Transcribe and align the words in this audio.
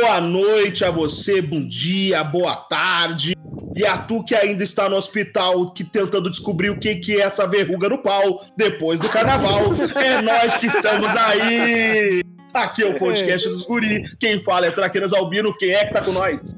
Boa 0.00 0.20
noite 0.20 0.84
a 0.84 0.90
você, 0.90 1.40
bom 1.40 1.66
dia, 1.66 2.22
boa 2.22 2.54
tarde. 2.54 3.34
E 3.74 3.86
a 3.86 3.96
tu 3.96 4.22
que 4.22 4.34
ainda 4.34 4.62
está 4.62 4.90
no 4.90 4.96
hospital, 4.96 5.70
que 5.70 5.82
tentando 5.82 6.30
descobrir 6.30 6.68
o 6.68 6.78
que, 6.78 6.96
que 6.96 7.18
é 7.18 7.24
essa 7.24 7.46
verruga 7.46 7.88
no 7.88 7.96
pau 7.98 8.44
depois 8.54 9.00
do 9.00 9.08
carnaval. 9.08 9.62
É 9.94 10.20
nós 10.20 10.56
que 10.56 10.66
estamos 10.66 11.08
aí! 11.16 12.22
Aqui 12.52 12.82
é 12.82 12.86
o 12.86 12.98
podcast 12.98 13.48
dos 13.48 13.62
guri. 13.62 14.04
Quem 14.20 14.42
fala 14.42 14.66
é 14.66 14.70
Traquinas 14.70 15.14
Albino. 15.14 15.56
Quem 15.56 15.70
é 15.70 15.86
que 15.86 15.94
tá 15.94 16.02
com 16.02 16.12
nós? 16.12 16.54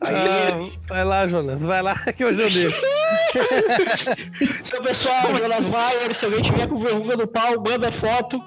Ah, 0.00 0.68
vai 0.88 1.04
lá, 1.04 1.26
Jonas, 1.28 1.64
vai 1.64 1.82
lá 1.82 1.94
que 1.94 2.24
hoje 2.24 2.42
eu 2.42 2.50
deixo. 2.50 2.82
Seu 4.64 4.82
pessoal, 4.82 5.36
Jonas 5.40 5.66
Maier, 5.66 6.14
se 6.14 6.24
alguém 6.24 6.42
tiver 6.42 6.66
com 6.66 6.80
verruga 6.80 7.16
no 7.16 7.28
pau, 7.28 7.62
manda 7.64 7.92
foto. 7.92 8.42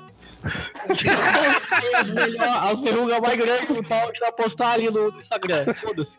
As, 1.95 2.09
melhor, 2.09 2.63
as 2.71 2.79
verrugas 2.79 3.20
mais 3.20 3.38
grandes 3.38 3.67
do 3.75 3.84
pau, 3.84 4.03
a 4.03 4.05
gente 4.07 4.20
vai 4.20 4.31
postar 4.31 4.71
ali 4.71 4.89
no, 4.89 5.12
no 5.12 5.21
Instagram. 5.21 5.73
Foda-se. 5.73 6.17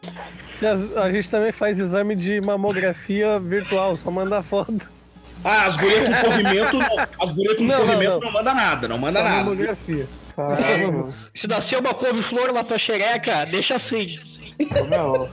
Se 0.53 0.67
as- 0.67 0.97
a 0.97 1.11
gente 1.11 1.31
também 1.31 1.53
faz 1.53 1.79
exame 1.79 2.15
de 2.15 2.41
mamografia 2.41 3.39
virtual, 3.39 3.97
só 3.97 4.11
manda 4.11 4.43
foto. 4.43 4.89
Ah, 5.43 5.65
as 5.67 5.77
gurias 5.77 6.05
com 6.07 6.29
corrimento, 6.29 6.77
não, 6.79 7.07
as 7.25 7.33
gurias 7.33 7.55
com 7.57 7.65
Não, 7.65 7.79
não, 7.79 7.87
corrimento 7.87 8.13
não. 8.13 8.21
não, 8.21 8.33
manda 8.33 8.55
nada, 8.55 8.89
não 8.89 8.99
manda 8.99 9.19
só 9.19 9.25
nada. 9.25 9.37
mamografia. 9.45 10.07
Se 11.35 11.47
nascer 11.47 11.79
uma 11.81 11.95
couve-flor 11.95 12.53
na 12.53 12.63
tua 12.63 12.79
xereca, 12.79 13.45
deixa 13.47 13.77
assim. 13.77 14.19
meu. 14.89 15.29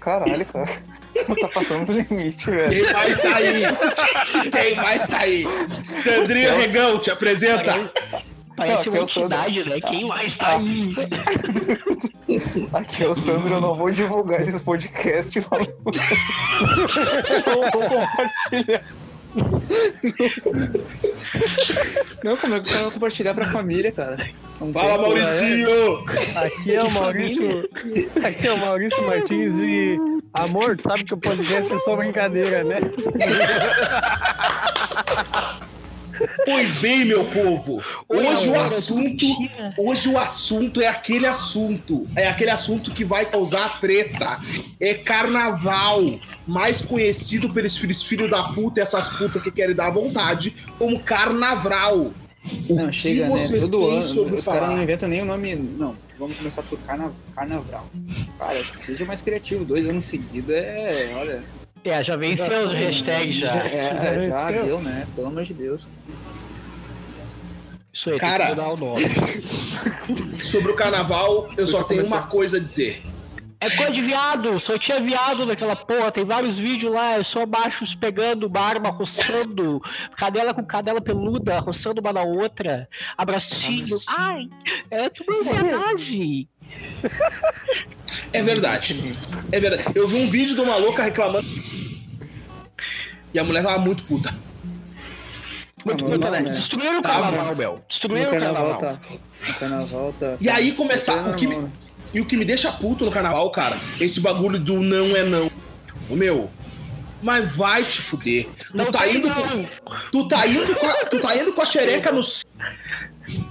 Caralho, 0.00 0.44
cara. 0.46 0.70
Tá 1.40 1.48
passando 1.48 1.82
os 1.82 1.88
limites, 1.88 2.44
velho. 2.44 2.70
Quem 2.84 2.92
mais 2.92 3.18
tá 3.22 3.36
aí? 3.36 3.62
Quem 4.50 4.74
mais 4.76 5.06
tá 5.06 5.18
aí? 5.20 5.44
Sandrinha 5.98 6.52
Regão, 6.52 6.98
te 6.98 7.10
apresenta. 7.10 7.90
Parece 8.56 8.88
Não, 8.88 8.94
uma 8.96 9.02
entidade, 9.02 9.68
né? 9.68 9.80
Quem 9.82 10.04
mais 10.06 10.36
tá 10.36 10.56
aí? 10.56 10.88
Aqui 12.72 13.04
é 13.04 13.08
o 13.08 13.14
Sandro, 13.14 13.54
eu 13.54 13.60
não 13.60 13.76
vou 13.76 13.90
divulgar 13.90 14.40
esses 14.40 14.60
podcasts. 14.62 15.46
Não, 15.50 15.58
não 17.54 17.70
vou 17.70 17.82
compartilhar. 17.82 18.82
Não, 22.24 22.36
como 22.38 22.54
é 22.54 22.60
que 22.60 22.72
eu 22.72 22.78
vou 22.84 22.92
compartilhar 22.92 23.34
pra 23.34 23.52
família, 23.52 23.92
cara? 23.92 24.26
Não 24.60 24.72
Fala, 24.72 24.92
tem- 24.94 25.02
Mauricinho. 25.02 26.04
Aqui 26.36 26.74
é 26.74 26.82
o 26.82 26.90
Maurício. 26.90 27.68
Aqui 28.24 28.48
é 28.48 28.52
o 28.52 28.58
Maurício 28.58 29.06
Martins 29.06 29.60
e. 29.60 29.98
Amor, 30.36 30.76
tu 30.76 30.82
sabe 30.82 31.04
que 31.04 31.14
o 31.14 31.16
podcast 31.16 31.72
é 31.72 31.78
só 31.78 31.96
brincadeira, 31.96 32.62
né? 32.62 32.78
Pois 36.44 36.74
bem, 36.76 37.04
meu 37.04 37.24
povo, 37.26 37.82
hoje 38.08 38.48
o 38.48 38.52
Oi, 38.52 38.58
assunto, 38.58 39.26
hoje 39.78 40.08
o 40.08 40.18
assunto 40.18 40.80
é 40.80 40.86
aquele 40.86 41.26
assunto, 41.26 42.06
é 42.16 42.26
aquele 42.26 42.50
assunto 42.50 42.90
que 42.90 43.04
vai 43.04 43.26
causar 43.26 43.80
treta. 43.80 44.40
É 44.80 44.94
carnaval, 44.94 46.00
mais 46.46 46.80
conhecido 46.80 47.52
pelos 47.52 47.76
filhos 47.76 48.02
filho 48.02 48.30
da 48.30 48.44
puta, 48.44 48.80
essas 48.80 49.10
putas 49.10 49.42
que 49.42 49.50
querem 49.50 49.74
dar 49.74 49.90
vontade, 49.90 50.54
como 50.78 50.98
carnaval. 51.00 52.12
O 52.68 52.74
Não, 52.74 52.86
que 52.86 52.92
chega, 52.92 53.24
né? 53.24 53.28
vocês 53.28 53.68
Todo 53.68 53.86
têm 53.86 53.94
ano. 53.96 54.02
sobre 54.02 54.36
Os 54.36 54.44
caras 54.44 54.70
não 54.70 54.82
inventam 54.82 55.08
nem 55.08 55.20
o 55.20 55.24
nome. 55.26 55.54
Não, 55.54 55.94
vamos 56.18 56.36
começar 56.36 56.62
por 56.62 56.78
carna... 56.80 57.12
carnaval. 57.34 57.86
Cara, 58.38 58.62
que 58.62 58.78
seja 58.78 59.04
mais 59.04 59.22
criativo. 59.22 59.64
Dois 59.64 59.88
anos 59.88 60.04
seguidos 60.04 60.50
é. 60.50 61.12
Olha. 61.16 61.42
É, 61.84 62.02
já 62.02 62.16
venceu 62.16 62.66
os 62.66 62.72
hashtags 62.72 63.36
já. 63.36 63.54
É, 63.64 63.96
Já 63.98 64.08
é, 64.08 64.30
já 64.30 64.50
deu, 64.50 64.80
né? 64.80 65.06
Pelo 65.14 65.28
amor 65.28 65.44
de 65.44 65.54
Deus. 65.54 65.86
Isso 67.92 68.10
aí, 68.10 68.18
Cara. 68.18 68.46
tem 68.46 68.54
que 68.54 68.60
mudar 68.60 68.72
o 68.72 68.76
nome. 68.76 69.04
Sobre 70.42 70.72
o 70.72 70.74
carnaval, 70.76 71.48
eu 71.56 71.66
só 71.66 71.82
tenho 71.84 72.02
começar. 72.02 72.16
uma 72.16 72.26
coisa 72.26 72.56
a 72.58 72.60
dizer. 72.60 73.02
É 73.66 73.70
coisa 73.70 73.90
de 73.90 74.00
viado, 74.00 74.60
só 74.60 74.78
tinha 74.78 75.00
viado 75.00 75.44
naquela 75.44 75.74
porra, 75.74 76.12
tem 76.12 76.24
vários 76.24 76.56
vídeos 76.56 76.92
lá, 76.92 77.14
é 77.14 77.22
só 77.24 77.44
machos 77.44 77.96
pegando 77.96 78.46
uma 78.46 78.60
arma, 78.60 78.90
roçando, 78.90 79.82
cadela 80.16 80.54
com 80.54 80.64
cadela 80.64 81.00
peluda, 81.00 81.58
roçando 81.58 82.00
uma 82.00 82.12
na 82.12 82.22
outra, 82.22 82.88
abracinho. 83.18 83.98
Ai, 84.06 84.48
é 84.88 85.08
tudo 85.08 85.32
verdade. 85.42 86.48
É 88.32 88.40
verdade. 88.40 89.16
É 89.50 89.58
verdade. 89.58 89.84
Eu 89.96 90.06
vi 90.06 90.14
um 90.14 90.28
vídeo 90.28 90.54
de 90.54 90.60
uma 90.60 90.76
louca 90.76 91.02
reclamando. 91.02 91.48
E 93.34 93.38
a 93.38 93.42
mulher 93.42 93.64
tava 93.64 93.78
muito 93.78 94.04
puta. 94.04 94.32
Muito 95.84 96.04
Não, 96.04 96.18
não, 96.18 96.30
né? 96.30 96.40
né? 96.40 96.50
Destruíram 96.50 97.00
o 97.00 97.02
carnaval. 97.02 97.54
No 97.54 97.82
Destruíram 97.88 98.28
o 98.28 98.40
carnaval 98.40 98.78
tá. 98.78 99.00
No 99.46 99.54
carnaval 99.54 100.14
tá. 100.18 100.36
E 100.40 100.48
aí 100.48 100.72
começar. 100.72 101.28
O 101.28 101.34
que, 101.34 101.48
me-? 101.48 101.68
E 102.12 102.20
o 102.20 102.24
que 102.24 102.36
me 102.36 102.44
deixa 102.44 102.72
puto 102.72 103.04
no 103.04 103.10
carnaval, 103.10 103.50
cara, 103.50 103.80
esse 104.00 104.20
bagulho 104.20 104.58
do 104.58 104.80
não 104.80 105.16
é 105.16 105.22
não. 105.22 105.50
O 106.08 106.16
meu. 106.16 106.50
Mas 107.22 107.50
vai 107.52 107.84
te 107.84 108.00
fuder. 108.00 108.46
Tu 108.76 108.90
tá 108.90 109.08
indo. 109.08 109.28
Com, 109.28 109.64
tu 110.12 110.28
tá 110.28 110.46
indo 110.46 110.74
com 110.74 110.86
a, 110.86 110.92
tu 111.06 111.18
tá 111.18 111.36
indo 111.36 111.52
com 111.52 111.62
a 111.62 111.66
xereca 111.66 112.12
no. 112.12 112.22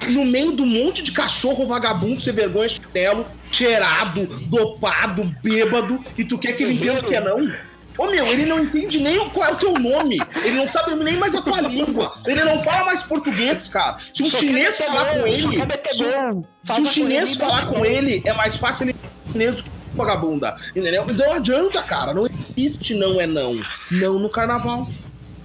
No 0.09 0.23
meio 0.23 0.53
do 0.53 0.65
monte 0.65 1.03
de 1.03 1.11
cachorro 1.11 1.67
vagabundo, 1.67 2.21
sem 2.21 2.31
vergonha, 2.31 2.69
chinelo, 2.69 3.25
cheirado, 3.51 4.25
dopado, 4.47 5.35
bêbado, 5.43 6.03
e 6.17 6.23
tu 6.23 6.37
quer 6.37 6.53
que 6.53 6.63
ele 6.63 6.75
entenda 6.75 7.01
o 7.01 7.05
que 7.05 7.15
é 7.15 7.19
não? 7.19 7.53
Ô 7.97 8.07
meu, 8.07 8.25
ele 8.25 8.45
não 8.45 8.59
entende 8.59 8.99
nem 8.99 9.17
qual 9.29 9.49
é 9.49 9.53
o 9.53 9.55
teu 9.57 9.73
nome. 9.73 10.17
Ele 10.43 10.55
não 10.57 10.69
sabe 10.69 10.93
nem 10.95 11.17
mais 11.17 11.33
a 11.35 11.41
tua 11.41 11.61
língua. 11.61 12.17
Ele 12.25 12.43
não 12.43 12.61
fala 12.63 12.85
mais 12.85 13.03
português, 13.03 13.69
cara. 13.69 13.97
Se 14.13 14.23
um 14.23 14.29
chinês 14.29 14.77
falar 14.77 15.05
com 15.05 15.27
ele. 15.27 15.57
se- 15.91 16.03
com 16.75 16.85
chinês 16.85 17.35
falar 17.35 17.65
com 17.67 17.85
ele, 17.85 18.21
é 18.25 18.33
mais 18.33 18.57
fácil 18.57 18.85
ele 18.89 18.95
chinês 19.31 19.55
do 19.55 19.63
que 19.63 19.69
vagabunda. 19.93 20.55
Entendeu? 20.75 21.05
Então 21.09 21.27
não 21.27 21.33
adianta, 21.35 21.81
cara. 21.83 22.13
Não 22.13 22.27
existe 22.57 22.93
não 22.93 23.19
é 23.21 23.25
não. 23.27 23.61
Não 23.91 24.19
no 24.19 24.29
carnaval. 24.29 24.89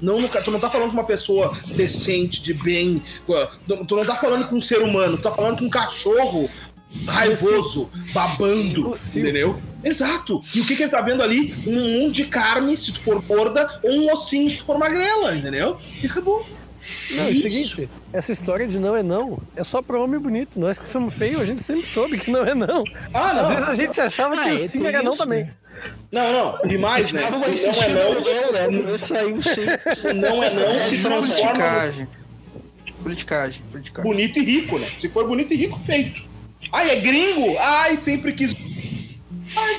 Não 0.03 0.19
no, 0.21 0.28
car- 0.31 0.43
tu 0.43 0.50
não 0.50 0.59
tá 0.59 0.71
falando 0.71 0.88
com 0.88 0.94
uma 0.97 1.05
pessoa 1.05 1.55
decente, 1.77 2.41
de 2.41 2.55
bem. 2.55 3.03
Tu 3.69 3.84
tu 3.84 3.97
não 3.97 4.05
tá 4.06 4.17
falando 4.17 4.49
com 4.49 4.56
um 4.56 4.61
ser 4.61 4.81
humano, 4.81 5.19
tu 5.19 5.22
tá 5.22 5.31
falando 5.32 5.59
com 5.59 5.67
um 5.67 5.71
cachorro 5.71 6.49
raivoso, 7.06 7.91
babando, 8.12 8.81
Impossível. 8.81 9.22
entendeu? 9.22 9.62
Exato. 9.82 10.42
E 10.54 10.60
o 10.60 10.66
que, 10.66 10.76
que 10.76 10.82
ele 10.82 10.91
tá 10.91 11.00
vendo 11.00 11.22
ali? 11.22 11.54
Um 11.66 12.10
de 12.10 12.24
carne, 12.24 12.76
se 12.76 12.92
tu 12.92 13.00
for 13.00 13.20
gorda, 13.22 13.68
ou 13.82 13.91
um 13.92 14.12
ossinho, 14.12 14.50
se 14.50 14.58
tu 14.58 14.64
for 14.64 14.78
magrela, 14.78 15.34
entendeu? 15.34 15.78
E 16.02 16.06
acabou. 16.06 16.46
Não, 17.10 17.22
é 17.24 17.26
o 17.26 17.30
Isso. 17.30 17.42
seguinte, 17.42 17.88
essa 18.12 18.32
história 18.32 18.66
de 18.66 18.78
não 18.78 18.96
é 18.96 19.02
não 19.02 19.38
é 19.54 19.62
só 19.62 19.80
pra 19.80 19.98
homem 20.00 20.19
bonito. 20.19 20.58
Nós 20.58 20.78
que 20.78 20.88
somos 20.88 21.14
feios, 21.14 21.40
a 21.40 21.44
gente 21.44 21.62
sempre 21.62 21.86
soube 21.86 22.19
que 22.19 22.30
não 22.30 22.44
é 22.44 22.54
não. 22.54 22.84
Ah, 23.14 23.32
não. 23.32 23.42
Às 23.42 23.48
vezes 23.50 23.69
a 23.69 23.74
gente 23.74 24.00
achava 24.00 24.34
Ah, 24.34 24.42
que 24.42 24.48
é, 24.48 24.52
o 24.54 24.58
sim 24.58 24.84
era 24.86 25.02
não 25.02 25.16
também. 25.16 25.44
né? 25.44 25.52
Não, 26.10 26.32
não. 26.32 26.70
E 26.70 26.76
mais, 26.76 27.12
né? 27.12 27.30
Não 27.30 27.42
é 27.44 27.88
não. 27.88 28.20
né? 28.20 30.12
Não 30.14 30.42
é 30.42 30.50
não, 30.50 30.88
se 30.88 30.98
transforma 30.98 31.26
politicagem. 31.26 32.08
Politicagem, 33.02 33.62
politicagem. 33.70 34.10
bonito 34.10 34.38
e 34.38 34.44
rico, 34.44 34.78
né? 34.78 34.90
Se 34.96 35.08
for 35.08 35.26
bonito 35.26 35.52
e 35.54 35.56
rico, 35.56 35.80
feito. 35.86 36.22
Ai, 36.72 36.90
é 36.90 36.96
gringo? 36.96 37.56
Ai, 37.58 37.96
sempre 37.96 38.32
quis. 38.32 38.52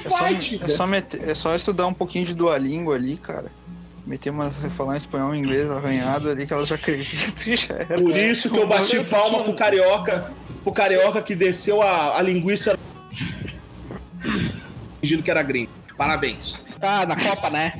É 0.06 0.10
só, 0.10 0.26
é, 0.28 0.68
só 0.68 0.88
meter- 0.88 1.30
é 1.30 1.34
só 1.34 1.56
estudar 1.56 1.88
um 1.88 1.94
pouquinho 1.94 2.26
de 2.26 2.34
Duolingo 2.34 2.92
ali, 2.92 3.18
cara. 3.18 3.52
Meter 4.06 4.32
umas. 4.32 4.58
falar 4.76 4.96
em 4.96 4.98
espanhol 4.98 5.36
e 5.36 5.38
inglês 5.40 5.70
arranhado 5.70 6.30
ali 6.30 6.48
que 6.48 6.54
elas 6.54 6.68
já 6.68 6.76
acreditam 6.76 7.56
já 7.56 7.76
era. 7.76 8.02
Por 8.02 8.16
isso 8.16 8.50
que 8.50 8.58
eu 8.58 8.68
bati 8.68 9.04
palma 9.04 9.44
pro 9.44 9.54
carioca. 9.54 10.32
Pro 10.64 10.72
carioca 10.74 11.22
que 11.22 11.36
desceu 11.36 11.82
a, 11.82 12.18
a 12.18 12.22
linguiça. 12.22 12.78
Fingindo 15.00 15.24
que 15.24 15.32
era 15.32 15.44
gringo. 15.44 15.72
Parabéns. 15.98 16.66
Ah, 16.82 17.06
na 17.06 17.16
Copa, 17.16 17.50
né? 17.50 17.74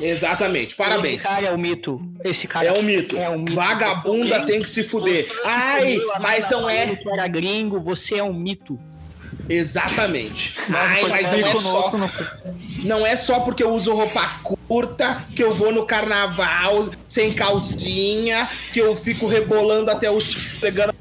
Exatamente, 0.00 0.76
parabéns. 0.76 1.24
Esse 1.24 1.28
cara 1.34 1.46
é 1.46 1.52
o 1.52 1.58
mito. 1.58 2.00
Esse 2.24 2.46
cara 2.46 2.68
É 2.68 2.72
um 2.72 2.82
mito. 2.82 3.16
É 3.16 3.28
um 3.28 3.38
mito. 3.40 3.54
Vagabunda 3.54 4.46
tem 4.46 4.60
que 4.60 4.70
se 4.70 4.84
fuder. 4.84 5.28
Ai, 5.44 5.98
mas 6.20 6.48
não 6.50 6.70
é. 6.70 6.96
era 7.12 7.26
gringo, 7.26 7.80
você 7.80 8.16
é 8.16 8.22
um 8.22 8.32
mito. 8.32 8.78
Exatamente. 9.48 10.56
Ai, 10.68 11.08
mas 11.08 11.22
não 11.30 11.38
é 11.38 11.52
conosco 11.52 11.90
só. 11.90 11.98
no- 11.98 12.10
Não 12.84 13.06
é 13.06 13.16
só 13.16 13.40
porque 13.40 13.62
eu 13.62 13.72
uso 13.72 13.94
roupa 13.94 14.40
curta 14.42 15.24
que 15.34 15.42
eu 15.42 15.54
vou 15.54 15.72
no 15.72 15.84
carnaval 15.86 16.90
sem 17.08 17.32
calcinha, 17.32 18.48
que 18.72 18.78
eu 18.80 18.94
fico 18.96 19.26
rebolando 19.26 19.90
até 19.90 20.10
o 20.10 20.20
chão, 20.20 20.40
pegando 20.60 20.94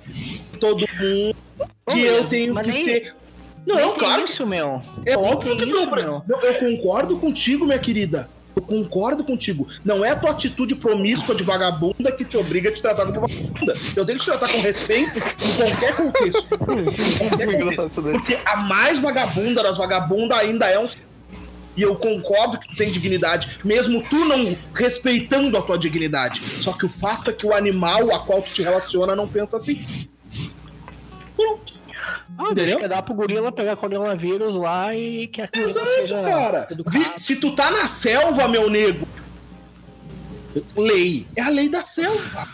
todo 0.60 0.80
mundo, 1.00 1.36
que 1.92 2.02
eu 2.02 2.26
tenho 2.28 2.54
mas 2.54 2.66
que 2.66 2.74
nem- 2.74 2.84
ser. 2.84 3.16
Não, 3.66 3.96
claro 3.98 4.24
que 4.24 4.32
isso, 4.32 4.46
meu. 4.46 4.82
é 5.06 5.18
óbvio 5.18 5.58
que 5.58 5.66
não. 5.66 5.80
isso, 5.84 5.92
meu. 5.92 6.24
Não, 6.26 6.40
Eu 6.42 6.54
concordo 6.56 7.18
contigo, 7.18 7.66
minha 7.66 7.78
querida. 7.80 8.30
Eu 8.58 8.62
concordo 8.64 9.24
contigo. 9.24 9.68
Não 9.86 10.04
é 10.04 10.10
a 10.10 10.16
tua 10.16 10.32
atitude 10.32 10.74
promíscua 10.74 11.36
de 11.36 11.44
vagabunda 11.44 12.12
que 12.12 12.26
te 12.26 12.36
obriga 12.38 12.70
a 12.70 12.74
te 12.74 12.82
tratar 12.82 13.06
como 13.06 13.22
vagabunda. 13.22 13.78
Eu 13.96 14.04
tenho 14.04 14.18
que 14.18 14.26
te 14.26 14.32
tratar 14.32 14.52
com 14.52 14.60
respeito 14.60 15.20
em 15.20 15.54
qualquer 15.56 15.96
contexto. 15.96 16.56
Em 16.58 17.30
qualquer. 17.30 18.12
Porque 18.14 18.40
a 18.44 18.58
mais 18.64 18.98
vagabunda 18.98 19.62
das 19.62 19.78
vagabundas 19.78 20.40
ainda 20.40 20.66
é 20.66 20.80
um. 20.80 20.88
E 21.76 21.84
eu 21.84 21.96
concordo 21.96 22.58
que 22.58 22.68
tu 22.70 22.76
tem 22.76 22.90
dignidade, 22.90 23.60
mesmo 23.64 24.02
tu 24.10 24.26
não 24.26 24.58
respeitando 24.74 25.56
a 25.56 25.62
tua 25.62 25.78
dignidade. 25.78 26.42
Só 26.60 26.74
que 26.74 26.88
o 26.88 26.90
fato 26.90 27.30
é 27.30 27.34
que 27.34 27.46
o 27.46 27.54
animal 27.54 28.12
a 28.16 28.20
qual 28.20 28.42
tu 28.42 28.52
te 28.52 28.64
relaciona 28.64 29.16
não 29.16 29.28
pensa 29.28 29.58
assim. 29.58 29.86
Pronto. 31.36 31.76
Ah, 32.38 32.44
Entendeu? 32.52 32.66
deixa 32.66 32.80
que 32.82 32.88
dá 32.88 33.02
pro 33.02 33.16
gorila 33.16 33.52
pegar 33.52 33.76
coronavírus 33.76 34.54
lá 34.56 34.94
e 34.96 35.28
que 35.28 35.42
a 35.42 35.50
Exato, 35.52 35.86
seja 35.86 36.22
cara. 36.22 36.68
Se 37.16 37.36
tu 37.38 37.56
tá 37.56 37.72
na 37.72 37.88
selva, 37.88 38.48
meu 38.48 38.70
nego. 38.70 39.08
Lei. 40.76 41.26
É 41.36 41.42
a 41.42 41.50
lei 41.50 41.68
da 41.68 41.84
selva. 41.84 42.48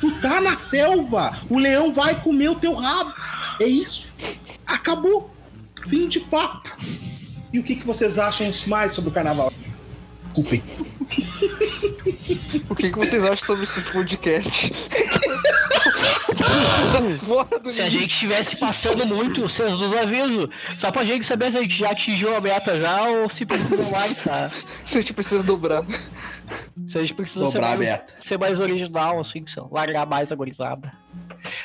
Tu 0.00 0.10
tá 0.20 0.40
na 0.40 0.56
selva. 0.56 1.38
O 1.48 1.58
leão 1.58 1.92
vai 1.92 2.20
comer 2.20 2.50
o 2.50 2.54
teu 2.54 2.74
rabo. 2.74 3.14
É 3.60 3.66
isso. 3.66 4.14
Acabou. 4.66 5.30
Fim 5.86 6.08
de 6.08 6.20
papo. 6.20 6.76
E 7.52 7.58
o 7.58 7.62
que, 7.62 7.76
que 7.76 7.86
vocês 7.86 8.18
acham 8.18 8.50
mais 8.66 8.92
sobre 8.92 9.10
o 9.10 9.12
carnaval? 9.12 9.52
Desculpem. 10.24 10.62
O 12.68 12.74
que, 12.74 12.90
que 12.90 12.96
vocês 12.96 13.24
acham 13.24 13.44
sobre 13.46 13.64
esses 13.64 13.88
podcasts? 13.88 14.70
tá 17.62 17.70
Se 17.70 17.82
a 17.82 17.88
gente 17.90 18.08
estivesse 18.12 18.56
passando 18.56 19.06
muito, 19.06 19.42
vocês 19.42 19.76
nos 19.78 19.92
avisam. 19.92 20.48
Só 20.78 20.90
pra 20.90 21.04
gente 21.04 21.24
saber 21.26 21.52
se 21.52 21.58
a 21.58 21.62
gente 21.62 21.76
já 21.76 21.90
atingiu 21.90 22.36
a 22.36 22.40
meta 22.40 22.80
já 22.80 23.02
ou 23.04 23.30
se 23.30 23.44
precisa 23.46 23.82
mais, 23.90 24.22
tá? 24.22 24.50
Se 24.84 24.98
a 24.98 25.00
gente 25.00 25.12
precisa 25.12 25.42
dobrar. 25.42 25.84
Se 26.88 26.98
a 26.98 27.00
gente 27.00 27.14
precisa 27.14 27.46
ser 27.46 27.52
Dobrar 27.52 27.66
a 27.74 27.76
mais, 27.76 27.80
meta. 27.90 28.14
ser 28.18 28.38
mais 28.38 28.58
original, 28.60 29.20
assim, 29.20 29.44
que 29.44 29.50
são, 29.50 29.68
largar 29.70 30.06
mais 30.06 30.32
a 30.32 30.34
gorizada. 30.34 30.92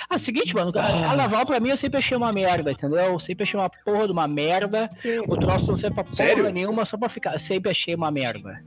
Ah, 0.09 0.17
seguinte, 0.17 0.55
mano, 0.55 0.71
carnaval 0.71 1.45
pra 1.45 1.59
mim 1.59 1.69
eu 1.69 1.77
sempre 1.77 1.97
achei 1.99 2.15
uma 2.15 2.31
merda, 2.31 2.71
entendeu? 2.71 2.97
Eu 2.99 3.19
sempre 3.19 3.43
achei 3.43 3.59
uma 3.59 3.69
porra 3.69 4.05
de 4.05 4.11
uma 4.13 4.27
merda. 4.27 4.89
Sim. 4.95 5.19
O 5.27 5.35
troço 5.37 5.67
não 5.67 5.75
serve 5.75 5.95
pra 5.95 6.03
porra 6.03 6.15
Sério? 6.15 6.49
nenhuma, 6.49 6.85
só 6.85 6.97
pra 6.97 7.09
ficar. 7.09 7.37
Sempre 7.39 7.71
achei 7.71 7.93
uma 7.95 8.09
merda. 8.11 8.63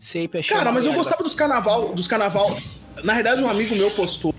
Sempre 0.00 0.40
achei 0.40 0.54
Cara, 0.56 0.68
uma 0.68 0.74
mas 0.74 0.84
eu 0.84 0.90
merda. 0.90 1.04
gostava 1.04 1.22
dos 1.22 1.34
carnaval, 1.34 1.94
dos 1.94 2.06
carnaval. 2.08 2.56
Na 3.04 3.14
verdade, 3.14 3.42
um 3.42 3.48
amigo 3.48 3.74
meu 3.74 3.90
postou. 3.92 4.34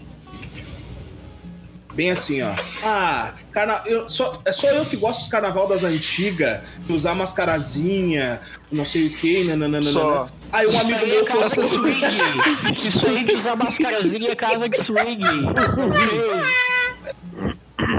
Bem 1.93 2.09
assim, 2.09 2.41
ó. 2.41 2.55
Ah, 2.83 3.33
carna... 3.51 3.81
eu, 3.85 4.09
só, 4.09 4.41
é 4.45 4.51
só 4.51 4.67
eu 4.67 4.85
que 4.85 4.95
gosto 4.97 5.19
dos 5.19 5.27
carnaval 5.27 5.67
das 5.67 5.83
antigas, 5.83 6.61
de 6.79 6.91
usar 6.93 7.13
mascarazinha, 7.13 8.41
não 8.71 8.83
sei 8.83 9.07
o 9.07 9.17
que, 9.17 9.43
nananana. 9.43 9.91
Só. 9.91 10.27
Aí 10.51 10.65
um 10.67 10.79
amigo 10.79 10.99
é 10.99 11.05
meu 11.05 11.25
casa 11.25 11.49
de 11.49 11.55
postou. 11.55 11.79
swing. 11.79 12.87
Isso 12.87 13.07
aí 13.07 13.23
de 13.23 13.35
usar 13.35 13.55
mascarazinha 13.55 14.31
é 14.31 14.35
casa 14.35 14.67
de 14.67 14.77
swing. 14.83 15.23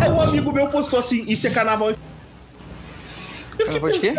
Aí 0.00 0.10
um 0.10 0.20
amigo 0.20 0.52
meu 0.52 0.66
postou 0.68 0.98
assim, 0.98 1.24
isso 1.28 1.46
é 1.46 1.50
carnaval 1.50 1.94
Carnaval 3.58 3.92
de 3.92 3.98
quê? 4.00 4.14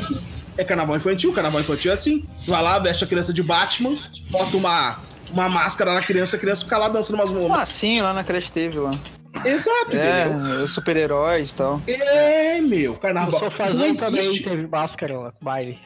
É 0.57 0.63
carnaval 0.63 0.95
infantil, 0.95 1.33
carnaval 1.33 1.60
infantil 1.60 1.92
é 1.92 1.95
assim. 1.95 2.24
Tu 2.45 2.51
vai 2.51 2.63
lá, 2.63 2.80
veste 2.80 3.04
a 3.04 3.07
criança 3.07 3.33
de 3.33 3.44
Batman, 3.44 3.98
bota 4.31 4.56
uma, 4.56 5.00
uma 5.30 5.50
máscara 5.50 5.94
na 5.94 6.01
criança, 6.01 6.38
a 6.38 6.39
criança 6.39 6.63
fica 6.63 6.78
lá 6.78 6.88
dançando 6.88 7.16
umas 7.16 7.30
momas. 7.30 7.60
Ah, 7.60 7.66
sim, 7.66 8.01
lá 8.01 8.13
na 8.13 8.24
creche 8.24 8.50
teve 8.50 8.80
lá. 8.80 8.98
Exato? 9.44 9.92
É, 9.96 10.66
super-heróis 10.68 11.52
e 11.52 11.56
tal. 11.56 11.82
É, 11.88 12.62
meu, 12.62 12.94
O 12.94 12.98
carnaval. 12.98 13.40
sofazão 13.40 13.88
Não 13.88 13.96
também 13.96 14.42
teve 14.42 14.68
máscara 14.68 15.18
lá, 15.20 15.34
baile. 15.42 15.78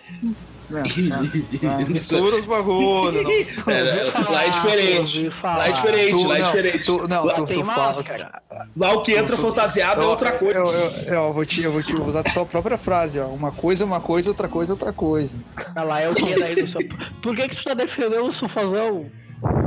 É, 0.72 0.78
é, 0.78 1.82
é, 1.82 1.86
mistura 1.86 2.36
os 2.36 2.46
bagulho, 2.46 3.24
não 3.24 3.30
mistura. 3.32 3.76
É, 3.76 4.04
lá 4.30 4.44
é 4.46 4.50
diferente. 4.50 5.18
ouvi 5.18 5.32
falar. 5.32 5.58
Lá 5.58 5.68
é 5.68 5.72
diferente, 5.72 6.12
Tu, 6.12 6.28
lá 6.28 6.36
é 6.38 6.40
não, 6.42 6.46
diferente. 6.48 6.86
tu- 6.86 7.08
não, 7.08 7.26
lá, 7.26 7.34
tu- 7.34 7.46
Tem 7.48 7.66
fala- 7.66 7.88
máscara. 7.88 8.42
lá 8.78 8.94
o 8.94 9.02
que 9.02 9.14
entra 9.14 9.36
tu- 9.36 9.42
fantasiado 9.42 10.02
é 10.04 10.06
outra 10.06 10.32
coisa. 10.34 10.60
Eu, 10.60 10.68
eu, 10.72 10.92
eu 11.14 11.34
vou 11.34 11.44
te, 11.46 11.64
eu 11.64 11.72
vou 11.72 11.82
te 11.82 11.96
usar 11.96 12.20
a 12.20 12.24
tua 12.24 12.46
própria 12.46 12.78
frase, 12.78 13.20
ó. 13.20 13.26
Uma 13.26 13.52
coisa 13.52 13.84
é 13.84 13.86
uma 13.86 14.00
coisa, 14.00 14.30
outra 14.30 14.48
coisa 14.48 14.72
é 14.72 14.76
outra 14.76 14.94
coisa. 14.94 15.36
Ah, 15.76 15.84
Lá 15.84 16.02
é 16.02 16.10
o 16.10 16.14
que 16.14 16.40
daí 16.40 16.54
do 16.62 16.68
seu... 16.68 16.82
Por 17.24 17.36
que 17.36 17.50
que 17.50 17.56
tu 17.56 17.64
tá 17.64 17.74
defendendo 17.74 18.26
o 18.28 18.32
sofazão? 18.34 19.08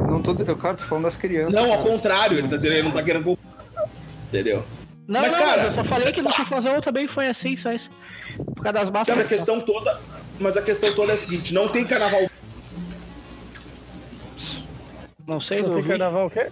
Não 0.08 0.20
tô, 0.22 0.36
eu, 0.46 0.56
cara, 0.56 0.74
tô 0.74 0.84
falando 0.84 1.04
das 1.04 1.16
crianças. 1.16 1.54
Não, 1.54 1.64
ao 1.72 1.78
cara. 1.78 1.82
contrário, 1.90 2.38
ele 2.38 2.46
tá 2.46 2.56
dizendo 2.56 2.74
ele 2.74 2.82
não 2.82 2.90
tá 2.92 3.02
querendo. 3.02 3.36
Entendeu? 4.32 4.64
Não, 5.06 5.20
Mas, 5.20 5.32
não, 5.32 5.40
cara, 5.40 5.62
eu 5.64 5.72
só 5.72 5.84
falei 5.84 6.10
que 6.10 6.22
no 6.22 6.32
sofazão 6.32 6.80
também 6.80 7.06
foi 7.06 7.26
assim, 7.26 7.54
só 7.54 7.70
isso. 7.72 7.90
Por 8.36 8.62
causa 8.62 8.72
das 8.72 8.88
Cara, 8.88 8.88
a 8.88 8.92
máscaras. 9.00 9.26
questão 9.28 9.60
toda. 9.60 10.00
Mas 10.40 10.56
a 10.56 10.62
questão 10.62 10.94
toda 10.94 11.12
é 11.12 11.14
a 11.16 11.18
seguinte: 11.18 11.52
não 11.52 11.68
tem 11.68 11.84
carnaval. 11.84 12.30
Não 15.26 15.40
sei, 15.40 15.58
Não 15.60 15.68
não 15.68 15.74
tem 15.74 15.82
vi. 15.82 15.88
carnaval 15.90 16.26
o 16.26 16.30
quê? 16.30 16.46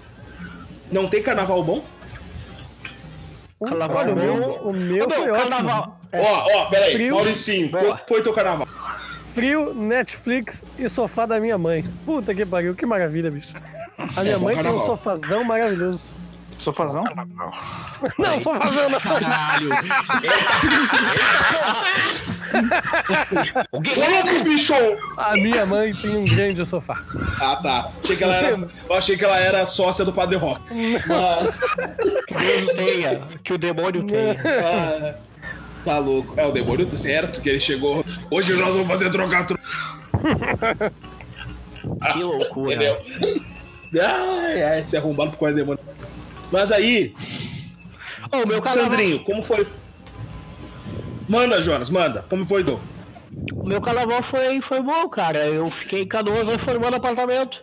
Não 0.92 1.08
tem 1.08 1.22
carnaval 1.22 1.62
bom? 1.64 1.82
Carnaval 3.64 3.96
Olha, 3.98 4.12
o 4.12 4.14
bom. 4.16 4.20
meu, 4.20 4.34
o 4.34 4.72
meu 4.72 5.04
Ô, 5.04 5.08
meu, 5.08 5.10
foi 5.10 5.30
ótimo. 5.30 5.50
carnaval. 5.50 6.00
É, 6.12 6.20
Ó, 6.20 6.46
ó, 6.56 6.64
peraí, 6.66 6.94
Frio. 6.94 7.14
Mauricinho, 7.14 7.68
Boa. 7.70 7.82
qual 7.84 8.00
foi 8.08 8.22
teu 8.22 8.32
carnaval? 8.32 8.68
Frio, 9.34 9.72
Netflix 9.74 10.64
e 10.78 10.88
sofá 10.88 11.24
da 11.24 11.38
minha 11.40 11.56
mãe. 11.56 11.84
Puta 12.04 12.34
que 12.34 12.44
pariu, 12.44 12.74
que 12.74 12.84
maravilha, 12.84 13.30
bicho. 13.30 13.54
A 14.16 14.22
minha 14.22 14.38
bom 14.38 14.44
mãe 14.46 14.56
tem 14.60 14.72
um 14.72 14.78
sofazão 14.80 15.44
maravilhoso. 15.44 16.08
Sofazão? 16.60 17.04
Não, 18.18 18.38
sofazão 18.38 18.90
não. 18.90 19.00
Caralho. 19.00 19.70
Ô, 23.72 23.78
louco, 23.78 24.44
bicho! 24.44 24.74
A 25.16 25.32
minha 25.32 25.64
mãe 25.64 25.94
tem 25.94 26.18
um 26.18 26.24
grande 26.24 26.64
sofá. 26.66 27.02
Ah, 27.40 27.56
tá. 27.56 27.90
Achei 28.04 28.16
que 28.16 28.24
ela 28.24 28.34
era, 28.34 28.68
eu 28.88 28.94
achei 28.94 29.16
que 29.16 29.24
ela 29.24 29.38
era 29.38 29.66
sócia 29.66 30.04
do 30.04 30.12
Padre 30.12 30.36
Rock. 30.36 30.60
Mas. 31.08 31.58
Que 32.26 32.34
Deus 32.34 32.66
tenha, 32.76 33.20
que 33.42 33.54
o 33.54 33.58
demônio 33.58 34.06
tenha. 34.06 34.36
ah, 34.62 35.14
tá 35.82 35.98
louco. 35.98 36.34
É 36.38 36.44
o 36.46 36.52
demônio 36.52 36.84
tá 36.84 36.96
certo, 36.96 37.40
que 37.40 37.48
ele 37.48 37.60
chegou. 37.60 38.04
Hoje 38.30 38.52
nós 38.52 38.74
vamos 38.74 38.88
fazer 38.88 39.08
trocar 39.10 39.46
tro... 39.46 39.58
Que 42.12 42.22
loucura. 42.22 42.74
Entendeu? 42.74 42.98
Ai, 44.04 44.62
ai, 44.62 44.84
se 44.86 44.96
arrombado 44.96 45.30
pro 45.30 45.38
quarto 45.38 45.56
demônio. 45.56 45.80
Mas 46.50 46.72
aí, 46.72 47.14
Ô, 48.32 48.44
o 48.44 48.46
meu 48.46 48.64
Sandrinho, 48.66 49.22
como 49.24 49.42
foi? 49.42 49.66
Manda, 51.28 51.60
Jonas, 51.60 51.90
manda. 51.90 52.24
Como 52.28 52.44
foi, 52.44 52.64
Dom? 52.64 52.80
o 53.54 53.66
meu 53.66 53.80
carnaval 53.80 54.22
foi, 54.22 54.60
foi 54.60 54.82
bom, 54.82 55.08
cara. 55.08 55.46
Eu 55.46 55.68
fiquei 55.70 56.02
em 56.02 56.06
Canoas 56.06 56.48
reformando 56.48 56.96
apartamento. 56.96 57.62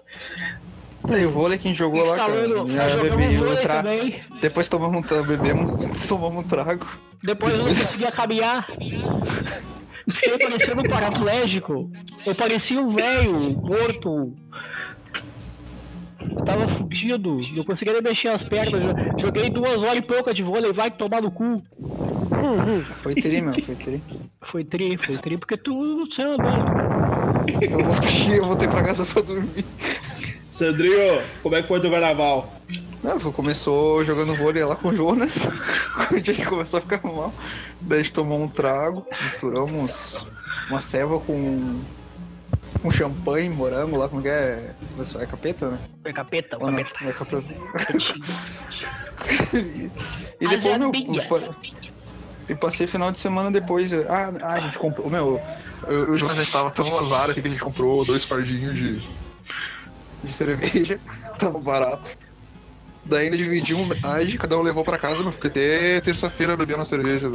Aí 1.10 1.26
o 1.26 1.30
vôlei 1.30 1.58
que 1.58 1.68
a 1.68 1.72
gente 1.72 1.78
jogou 1.78 2.04
lá, 2.06 2.18
cara. 2.18 2.48
Já 2.48 2.90
jogamos 2.90 3.18
bebi, 3.18 3.38
vôlei 3.38 3.58
tra... 3.58 3.78
também. 3.78 4.22
Depois 4.42 4.68
tomamos 4.68 4.98
um 4.98 5.02
tra... 5.02 5.22
bebemos, 5.22 5.86
tomamos 6.08 6.44
um 6.44 6.48
trago. 6.48 6.86
Depois 7.24 7.54
eu 7.54 7.60
não 7.60 7.68
conseguia 7.68 8.12
caminhar. 8.12 8.68
Fiquei 10.10 10.38
parecendo 10.38 10.82
um 10.82 10.90
paraplégico. 10.90 11.92
Eu 12.26 12.36
parecia 12.36 12.80
um 12.80 12.90
velho, 12.90 13.52
morto. 13.62 14.34
Eu 16.30 16.46
tava 16.46 16.68
fudido, 16.68 17.40
não 17.56 17.64
conseguia 17.64 17.94
nem 17.94 18.02
mexer 18.02 18.30
as 18.30 18.44
pernas. 18.44 18.94
Joguei 19.18 19.50
duas 19.50 19.84
horas 19.84 19.98
e 19.98 20.02
pouca 20.02 20.34
de 20.34 20.44
vôlei, 20.44 20.72
vai 20.72 20.92
tomar 20.92 21.22
no 21.22 21.32
cu. 21.32 21.62
Foi 23.02 23.16
tri, 23.16 23.42
meu, 23.42 23.54
foi 23.54 23.76
tri. 23.76 24.02
Foi 24.42 24.64
tri, 24.64 24.98
foi 24.98 25.16
tri, 25.16 25.38
porque 25.38 25.58
tu 25.58 25.74
não 25.74 26.12
sei 26.12 26.26
andando. 26.26 27.48
Eu 27.62 27.84
voltei, 27.84 28.40
eu 28.40 28.46
voltei 28.46 28.68
pra 28.68 28.84
casa 28.84 29.06
pra 29.06 29.22
dormir. 29.22 29.66
Sandrinho, 30.50 31.22
como 31.44 31.56
é 31.56 31.62
que 31.62 31.68
foi 31.68 31.80
teu 31.80 31.92
carnaval? 31.92 32.52
Não, 33.04 33.20
começou 33.32 34.04
jogando 34.04 34.36
vôlei 34.36 34.64
lá 34.64 34.76
com 34.76 34.90
o 34.90 34.96
Jonas. 34.96 35.48
A 35.96 36.18
gente 36.18 36.46
começou 36.46 36.80
a 36.80 36.82
ficar 36.82 37.02
mal. 37.04 37.34
Daí 37.80 38.00
a 38.00 38.04
gente 38.04 38.14
tomou 38.14 38.42
um 38.42 38.48
trago, 38.48 39.06
misturamos 39.22 40.26
uma 40.70 40.80
ceva 40.80 41.20
com, 41.20 41.80
com 42.82 42.92
champanhe, 42.92 43.50
morango 43.50 43.98
lá, 43.98 44.08
como 44.10 44.22
que 44.22 44.28
é? 44.28 44.74
Pessoal, 44.98 45.24
é 45.24 45.28
capeta, 45.28 45.72
né? 45.72 45.80
Foi 46.02 46.14
capeta, 46.14 46.58
Ou 46.60 46.72
não? 46.72 46.84
capeta. 46.84 47.10
É 47.10 47.14
capeta. 47.14 47.54
e, 49.54 49.92
e 50.40 50.48
depois, 50.48 50.78
meu, 50.78 50.92
e 52.50 52.56
passei 52.56 52.88
final 52.88 53.12
de 53.12 53.20
semana 53.20 53.52
depois. 53.52 53.92
Ah, 53.94 54.34
ah, 54.42 54.54
a 54.54 54.60
gente 54.62 54.80
comprou. 54.80 55.10
Meu, 55.10 55.42
eu, 55.88 55.94
eu, 55.94 56.12
o 56.12 56.18
Jonas 56.18 56.38
estava 56.38 56.72
tão 56.72 56.98
azar 56.98 57.30
assim 57.30 57.42
que 57.42 57.48
a 57.48 57.52
gente 57.52 57.64
comprou 57.64 58.06
dois 58.06 58.24
fardinhos 58.24 58.74
de, 58.74 59.02
de 60.24 60.34
cerveja. 60.34 61.00
Tava 61.38 61.60
barato. 61.60 62.18
Daí 63.04 63.26
ainda 63.26 63.38
dividimos 63.38 63.88
metade, 63.88 64.38
cada 64.38 64.58
um 64.58 64.62
levou 64.62 64.84
pra 64.84 64.98
casa, 64.98 65.24
mas 65.24 65.36
fiquei 65.36 65.50
até 65.50 66.02
terça-feira 66.02 66.58
bebendo 66.58 66.82
a 66.82 66.86
cerveja. 66.86 67.32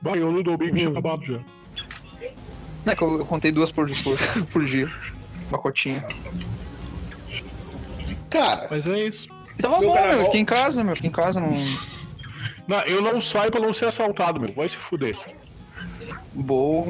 Vai, 0.00 0.18
eu 0.18 0.32
no 0.32 0.42
domingo 0.42 0.76
tinha 0.76 0.88
acabado 0.88 1.24
já. 1.24 1.40
Não, 2.88 2.92
é 2.92 2.96
que 2.96 3.02
eu, 3.02 3.18
eu 3.18 3.26
contei 3.26 3.52
duas 3.52 3.70
por, 3.70 3.86
por, 4.02 4.18
por 4.50 4.64
dia. 4.64 4.90
Uma 5.50 5.58
cotinha. 5.58 6.06
Cara, 8.30 8.66
Mas 8.70 8.86
é 8.86 8.98
isso. 9.00 9.28
Tava 9.60 9.80
Meu 9.80 9.90
bom, 9.90 9.94
meu. 9.94 10.26
Aqui 10.26 10.38
em 10.38 10.44
casa, 10.44 10.82
meu. 10.82 10.94
Aqui 10.94 11.06
em 11.06 11.10
casa 11.10 11.38
não. 11.38 11.50
Não, 12.66 12.80
eu 12.82 13.02
não 13.02 13.20
saio 13.20 13.50
pra 13.50 13.60
não 13.60 13.74
ser 13.74 13.86
assaltado, 13.86 14.40
meu. 14.40 14.52
Vai 14.54 14.68
se 14.70 14.76
fuder. 14.76 15.18
Bom. 16.32 16.82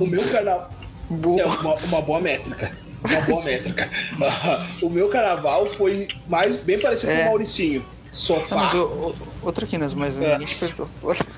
o 0.00 0.06
meu 0.06 0.28
carnaval. 0.28 0.70
Bom. 1.08 1.38
É 1.38 1.46
uma, 1.46 1.74
uma 1.74 2.02
boa 2.02 2.20
métrica. 2.20 2.72
Uma 3.02 3.20
boa 3.22 3.42
métrica. 3.42 3.88
o 4.82 4.90
meu 4.90 5.08
carnaval 5.08 5.66
foi 5.66 6.08
mais 6.26 6.56
bem 6.56 6.78
parecido 6.78 7.12
com 7.12 7.18
É. 7.18 7.22
o 7.22 7.26
Mauricinho. 7.28 7.80
Não, 7.80 8.12
Sofá. 8.12 8.56
mas 8.56 8.74
o, 8.74 8.78
o, 8.84 9.14
outra 9.42 9.64
aqui, 9.64 9.78
mas 9.78 10.18
É. 10.18 10.34
a 10.34 10.38
gente 10.38 10.56
perguntou. 10.56 10.88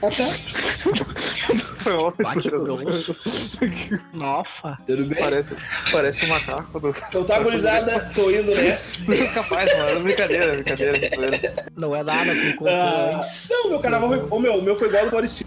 Até. 0.03 0.41
Nossa. 4.13 4.79
Tudo 4.87 5.05
bem? 5.07 5.19
Parece, 5.19 5.57
parece 5.91 6.25
um 6.25 6.29
macaco 6.29 6.81
do. 6.81 6.95
Então 7.09 7.25
tá, 7.25 7.39
gurizada, 7.39 8.11
tô 8.15 8.31
indo 8.31 8.55
nessa. 8.55 8.93
Capaz, 9.35 9.77
mano. 9.77 10.01
Brincadeira, 10.01 10.55
brincadeira. 10.55 10.93
brincadeira. 10.93 11.55
Não 11.77 11.95
é 11.95 12.03
nada 12.03 12.33
com 12.57 12.67
Ah, 12.69 13.23
não, 13.51 13.71
meu 13.71 13.81
carnaval 13.81 14.09
foi. 14.09 14.27
O 14.31 14.41
meu, 14.41 14.59
o 14.59 14.63
meu 14.63 14.77
foi 14.77 14.89
igual 14.89 15.03
ao 15.03 15.09
do 15.09 15.13
Maurício, 15.13 15.47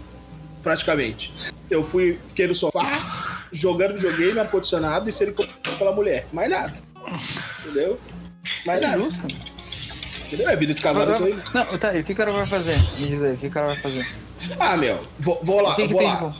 praticamente. 0.62 1.32
Eu 1.70 1.84
fui, 1.84 2.18
fiquei 2.28 2.46
no 2.46 2.54
sofá, 2.54 3.44
jogando 3.52 3.94
videogame, 3.94 4.38
ar-condicionado 4.38 5.08
e 5.08 5.12
sendo 5.12 5.32
pela 5.78 5.92
mulher. 5.92 6.26
Mais 6.32 6.50
nada. 6.50 6.74
Entendeu? 7.64 7.98
Mais 8.66 8.80
nada. 8.80 8.98
Justo. 8.98 9.20
Entendeu? 10.26 10.48
É 10.48 10.56
vida 10.56 10.72
de 10.72 10.80
casado 10.80 11.12
isso 11.12 11.24
aí. 11.24 11.36
Não, 11.52 11.78
tá, 11.78 11.94
e 11.94 12.00
o 12.00 12.04
que 12.04 12.12
o 12.12 12.16
cara 12.16 12.32
vai 12.32 12.46
fazer? 12.46 12.76
Me 12.98 13.08
diz 13.08 13.22
aí, 13.22 13.34
o 13.34 13.36
que 13.36 13.46
o 13.48 13.50
cara 13.50 13.66
vai 13.66 13.76
fazer? 13.76 14.06
Ah, 14.58 14.76
meu, 14.76 14.98
vou, 15.18 15.40
vou 15.42 15.60
lá, 15.60 15.74
que 15.74 15.86
que 15.86 15.92
vou 15.92 15.98
tem 16.00 16.08
lá. 16.08 16.34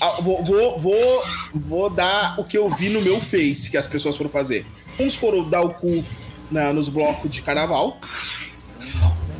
Ah, 0.00 0.20
vou, 0.20 0.44
vou, 0.44 0.78
vou, 0.78 1.22
vou 1.54 1.90
dar 1.90 2.38
o 2.38 2.44
que 2.44 2.56
eu 2.56 2.68
vi 2.70 2.88
no 2.88 3.00
meu 3.00 3.20
Face 3.20 3.68
que 3.70 3.76
as 3.76 3.86
pessoas 3.86 4.16
foram 4.16 4.30
fazer. 4.30 4.64
Uns 4.98 5.14
foram 5.14 5.48
dar 5.48 5.62
o 5.62 5.74
cu 5.74 6.04
na- 6.50 6.72
nos 6.72 6.88
blocos 6.88 7.30
de 7.30 7.42
carnaval. 7.42 7.98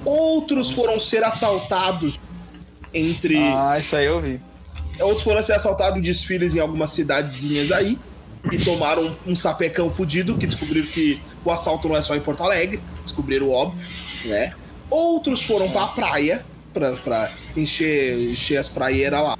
Outros 0.05 0.71
foram 0.73 0.99
ser 0.99 1.23
assaltados 1.25 2.19
entre. 2.93 3.37
Ah, 3.37 3.77
isso 3.79 3.95
aí 3.97 4.07
eu 4.07 4.21
vi. 4.21 4.41
Outros 5.01 5.23
foram 5.23 5.43
ser 5.43 5.53
assaltados 5.53 5.99
em 5.99 6.03
desfiles 6.03 6.55
em 6.57 6.61
algumas 6.61 6.93
cidadezinhas 6.93 7.71
aí. 7.71 7.99
E 8.53 8.59
tomaram 8.65 9.15
um 9.27 9.35
sapecão 9.37 9.91
fudido, 9.91 10.39
que 10.39 10.47
descobriram 10.47 10.87
que 10.89 11.21
o 11.45 11.51
assalto 11.51 11.89
não 11.89 11.97
é 11.97 12.03
só 12.03 12.15
em 12.17 12.21
Porto 12.21 12.43
Alegre. 12.43 12.81
Descobriram 13.03 13.47
o 13.49 13.53
óbvio, 13.53 13.87
né? 14.25 14.55
Outros 14.89 15.43
foram 15.43 15.71
pra 15.71 15.89
praia, 15.89 16.45
pra, 16.73 16.93
pra 16.93 17.31
encher, 17.57 18.31
encher 18.31 18.57
as 18.59 18.69
praieiras 18.69 19.21
lá. 19.21 19.39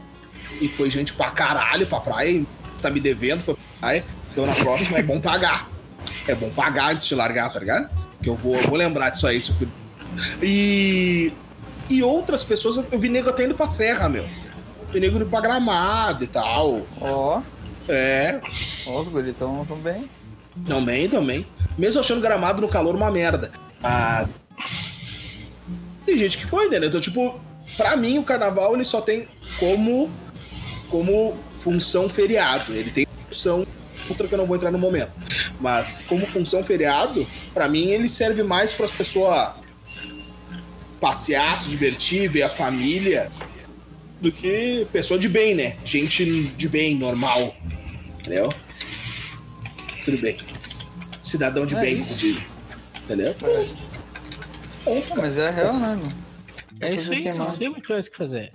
E 0.61 0.69
foi 0.69 0.91
gente 0.91 1.13
pra 1.13 1.31
caralho 1.31 1.87
pra 1.87 2.01
praia. 2.01 2.43
Tá 2.83 2.91
me 2.91 3.01
devendo, 3.01 3.43
foi 3.43 3.55
pra 3.55 3.63
praia. 3.81 4.05
Então 4.33 4.47
na 4.47 4.55
próxima 4.55 4.99
é 4.99 5.03
bom 5.03 5.21
pagar. 5.21 5.69
É 6.27 6.35
bom 6.35 6.51
pagar 6.51 6.93
antes 6.93 7.07
de 7.07 7.15
largar, 7.15 7.53
tá 7.53 7.59
ligado? 7.61 7.89
Que 8.23 8.29
eu 8.29 8.35
vou, 8.35 8.55
eu 8.57 8.69
vou 8.69 8.77
lembrar 8.77 9.11
disso 9.11 9.27
aí, 9.27 9.41
se 9.41 9.51
eu 9.51 9.57
fui. 9.57 9.69
E. 10.43 11.33
E 11.91 12.03
outras 12.03 12.45
pessoas, 12.45 12.77
eu 12.93 12.99
vi 12.99 13.09
nego 13.09 13.31
até 13.31 13.45
indo 13.45 13.55
pra 13.55 13.67
serra, 13.69 14.09
meu. 14.09 14.27
Vi 14.93 15.01
nego 15.01 15.17
indo 15.17 15.27
pra 15.27 15.41
gramado 15.41 16.25
e 16.25 16.27
tal. 16.27 16.83
Ó, 17.01 17.41
É, 17.89 18.41
ó, 18.87 19.01
os 19.01 19.09
guris 19.09 19.35
tão, 19.39 19.65
tão 19.65 19.77
bem. 19.79 20.09
também, 20.67 21.09
também. 21.09 21.47
Mesmo 21.79 22.01
achando 22.01 22.21
gramado 22.21 22.61
no 22.61 22.69
calor 22.69 22.95
uma 22.95 23.11
merda. 23.11 23.51
Mas. 23.81 24.29
Tem 26.09 26.17
gente 26.17 26.39
que 26.39 26.47
foi, 26.47 26.71
né? 26.71 26.79
Então, 26.87 27.03
tipo, 27.03 27.39
pra 27.77 27.95
mim 27.95 28.17
o 28.17 28.23
carnaval 28.23 28.75
ele 28.75 28.85
só 28.87 28.99
tem 28.99 29.29
como. 29.59 30.11
como 30.89 31.37
função 31.61 32.09
feriado. 32.09 32.73
Ele 32.73 32.91
tem 32.91 33.07
função. 33.29 33.67
Outra 34.09 34.27
que 34.27 34.33
eu 34.33 34.39
não 34.39 34.47
vou 34.47 34.57
entrar 34.57 34.71
no 34.71 34.79
momento. 34.79 35.13
Mas 35.61 36.01
como 36.09 36.27
função 36.27 36.65
feriado, 36.65 37.27
pra 37.53 37.69
mim 37.69 37.89
ele 37.91 38.09
serve 38.09 38.43
mais 38.43 38.73
para 38.73 38.87
as 38.87 38.91
pessoas 38.91 39.51
passear, 40.99 41.59
se 41.59 41.69
divertir, 41.69 42.27
ver 42.31 42.45
a 42.45 42.49
família, 42.49 43.31
do 44.19 44.33
que 44.33 44.87
pessoa 44.91 45.21
de 45.21 45.29
bem, 45.29 45.55
né? 45.55 45.77
Gente 45.85 46.25
de 46.25 46.69
bem, 46.71 46.97
normal. 46.97 47.55
Entendeu? 48.19 48.51
Tudo 50.03 50.17
bem. 50.17 50.39
Cidadão 51.23 51.67
de 51.67 51.75
É 51.77 51.81
bem, 51.83 52.01
isso. 52.01 52.41
Entendeu? 53.05 53.37
Bom, 53.39 53.69
Mas 55.17 55.37
é 55.37 55.51
real, 55.51 55.75
né, 55.75 55.97
meu? 56.01 56.89
É 56.89 56.95
isso 56.95 57.11
aí, 57.13 57.23
que 57.23 57.31
não 57.31 57.39
mais? 57.39 57.57
tem 57.57 57.69
muita 57.69 57.87
coisa 57.89 58.09
que 58.11 58.17
fazer. 58.17 58.53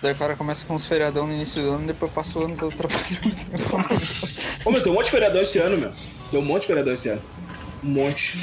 Daí 0.00 0.12
o 0.12 0.16
cara 0.16 0.34
começa 0.34 0.66
com 0.66 0.74
uns 0.74 0.84
feriadão 0.84 1.26
no 1.28 1.32
início 1.32 1.62
do 1.62 1.70
ano 1.70 1.84
e 1.84 1.86
depois 1.88 2.10
passa 2.12 2.38
o 2.38 2.44
ano 2.44 2.56
todo 2.56 2.74
trabalhando. 2.74 4.02
Ô, 4.64 4.70
meu, 4.72 4.82
tem 4.82 4.90
um 4.90 4.94
monte 4.96 5.04
de 5.06 5.10
feriadão 5.12 5.40
esse 5.42 5.58
ano, 5.58 5.78
meu. 5.78 5.92
Tem 6.30 6.40
um 6.40 6.44
monte 6.44 6.62
de 6.62 6.66
feriadão 6.68 6.92
esse 6.92 7.08
ano. 7.08 7.22
Um 7.84 7.88
monte. 7.88 8.38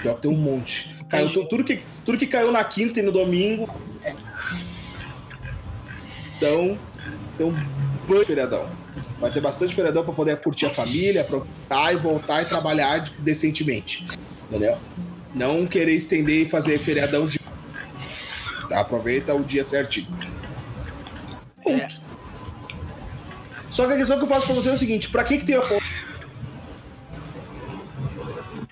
Pior 0.00 0.14
que 0.14 0.22
tem 0.22 0.30
um 0.30 0.36
monte. 0.36 0.94
Caiu 1.08 1.32
tu- 1.32 1.44
tudo, 1.48 1.64
que, 1.64 1.82
tudo 2.04 2.16
que 2.18 2.26
caiu 2.26 2.52
na 2.52 2.62
quinta 2.62 3.00
e 3.00 3.02
no 3.02 3.10
domingo. 3.10 3.68
Então, 6.36 6.78
tem 7.36 7.46
um 7.46 7.54
de 7.54 8.24
feriadão. 8.24 8.68
Vai 9.18 9.32
ter 9.32 9.40
bastante 9.40 9.74
feriadão 9.74 10.04
pra 10.04 10.12
poder 10.12 10.36
curtir 10.40 10.66
a 10.66 10.70
família, 10.70 11.22
aproveitar 11.22 11.92
e 11.92 11.96
voltar 11.96 12.42
e 12.42 12.44
trabalhar 12.44 12.98
de- 12.98 13.12
decentemente. 13.18 14.06
Entendeu? 14.48 14.78
Não 15.36 15.66
querer 15.66 15.92
estender 15.92 16.46
e 16.46 16.48
fazer 16.48 16.78
feriadão 16.78 17.28
de. 17.28 17.38
Aproveita 18.72 19.34
o 19.34 19.44
dia 19.44 19.62
certinho. 19.62 20.08
É. 21.66 21.86
Só 23.70 23.86
que 23.86 23.92
a 23.92 23.96
questão 23.98 24.16
que 24.16 24.24
eu 24.24 24.28
faço 24.28 24.46
pra 24.46 24.54
você 24.54 24.70
é 24.70 24.72
o 24.72 24.76
seguinte: 24.78 25.10
pra 25.10 25.22
que, 25.24 25.36
que 25.36 25.44
tem 25.44 25.56
a? 25.56 25.60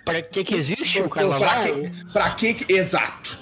Pra 0.06 0.22
que 0.22 0.42
que 0.44 0.54
existe 0.54 1.00
o 1.02 1.08
Pra 1.08 1.22
carnaval? 1.22 1.64
que, 1.64 2.12
pra 2.12 2.30
que 2.30 2.54
que- 2.54 2.72
Exato. 2.72 3.38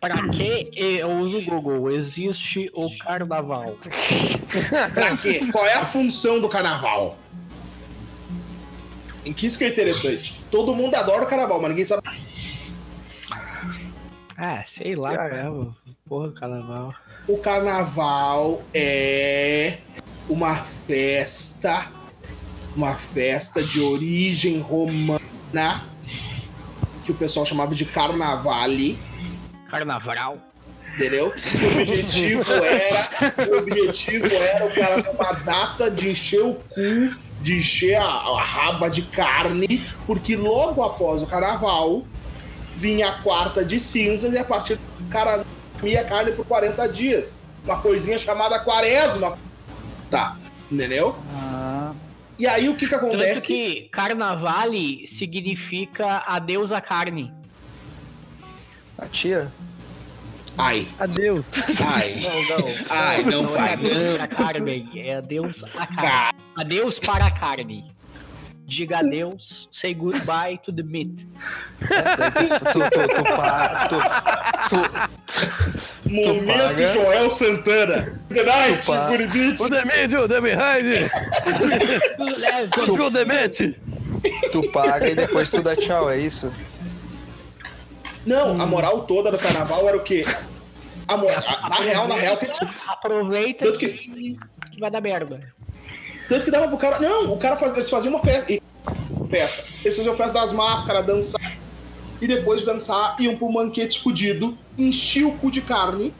Pra 0.00 0.28
que 0.28 0.70
eu 0.74 1.10
uso 1.20 1.38
o 1.38 1.60
Google? 1.60 1.90
Existe 1.92 2.68
o 2.74 2.88
carnaval. 2.98 3.76
Pra 4.94 5.16
quê? 5.16 5.40
Qual 5.52 5.66
é 5.66 5.74
a 5.74 5.84
função 5.84 6.40
do 6.40 6.48
carnaval? 6.48 7.16
Em 9.24 9.32
que 9.32 9.46
isso 9.46 9.58
que 9.58 9.64
é 9.64 9.68
interessante. 9.68 10.40
Todo 10.50 10.74
mundo 10.74 10.94
adora 10.94 11.24
o 11.24 11.26
carnaval, 11.26 11.60
mas 11.60 11.70
ninguém 11.70 11.84
sabe. 11.86 12.02
Ah, 14.38 14.62
sei 14.66 14.94
lá, 14.94 15.16
cara. 15.16 15.50
Porra, 16.06 16.30
carnaval. 16.32 16.94
O 17.26 17.38
carnaval 17.38 18.62
é 18.74 19.78
uma 20.28 20.56
festa, 20.86 21.86
uma 22.76 22.94
festa 22.94 23.64
de 23.64 23.80
origem 23.80 24.60
romana, 24.60 25.82
que 27.04 27.12
o 27.12 27.14
pessoal 27.14 27.46
chamava 27.46 27.74
de 27.74 27.84
carnavale. 27.84 28.98
Carnaval. 29.68 30.38
Entendeu? 30.94 31.28
O 31.28 31.82
objetivo 31.82 32.44
era. 32.62 33.50
O 33.50 33.58
objetivo 33.58 34.26
era 34.26 34.66
o 34.66 34.74
cara 34.74 35.02
ter 35.02 35.10
uma 35.10 35.32
data 35.32 35.90
de 35.90 36.10
encher 36.10 36.42
o 36.42 36.54
cu, 36.54 37.16
de 37.42 37.58
encher 37.58 37.96
a, 37.96 38.04
a 38.04 38.42
raba 38.42 38.88
de 38.88 39.02
carne, 39.02 39.84
porque 40.06 40.36
logo 40.36 40.82
após 40.82 41.22
o 41.22 41.26
carnaval 41.26 42.04
vinha 42.76 43.08
a 43.08 43.12
quarta 43.22 43.64
de 43.64 43.78
cinzas 43.80 44.32
e 44.32 44.38
a 44.38 44.44
partir 44.44 44.76
do 44.76 45.08
cara 45.10 45.44
comia 45.80 46.04
carne 46.04 46.32
por 46.32 46.46
40 46.46 46.86
dias. 46.88 47.36
Uma 47.64 47.78
coisinha 47.80 48.18
chamada 48.18 48.58
quaresma. 48.60 49.36
Tá, 50.10 50.36
entendeu? 50.70 51.16
Ah, 51.34 51.92
E 52.38 52.46
aí 52.46 52.68
o 52.68 52.76
que 52.76 52.86
que 52.86 52.92
Tanto 52.94 53.06
acontece? 53.06 53.46
que 53.46 53.88
carnavale 53.90 55.06
significa 55.06 56.22
adeus 56.26 56.70
à 56.70 56.80
carne. 56.80 57.32
a 58.98 59.06
tia? 59.06 59.52
Ai, 60.58 60.86
Adeus. 60.98 61.52
ai, 61.86 62.14
Não, 62.22 62.58
não. 62.58 62.74
ai, 62.88 63.22
não, 63.24 63.42
Não 63.42 63.50
é 63.52 63.56
pai. 63.58 63.72
adeus 63.74 64.20
à 64.20 64.26
carne, 64.26 64.90
é 64.94 65.16
adeus 65.16 65.64
à 65.76 65.86
carne. 65.86 66.38
Adeus 66.56 66.98
para 66.98 67.26
a 67.26 67.30
carne. 67.30 67.84
Diga 68.66 68.98
adeus, 68.98 69.68
say 69.70 69.94
goodbye 69.94 70.58
to 70.64 70.72
the 70.72 70.82
meat. 70.82 71.24
Tu, 71.78 71.86
tu, 72.72 72.80
tu, 72.90 73.22
pa- 73.36 73.86
tu, 73.88 73.96
tu, 74.68 76.10
momento 76.10 76.46
paga. 76.52 76.92
Joel 76.92 77.30
Santana. 77.30 78.18
Good 78.28 78.44
night, 78.46 78.84
pa- 78.84 79.06
Curitiba. 79.06 79.64
O 79.64 79.68
Demídio, 79.68 80.20
o 80.24 80.28
Demihide, 80.28 81.08
contra 82.74 83.04
o 83.04 83.10
Demente. 83.10 83.76
tu 84.50 84.68
paga 84.72 85.08
e 85.10 85.14
depois 85.14 85.48
tu 85.48 85.62
dá 85.62 85.76
tchau, 85.76 86.10
é 86.10 86.18
isso? 86.18 86.52
Não, 88.26 88.60
a 88.60 88.66
moral 88.66 89.02
toda 89.04 89.30
do 89.30 89.38
carnaval 89.38 89.86
era 89.88 89.96
o 89.96 90.00
quê? 90.02 90.24
A 91.06 91.16
moral, 91.16 91.40
na 91.70 91.76
real, 91.76 92.08
na 92.08 92.16
real, 92.16 92.34
o 92.34 92.38
que 92.38 92.46
Aproveita 92.88 93.64
Tanto 93.66 93.78
que- 93.78 94.36
que 94.72 94.80
vai 94.80 94.90
dar 94.90 95.00
merda. 95.00 95.54
Tanto 96.28 96.44
que 96.44 96.50
dava 96.50 96.68
pro 96.68 96.76
cara. 96.76 96.98
Não, 96.98 97.32
o 97.32 97.36
cara 97.38 97.56
faz, 97.56 97.72
eles 97.74 97.88
faziam 97.90 98.14
uma 98.14 98.22
festa. 98.22 98.52
e- 98.52 98.62
festa. 99.30 99.64
Eles 99.84 99.96
faziam 99.96 100.14
festa 100.14 100.40
das 100.40 100.52
máscaras, 100.52 101.04
dançar. 101.04 101.56
E 102.20 102.26
depois 102.26 102.60
de 102.60 102.66
dançar, 102.66 103.16
iam 103.20 103.36
pro 103.36 103.50
banquete 103.52 104.00
fudido, 104.00 104.56
enchiam 104.78 105.30
o 105.30 105.36
cu 105.36 105.50
de 105.50 105.60
carne, 105.60 106.14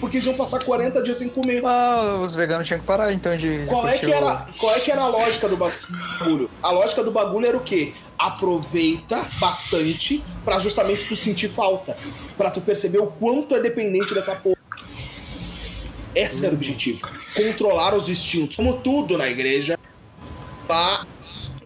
porque 0.00 0.16
eles 0.16 0.26
iam 0.26 0.34
passar 0.34 0.64
40 0.64 1.00
dias 1.02 1.18
sem 1.18 1.28
comer. 1.28 1.62
Ah, 1.64 2.18
os 2.22 2.34
veganos 2.34 2.66
tinham 2.66 2.80
que 2.80 2.86
parar 2.86 3.12
então 3.12 3.36
de. 3.36 3.64
Qual 3.68 3.86
é, 3.86 3.98
que 3.98 4.06
o- 4.06 4.12
era, 4.14 4.46
qual 4.58 4.74
é 4.74 4.80
que 4.80 4.90
era 4.90 5.02
a 5.02 5.06
lógica 5.08 5.48
do 5.48 5.56
bagulho? 5.56 6.50
A 6.62 6.70
lógica 6.70 7.04
do 7.04 7.10
bagulho 7.12 7.46
era 7.46 7.56
o 7.56 7.60
quê? 7.60 7.92
Aproveita 8.18 9.28
bastante 9.40 10.24
pra 10.44 10.58
justamente 10.58 11.06
tu 11.06 11.14
sentir 11.14 11.48
falta. 11.48 11.96
Pra 12.36 12.50
tu 12.50 12.60
perceber 12.60 12.98
o 12.98 13.06
quanto 13.06 13.54
é 13.54 13.60
dependente 13.60 14.12
dessa 14.14 14.34
porra. 14.34 14.56
Esse 16.14 16.44
era 16.44 16.54
o 16.54 16.56
objetivo. 16.56 17.08
Controlar 17.34 17.94
os 17.94 18.08
instintos. 18.08 18.56
Como 18.56 18.74
tudo 18.80 19.16
na 19.16 19.28
igreja, 19.28 19.78
tá 20.68 21.06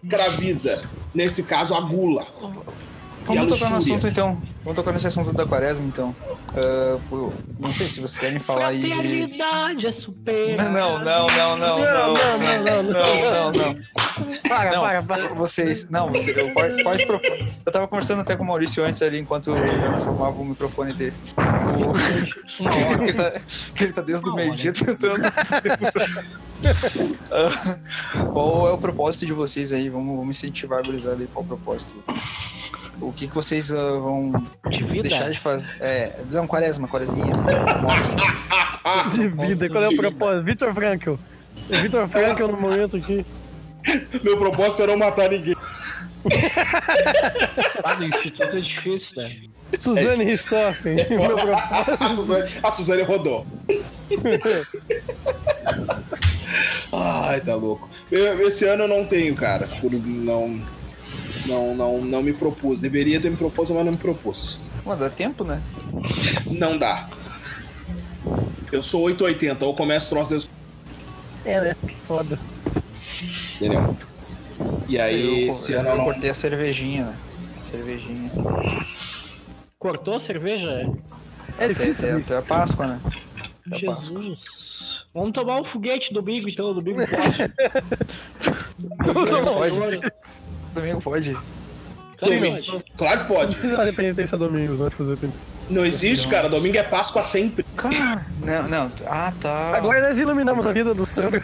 escraviza. 0.03 0.83
Nesse 1.13 1.43
caso, 1.43 1.73
a 1.73 1.81
gula. 1.81 2.27
E 3.29 3.37
a 3.37 3.41
Vamos 3.41 3.59
tocar 3.59 3.71
no 3.71 3.77
assunto 3.77 4.07
então. 4.07 4.41
Vamos 4.63 4.75
tocar 4.75 4.91
nesse 4.93 5.07
assunto 5.07 5.33
da 5.33 5.45
quaresma, 5.45 5.85
então. 5.85 6.15
Pô, 7.09 7.31
não 7.59 7.73
sei 7.73 7.89
se 7.89 7.99
vocês 7.99 8.17
querem 8.17 8.39
falar 8.39 8.67
aí 8.67 8.81
de... 8.81 8.89
Fraternidade 8.89 9.87
é 9.87 9.91
supera. 9.91 10.63
Não, 10.69 10.99
não, 10.99 11.27
não, 11.27 11.57
não, 11.57 11.57
não, 11.57 11.79
não, 11.79 12.13
não, 12.37 12.83
não, 12.83 12.83
não, 12.83 13.51
não. 13.51 14.06
Para, 14.47 14.71
Não, 14.71 14.81
para, 14.81 15.03
para. 15.03 15.27
Vocês, 15.29 15.89
não, 15.89 16.09
você, 16.09 16.31
eu, 16.31 16.53
pro- 16.53 17.21
eu 17.65 17.71
tava 17.71 17.87
conversando 17.87 18.21
até 18.21 18.35
com 18.35 18.43
o 18.43 18.47
Maurício 18.47 18.83
antes 18.83 19.01
ali, 19.01 19.19
enquanto 19.19 19.51
o 19.51 19.57
Jonas 19.57 20.05
arrumava 20.05 20.41
o 20.41 20.45
microfone 20.45 20.93
dele. 20.93 21.13
O, 21.35 21.93
que, 22.97 23.03
ele 23.03 23.13
tá, 23.13 23.41
ele 23.79 23.93
tá 23.93 24.01
desde 24.01 24.29
o 24.29 24.33
meio-dia 24.33 24.73
tentando 24.73 25.31
fazer 25.31 25.77
funcionar. 25.77 26.25
Qual 28.31 28.67
é 28.67 28.71
o 28.71 28.77
propósito 28.77 29.25
de 29.25 29.33
vocês 29.33 29.71
aí? 29.71 29.89
Vamos, 29.89 30.17
vamos 30.17 30.37
incentivar 30.37 30.79
a 30.79 30.81
gurizada 30.81 31.17
aí, 31.21 31.27
qual 31.33 31.43
o 31.43 31.47
propósito? 31.47 32.03
O 32.99 33.13
que, 33.13 33.27
que 33.27 33.35
vocês 33.35 33.71
ah, 33.71 33.75
vão 33.75 34.31
De 34.69 35.01
deixar 35.01 35.29
de 35.29 35.39
fazer? 35.39 35.65
É, 35.79 36.19
não, 36.31 36.47
quaresma, 36.47 36.87
quaresminha. 36.87 37.35
De 39.11 39.27
vida, 39.27 39.69
qual 39.69 39.83
é 39.83 39.89
o 39.89 39.95
propósito? 39.95 40.43
Vitor 40.43 40.73
Frankl. 40.73 41.11
O 41.11 41.75
Vitor 41.81 42.07
Frankl 42.07 42.47
no 42.47 42.59
momento 42.59 42.97
aqui. 42.97 43.25
Meu 44.23 44.37
propósito 44.37 44.83
era 44.83 44.91
não 44.91 44.99
matar 44.99 45.29
ninguém. 45.29 45.55
Ah, 47.83 47.95
no 47.95 48.05
instituto 48.05 48.57
é 48.57 48.59
difícil, 48.61 49.21
né? 49.21 49.35
Suzane 49.79 50.23
Ristoffen. 50.23 50.95
Meu 50.95 51.35
propósito. 51.37 52.03
A 52.03 52.15
Suzane, 52.15 52.51
a 52.63 52.71
Suzane 52.71 53.01
rodou. 53.03 53.45
Ai, 56.91 57.41
tá 57.41 57.55
louco. 57.55 57.89
Eu- 58.11 58.47
esse 58.47 58.65
ano 58.65 58.83
eu 58.83 58.87
não 58.87 59.05
tenho, 59.05 59.35
cara. 59.35 59.67
Por- 59.81 59.91
Não, 59.91 60.59
não, 61.45 61.75
não, 61.75 62.01
não 62.01 62.23
me 62.23 62.33
propus. 62.33 62.79
Deveria 62.79 63.19
ter 63.19 63.29
me 63.29 63.37
proposto, 63.37 63.73
mas 63.73 63.85
não 63.85 63.91
me 63.91 63.97
propus. 63.97 64.59
Mano, 64.85 65.01
dá 65.01 65.09
tempo, 65.09 65.43
né? 65.43 65.61
Não 66.45 66.77
dá. 66.77 67.09
Eu 68.71 68.81
sou 68.83 69.01
880, 69.03 69.65
ou 69.65 69.73
começo 69.75 70.09
troço 70.09 70.29
desde. 70.31 70.49
É, 71.45 71.61
né? 71.61 71.75
Foda. 72.07 72.37
Entendeu? 73.55 73.95
E 74.87 74.99
aí, 74.99 75.47
eu, 75.47 75.53
esse 75.53 75.71
eu, 75.73 75.79
ano 75.79 75.89
eu 75.89 75.97
não. 75.97 76.05
cortei 76.05 76.29
a 76.29 76.33
cervejinha, 76.33 77.05
né? 77.05 77.17
Cervejinha. 77.63 78.31
Cortou 79.77 80.15
a 80.15 80.19
cerveja? 80.19 80.91
É 81.59 81.67
difícil 81.67 82.05
É, 82.05 82.09
é, 82.09 82.13
é 82.15 82.19
isso. 82.19 82.35
a 82.35 82.41
Páscoa, 82.41 82.87
né? 82.87 82.99
É 83.71 83.77
a 83.77 83.91
Páscoa. 83.91 84.21
Jesus. 84.21 85.05
Vamos 85.13 85.31
tomar 85.33 85.59
um 85.61 85.63
foguete 85.63 86.13
domingo, 86.13 86.47
então. 86.49 86.73
Domingo 86.73 86.99
pode. 89.13 89.77
Pode. 89.77 90.01
Domingo 90.73 91.01
pode. 91.01 91.37
Domingo. 92.21 92.83
Claro 92.97 93.25
que 93.25 93.29
Não 93.29 93.35
pode. 93.35 93.51
precisa 93.53 93.75
fazer 93.77 93.93
penitência 93.93 94.37
domingo, 94.37 94.73
não 94.73 94.89
fazer 94.91 95.17
penitência. 95.17 95.56
Não 95.69 95.85
existe, 95.85 96.27
cara. 96.27 96.47
Domingo 96.47 96.77
é 96.77 96.83
Páscoa 96.83 97.21
sempre. 97.23 97.65
Cara, 97.75 98.25
não, 98.41 98.67
não. 98.67 98.91
Ah, 99.05 99.33
tá. 99.41 99.73
Agora 99.75 100.01
nós 100.07 100.17
iluminamos 100.19 100.65
a 100.65 100.71
vida 100.71 100.93
do 100.93 101.05
Sandro. 101.05 101.43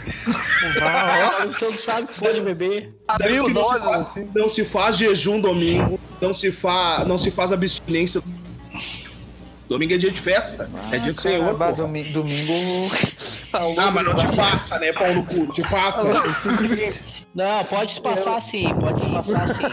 Ah, 0.81 1.45
o 1.45 1.53
senhor 1.53 1.77
sabe 1.77 2.07
que 2.07 2.19
pode 2.19 2.39
beber. 2.41 2.93
Abriu 3.07 3.45
os 3.45 3.53
não 3.53 3.63
se, 3.63 3.69
olhos, 3.73 3.83
faz, 3.89 4.01
assim. 4.01 4.29
não 4.33 4.47
se 4.49 4.63
faz 4.63 4.97
jejum 4.97 5.41
domingo, 5.41 5.99
não 6.21 6.33
se, 6.33 6.51
fa, 6.51 7.03
não 7.05 7.17
se 7.17 7.31
faz 7.31 7.51
abstinência. 7.51 8.21
Domingo 9.67 9.93
é 9.93 9.97
dia 9.97 10.11
de 10.11 10.21
festa, 10.21 10.69
é 10.91 10.99
dia 10.99 11.13
do 11.13 11.19
Senhor. 11.19 11.57
Domi- 11.75 12.03
domingo. 12.05 12.91
Ah, 13.77 13.91
mas 13.91 14.05
não 14.05 14.15
te 14.15 14.27
passa, 14.35 14.79
né, 14.79 14.93
pau 14.93 15.13
no 15.13 15.25
cu? 15.25 15.47
Te 15.47 15.61
passa. 15.63 16.03
Não, 17.35 17.63
pode 17.65 17.93
se 17.93 18.01
passar 18.01 18.41
sim, 18.41 18.69
pode 18.79 19.01
se 19.01 19.09
passar 19.09 19.55
sim. 19.55 19.63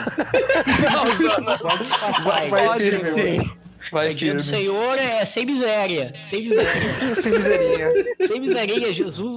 Pode 1.62 1.86
se 1.86 1.98
passar 1.98 2.22
Vai, 2.24 2.48
Pode. 2.48 3.60
Vai 3.90 4.10
O 4.10 4.14
dia 4.14 4.34
do. 4.34 4.42
Senhor 4.42 4.98
é 4.98 5.24
sem 5.26 5.44
miséria. 5.46 6.12
Sem 6.28 6.48
miséria. 6.48 6.70
Sem 7.14 7.32
miserinha. 7.32 7.88
sem 8.26 8.40
miséria. 8.40 8.92
Jesus, 8.92 9.36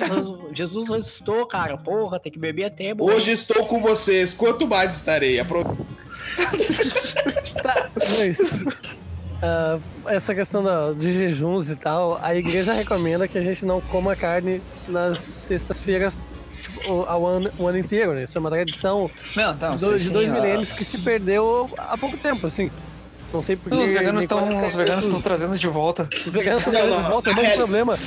Jesus 0.54 0.90
ressuscitou, 0.90 1.46
cara. 1.48 1.78
Porra, 1.78 2.20
tem 2.20 2.32
que 2.32 2.38
beber 2.40 2.66
até. 2.66 2.94
morrer. 2.94 3.16
Hoje 3.16 3.32
estou 3.32 3.66
com 3.66 3.80
vocês, 3.82 4.34
quanto 4.34 4.68
mais 4.68 4.94
estarei? 4.96 5.40
Apro- 5.40 5.78
Tá, 7.62 7.90
mas, 8.18 8.38
ah, 9.42 9.80
essa 10.08 10.34
questão 10.36 10.64
da- 10.64 10.92
de 10.94 11.12
jejuns 11.12 11.70
e 11.70 11.76
tal, 11.76 12.20
a 12.22 12.36
igreja 12.36 12.74
recomenda 12.74 13.28
que 13.28 13.38
a 13.38 13.42
gente 13.44 13.66
não 13.66 13.80
coma 13.82 14.16
carne 14.16 14.62
nas 14.88 15.20
sextas-feiras 15.20 16.26
tipo, 16.62 16.92
o- 16.92 17.04
ao 17.08 17.26
ano, 17.26 17.52
o 17.58 17.68
ano 17.68 17.78
inteiro, 17.78 18.14
né? 18.14 18.24
Isso 18.24 18.38
é 18.38 18.42
uma 18.42 18.50
tradição 18.50 19.10
Não, 19.36 19.54
não. 19.56 19.76
de 19.78 19.86
dois, 19.86 20.02
sim, 20.02 20.08
de 20.10 20.14
dois 20.14 20.28
sim, 20.28 20.34
milênios 20.34 20.72
que 20.72 20.84
se 20.84 20.98
perdeu 20.98 21.70
há 21.78 21.98
pouco 21.98 22.18
tempo, 22.18 22.48
assim. 22.48 22.70
Não 23.34 23.42
sei 23.44 23.56
porquê. 23.56 23.78
Os 23.84 23.90
veganos 23.92 24.22
estão 24.24 24.40
quando 24.40 24.64
os 24.66 24.76
veganos 24.76 25.04
os- 25.04 25.08
estão 25.10 25.22
trazendo 25.22 25.58
de 25.58 25.68
volta. 25.68 26.08
Os 26.26 26.34
veganos 26.34 26.60
estão 26.68 26.74
trazendo 26.80 27.04
de 27.04 27.10
volta, 27.10 27.30
É. 27.32 27.54
o 27.54 27.58
problema. 27.58 28.00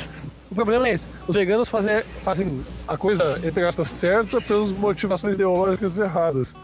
O 0.50 0.54
problema 0.54 0.88
é 0.88 0.92
esse. 0.92 1.08
Os 1.26 1.34
veganos 1.34 1.68
fazem, 1.68 2.02
fazem 2.22 2.60
a 2.86 2.96
coisa, 2.96 3.40
entre 3.44 3.64
aspas, 3.64 3.88
certa 3.90 4.40
pelas 4.40 4.70
motivações 4.72 5.34
ideológicas 5.34 5.98
erradas. 5.98 6.54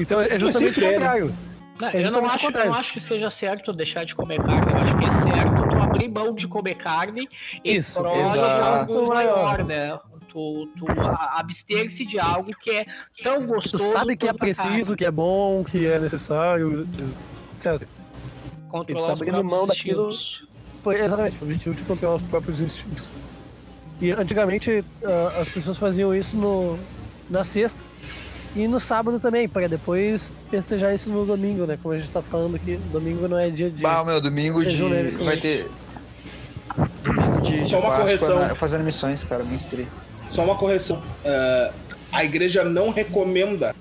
Então 0.00 0.20
é 0.20 0.38
justamente 0.38 0.80
o 0.80 0.82
contrário. 0.92 1.34
Não, 1.78 1.88
É 1.88 2.06
eu, 2.06 2.10
não 2.12 2.24
acho, 2.26 2.46
contrário. 2.46 2.70
não 2.70 2.78
acho 2.78 2.92
que 2.94 3.00
seja 3.00 3.30
certo 3.30 3.72
deixar 3.72 4.04
de 4.06 4.14
comer 4.14 4.40
carne. 4.40 4.72
Eu 4.72 4.78
acho 4.78 4.96
que 4.98 5.04
é 5.04 5.12
certo 5.34 5.68
tu 5.68 5.76
abrir 5.82 6.08
mão 6.08 6.32
de 6.34 6.48
comer 6.48 6.76
carne 6.76 7.28
em 7.64 7.76
Isso, 7.76 8.00
prol 8.00 8.16
algo 8.16 9.06
maior, 9.08 9.64
né? 9.64 9.98
Tu, 10.28 10.68
tu 10.78 10.86
abster-se 11.36 12.04
de 12.04 12.18
algo 12.18 12.50
que 12.60 12.70
é 12.70 12.86
tão 13.22 13.40
Tu 13.40 13.46
gostoso. 13.46 13.84
sabe 13.92 14.16
que 14.16 14.26
é 14.26 14.30
a 14.30 14.34
carne. 14.34 14.54
preciso, 14.54 14.96
que 14.96 15.04
é 15.04 15.10
bom, 15.10 15.62
que 15.64 15.86
é 15.86 15.98
necessário, 15.98 16.88
etc. 17.56 17.86
Controlar 18.68 19.06
tá 19.06 19.12
os 19.14 19.20
abrindo 19.20 19.44
mão 19.44 19.66
daquilo-. 19.66 20.12
Foi 20.82 21.00
exatamente, 21.00 21.38
o 21.40 21.44
objetivo 21.44 21.74
de 21.74 21.82
controlar 21.84 22.16
os 22.16 22.22
próprios 22.22 22.60
instintos. 22.60 23.10
E 24.00 24.10
antigamente 24.10 24.84
ah, 25.04 25.40
as 25.40 25.48
pessoas 25.48 25.78
faziam 25.78 26.14
isso 26.14 26.36
no, 26.36 26.78
na 27.30 27.42
sexta 27.44 27.84
e 28.56 28.68
no 28.68 28.78
sábado 28.78 29.18
também, 29.18 29.48
para 29.48 29.68
depois 29.68 30.32
festejar 30.50 30.94
isso 30.94 31.10
no 31.10 31.26
domingo, 31.26 31.66
né? 31.66 31.78
Como 31.82 31.94
a 31.94 31.98
gente 31.98 32.12
tá 32.12 32.22
falando 32.22 32.54
aqui, 32.54 32.76
domingo 32.92 33.26
não 33.26 33.38
é 33.38 33.50
dia 33.50 33.68
de. 33.68 33.82
Bah, 33.82 34.04
meu, 34.04 34.20
domingo 34.20 34.62
de. 34.64 34.70
Jejum, 34.70 34.88
né, 34.88 35.02
isso 35.08 35.24
Vai 35.24 35.36
ter. 35.38 35.68
Domingo 37.02 37.40
de, 37.40 37.62
de 37.62 37.68
Só 37.68 37.80
uma 37.80 37.88
Páscoa 37.88 38.04
correção. 38.04 38.38
na- 38.38 38.54
fazendo 38.54 38.84
missões, 38.84 39.24
cara, 39.24 39.42
muito 39.42 39.66
tri. 39.66 39.88
Só 40.30 40.44
uma 40.44 40.54
correção. 40.56 41.02
Ah, 41.24 41.72
a 42.12 42.24
igreja 42.24 42.62
não 42.64 42.90
recomenda. 42.90 43.74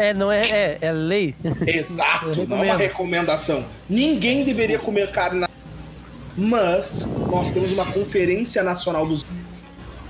É, 0.00 0.14
não 0.14 0.32
é, 0.32 0.48
é, 0.48 0.78
é 0.80 0.92
lei. 0.92 1.34
Exato, 1.66 2.30
Eu 2.30 2.48
não 2.48 2.64
é 2.64 2.70
uma 2.72 2.76
recomendação. 2.76 3.66
Ninguém 3.88 4.44
deveria 4.44 4.78
comer 4.78 5.10
carne 5.10 5.40
na. 5.40 5.48
Mas 6.34 7.04
nós 7.30 7.50
temos 7.50 7.70
uma 7.70 7.84
conferência 7.92 8.62
nacional 8.62 9.06
dos 9.06 9.26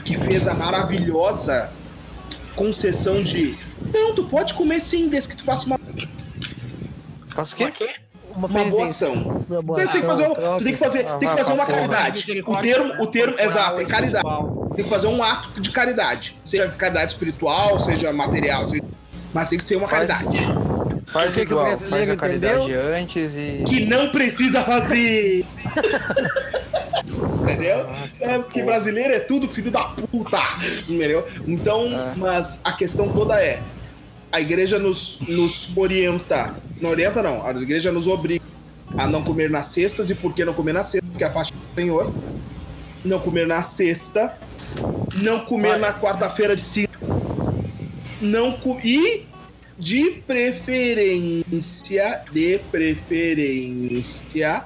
que 0.04 0.16
fez 0.16 0.46
a 0.46 0.54
maravilhosa 0.54 1.72
concessão 2.54 3.20
de 3.22 3.58
não, 3.92 4.14
tu 4.14 4.24
pode 4.24 4.54
comer 4.54 4.80
sim, 4.80 5.08
desde 5.08 5.30
que 5.30 5.36
tu 5.36 5.44
faça 5.44 5.66
uma, 5.66 5.80
Faça 7.34 7.54
o 7.54 7.58
quê? 7.72 7.94
Uma, 8.36 8.46
uma 8.46 8.64
boa 8.66 8.86
ação. 8.86 9.44
Uma 9.48 9.62
boa 9.62 9.80
Tu 9.80 9.90
tem 9.90 10.00
que 10.00 10.06
fazer, 10.06 10.28
um- 10.28 10.32
ação, 10.32 10.58
tu 10.58 10.64
tem 10.64 10.72
que 10.72 10.78
fazer, 10.78 11.04
tem 11.04 11.28
que 11.28 11.36
fazer 11.36 11.52
uma 11.52 11.66
caridade. 11.66 12.42
O 12.46 12.56
termo, 12.58 13.02
o 13.02 13.06
termo, 13.08 13.40
exato, 13.40 13.80
é 13.80 13.84
caridade. 13.84 14.28
Tem 14.76 14.84
que 14.84 14.90
fazer 14.90 15.08
um 15.08 15.22
ato 15.22 15.60
de 15.60 15.70
caridade. 15.70 16.36
Seja 16.44 16.68
caridade 16.68 17.10
espiritual, 17.12 17.80
seja 17.80 18.12
material, 18.12 18.64
seja... 18.66 18.82
mas 19.34 19.48
tem 19.48 19.58
que 19.58 19.64
ser 19.64 19.76
uma 19.76 19.88
Faz- 19.88 20.08
caridade. 20.08 20.38
Faz 21.06 21.30
O 21.32 21.34
que 21.34 21.40
que 21.46 21.52
o 21.52 21.56
igual, 21.56 21.66
brasileiro 21.66 21.96
faz 22.06 22.10
a 22.10 22.16
caridade 22.16 22.60
entendeu? 22.62 22.94
antes 22.96 23.34
e. 23.34 23.64
Que 23.66 23.84
não 23.86 24.10
precisa 24.10 24.62
fazer. 24.62 25.44
Entendeu? 27.42 27.86
É 28.20 28.38
porque 28.38 28.62
brasileiro 28.62 29.12
é 29.14 29.18
tudo 29.20 29.48
filho 29.48 29.70
da 29.70 29.82
puta. 29.84 30.40
Entendeu? 30.88 31.26
Então, 31.46 31.86
É. 31.86 32.12
mas 32.16 32.60
a 32.64 32.72
questão 32.72 33.08
toda 33.08 33.42
é: 33.42 33.60
a 34.30 34.40
igreja 34.40 34.78
nos, 34.78 35.18
nos 35.26 35.68
orienta. 35.76 36.54
Não 36.80 36.90
orienta, 36.90 37.22
não. 37.22 37.44
A 37.44 37.50
igreja 37.52 37.90
nos 37.90 38.06
obriga 38.06 38.44
a 38.96 39.06
não 39.06 39.22
comer 39.22 39.50
nas 39.50 39.66
cestas. 39.66 40.10
E 40.10 40.14
por 40.14 40.32
que 40.34 40.44
não 40.44 40.54
comer 40.54 40.72
na 40.72 40.84
cesta? 40.84 41.06
Porque 41.10 41.24
é 41.24 41.26
a 41.26 41.32
faixa 41.32 41.52
do 41.52 41.74
Senhor. 41.74 42.12
Não 43.04 43.18
comer 43.18 43.46
na 43.46 43.62
sexta. 43.62 44.34
Não 45.16 45.40
comer 45.40 45.78
na 45.78 45.92
quarta-feira 45.92 46.54
de 46.54 46.62
cinza. 46.62 46.88
Não 48.20 48.58
E 48.84 49.24
de 49.78 50.22
preferência, 50.26 52.22
de 52.30 52.58
preferência, 52.70 54.64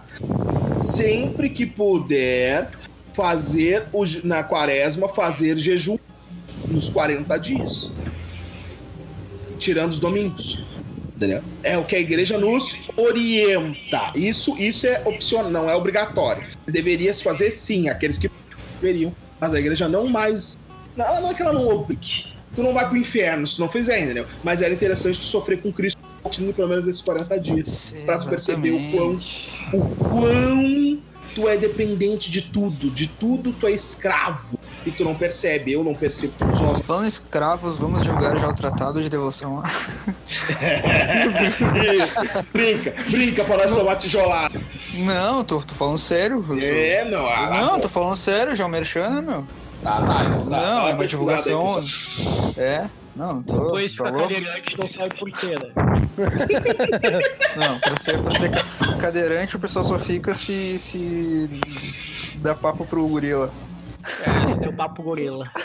sempre 0.82 1.48
que 1.48 1.64
puder 1.64 2.68
fazer 3.12 3.84
o, 3.92 4.02
na 4.24 4.42
quaresma, 4.42 5.08
fazer 5.08 5.56
jejum 5.56 5.96
nos 6.66 6.88
40 6.90 7.38
dias. 7.38 7.92
Tirando 9.58 9.92
os 9.92 10.00
domingos. 10.00 10.58
Entendeu? 11.14 11.40
É 11.62 11.78
o 11.78 11.84
que 11.84 11.94
a 11.94 12.00
igreja 12.00 12.36
nos 12.36 12.76
orienta. 12.96 14.10
Isso, 14.16 14.58
isso 14.58 14.84
é 14.84 15.00
opcional, 15.04 15.48
não 15.48 15.70
é 15.70 15.76
obrigatório. 15.76 16.44
Deveria 16.66 17.14
se 17.14 17.22
fazer 17.22 17.52
sim, 17.52 17.88
aqueles 17.88 18.18
que 18.18 18.28
deveriam. 18.80 19.14
Mas 19.38 19.54
a 19.54 19.60
igreja 19.60 19.88
não 19.88 20.08
mais. 20.08 20.58
Não, 20.96 21.20
não 21.20 21.30
é 21.30 21.34
que 21.34 21.42
ela 21.42 21.52
não 21.52 21.68
obrigue. 21.68 22.33
Tu 22.54 22.62
não 22.62 22.72
vai 22.72 22.88
pro 22.88 22.96
inferno 22.96 23.46
se 23.46 23.56
tu 23.56 23.60
não 23.60 23.68
fizer, 23.68 24.00
entendeu? 24.00 24.24
Mas 24.42 24.62
era 24.62 24.72
interessante 24.72 25.18
tu 25.18 25.24
sofrer 25.24 25.60
com 25.60 25.72
Cristo 25.72 25.98
pouquinho, 26.24 26.54
pelo 26.54 26.68
menos 26.68 26.86
esses 26.86 27.02
40 27.02 27.38
dias. 27.38 27.94
Pra 28.06 28.18
tu 28.18 28.28
perceber 28.28 28.70
o 28.70 28.90
quão, 28.90 29.20
o 29.72 29.80
quão 29.96 30.98
tu 31.34 31.48
é 31.48 31.56
dependente 31.56 32.30
de 32.30 32.42
tudo. 32.42 32.90
De 32.90 33.06
tudo 33.06 33.52
tu 33.52 33.66
é 33.66 33.72
escravo. 33.72 34.58
E 34.86 34.90
tu 34.90 35.02
não 35.02 35.14
percebe, 35.14 35.72
eu 35.72 35.82
não 35.82 35.94
percebo, 35.94 36.34
todos 36.38 36.60
nós. 36.60 36.78
Falando 36.80 37.08
escravos, 37.08 37.78
vamos 37.78 38.04
julgar 38.04 38.38
já 38.38 38.48
o 38.48 38.54
tratado 38.54 39.02
de 39.02 39.08
devoção 39.08 39.56
lá. 39.56 39.64
Isso, 42.04 42.20
brinca, 42.52 42.94
brinca 43.10 43.44
pra 43.44 43.56
nós 43.56 43.72
tomar 43.72 43.96
tijolada. 43.96 44.60
Não, 44.92 45.42
tô, 45.42 45.60
tô 45.60 45.74
falando 45.74 45.96
sério. 45.96 46.44
É, 46.60 47.02
não, 47.06 47.26
ah, 47.26 47.62
Não, 47.62 47.80
tô 47.80 47.88
falando 47.88 48.16
sério, 48.16 48.54
já 48.54 48.66
o 48.66 48.68
Merchan, 48.68 49.08
né, 49.08 49.22
meu? 49.22 49.46
Tá, 49.84 50.00
tá, 50.02 50.24
então 50.24 50.46
tá. 50.46 50.50
não, 50.60 50.88
é 50.88 50.92
uma 50.94 51.02
aí, 51.02 51.08
divulgação. 51.08 51.80
pessoal. 51.80 52.54
É, 52.56 52.88
não, 53.14 53.42
tô. 53.42 53.52
Depois 53.52 53.94
tá 53.94 54.04
fica 54.06 54.16
louco? 54.16 54.34
cadeirante 54.34 54.78
não 54.80 54.88
sabe 54.88 55.14
por 55.14 55.30
quê, 55.30 55.48
né? 55.48 55.72
Não, 57.56 57.78
pra 57.80 57.96
ser, 58.00 58.22
pra 58.22 58.34
ser 58.38 58.50
ca- 58.50 58.64
cadeirante, 58.98 59.56
o 59.56 59.60
pessoal 59.60 59.84
só 59.84 59.98
fica 59.98 60.34
se. 60.34 60.78
se 60.78 61.60
dá 62.36 62.54
papo 62.54 62.86
pro 62.86 63.06
gorila. 63.06 63.50
É, 64.22 64.54
deu 64.56 64.72
papo 64.72 65.02
gorila. 65.02 65.44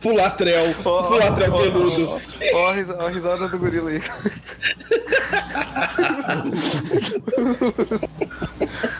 Pulatrel, 0.00 0.74
pulatrel 0.82 1.52
peludo. 1.52 2.20
Ó 2.54 2.70
a 2.70 2.74
risa- 2.74 2.96
ó 2.98 3.06
a 3.06 3.10
risada 3.10 3.48
do 3.48 3.58
gorila 3.58 3.90
aí. 3.90 4.00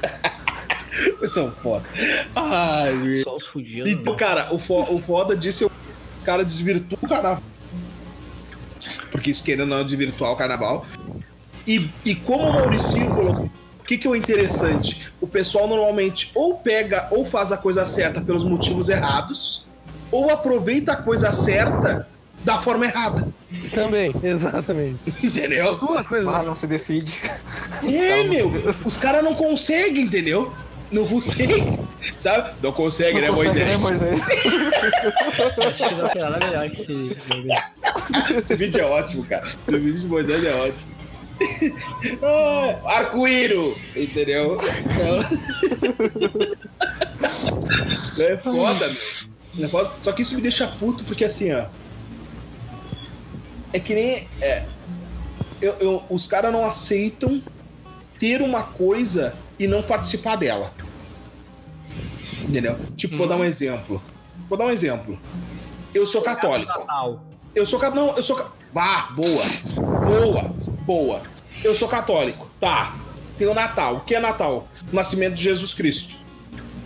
Vocês 1.20 1.32
são 1.32 1.50
foda. 1.50 1.84
Ai, 2.34 2.94
meu. 2.94 3.22
Só 3.22 3.36
os 3.36 3.46
fudidos. 3.46 3.92
Então, 3.92 4.16
cara, 4.16 4.48
o, 4.54 4.58
fo 4.58 4.82
o 4.94 4.98
foda 5.00 5.36
disso 5.36 5.64
é 5.64 5.66
o 5.66 5.70
os 6.20 6.24
caras 6.24 6.46
desvirtuam 6.46 6.98
o 7.02 7.08
carnaval. 7.08 7.42
Porque 9.10 9.30
isso 9.30 9.42
querendo 9.42 9.68
não 9.68 9.84
desvirtuar 9.84 10.32
o 10.32 10.36
carnaval. 10.36 10.86
E, 11.66 11.90
e 12.04 12.14
como 12.14 12.48
o 12.48 12.52
Mauricinho 12.52 13.14
colocou, 13.14 13.46
o 13.46 13.84
que, 13.84 13.98
que 13.98 14.06
é 14.06 14.10
o 14.10 14.14
interessante? 14.14 15.10
O 15.20 15.26
pessoal 15.26 15.66
normalmente 15.66 16.30
ou 16.34 16.56
pega 16.56 17.08
ou 17.10 17.24
faz 17.24 17.52
a 17.52 17.56
coisa 17.56 17.84
certa 17.86 18.20
pelos 18.20 18.44
motivos 18.44 18.88
errados, 18.88 19.64
ou 20.12 20.30
aproveita 20.30 20.92
a 20.92 20.96
coisa 20.96 21.32
certa 21.32 22.06
da 22.44 22.60
forma 22.60 22.86
errada. 22.86 23.28
Também, 23.72 24.14
exatamente. 24.22 25.12
Entendeu? 25.22 25.70
As 25.70 25.78
duas 25.78 26.06
coisas. 26.06 26.32
Ah, 26.32 26.42
não 26.42 26.54
se 26.54 26.66
decide. 26.66 27.18
É, 27.82 28.24
meu, 28.24 28.50
os 28.84 28.96
caras 28.96 29.24
não 29.24 29.34
conseguem, 29.34 30.04
entendeu? 30.04 30.52
Não 30.90 31.06
conseguem, 31.06 31.78
sabe? 32.18 32.50
Não 32.62 32.72
consegue, 32.72 33.20
né, 33.20 33.28
Não 33.28 33.34
consegue, 33.34 33.76
Moisés? 33.76 33.80
né, 33.82 33.88
Moisés? 33.88 34.22
Acho 35.66 35.88
que 35.88 35.94
não 35.94 36.08
tem 36.08 36.22
nada 36.22 36.38
melhor 36.46 36.70
que 36.70 36.80
esse 36.82 36.92
jogo. 36.92 38.38
Esse 38.40 38.56
vídeo 38.56 38.80
é 38.80 38.84
ótimo, 38.84 39.24
cara. 39.24 39.46
Esse 39.46 39.58
vídeo 39.78 40.00
de 40.00 40.06
Moisés 40.06 40.44
é 40.44 40.52
ótimo. 40.54 40.90
Ah, 42.22 42.76
Arco-íro, 42.96 43.76
entendeu? 43.96 44.58
Então, 48.12 48.24
é 48.26 48.36
foda, 48.36 48.88
meu. 49.56 49.64
É 49.64 49.68
foda. 49.68 49.90
Só 50.00 50.12
que 50.12 50.22
isso 50.22 50.34
me 50.34 50.40
deixa 50.42 50.66
puto 50.66 51.04
porque 51.04 51.24
assim, 51.24 51.52
ó. 51.52 51.64
É 53.72 53.78
que 53.78 53.94
nem. 53.94 54.28
é, 54.40 54.64
eu- 55.62 55.76
eu- 55.80 56.02
os 56.10 56.26
caras 56.26 56.52
não 56.52 56.64
aceitam 56.66 57.40
ter 58.18 58.42
uma 58.42 58.62
coisa 58.62 59.34
e 59.60 59.66
não 59.68 59.82
participar 59.82 60.34
dela. 60.36 60.72
Entendeu? 62.42 62.76
Tipo, 62.96 63.16
vou 63.16 63.26
dar 63.28 63.36
um 63.36 63.44
exemplo. 63.44 64.02
Vou 64.48 64.58
dar 64.58 64.64
um 64.66 64.70
exemplo. 64.70 65.18
Eu 65.94 66.06
sou 66.06 66.22
católico. 66.22 66.72
Eu 67.54 67.66
sou 67.66 67.78
católico. 67.78 68.06
Não, 68.10 68.16
eu 68.16 68.22
sou. 68.22 68.36
ca- 68.36 68.48
Ah, 68.74 69.08
boa. 69.14 69.44
Boa. 70.06 70.42
Boa. 70.86 71.22
Eu 71.62 71.74
sou 71.74 71.86
católico. 71.88 72.48
Tá. 72.58 72.94
Tem 73.38 73.46
o 73.46 73.54
Natal. 73.54 73.96
O 73.96 74.00
que 74.00 74.14
é 74.14 74.20
Natal? 74.20 74.66
O 74.92 74.96
nascimento 74.96 75.34
de 75.34 75.42
Jesus 75.44 75.74
Cristo. 75.74 76.16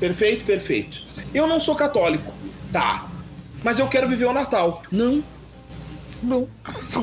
Perfeito? 0.01 0.45
Perfeito. 0.45 1.03
Eu 1.33 1.47
não 1.47 1.61
sou 1.61 1.75
católico. 1.75 2.33
Tá. 2.73 3.07
Mas 3.63 3.79
eu 3.79 3.87
quero 3.89 4.09
viver 4.09 4.25
o 4.27 4.33
Natal. 4.33 4.83
Não. 4.91 5.23
Não. 6.23 6.49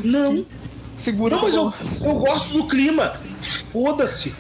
Não. 0.04 0.46
Segura 0.98 1.36
Não, 1.38 1.44
mas 1.44 1.56
eu, 1.56 1.74
eu 2.04 2.16
gosto 2.16 2.52
do 2.54 2.68
clima. 2.68 3.16
Foda-se. 3.72 4.36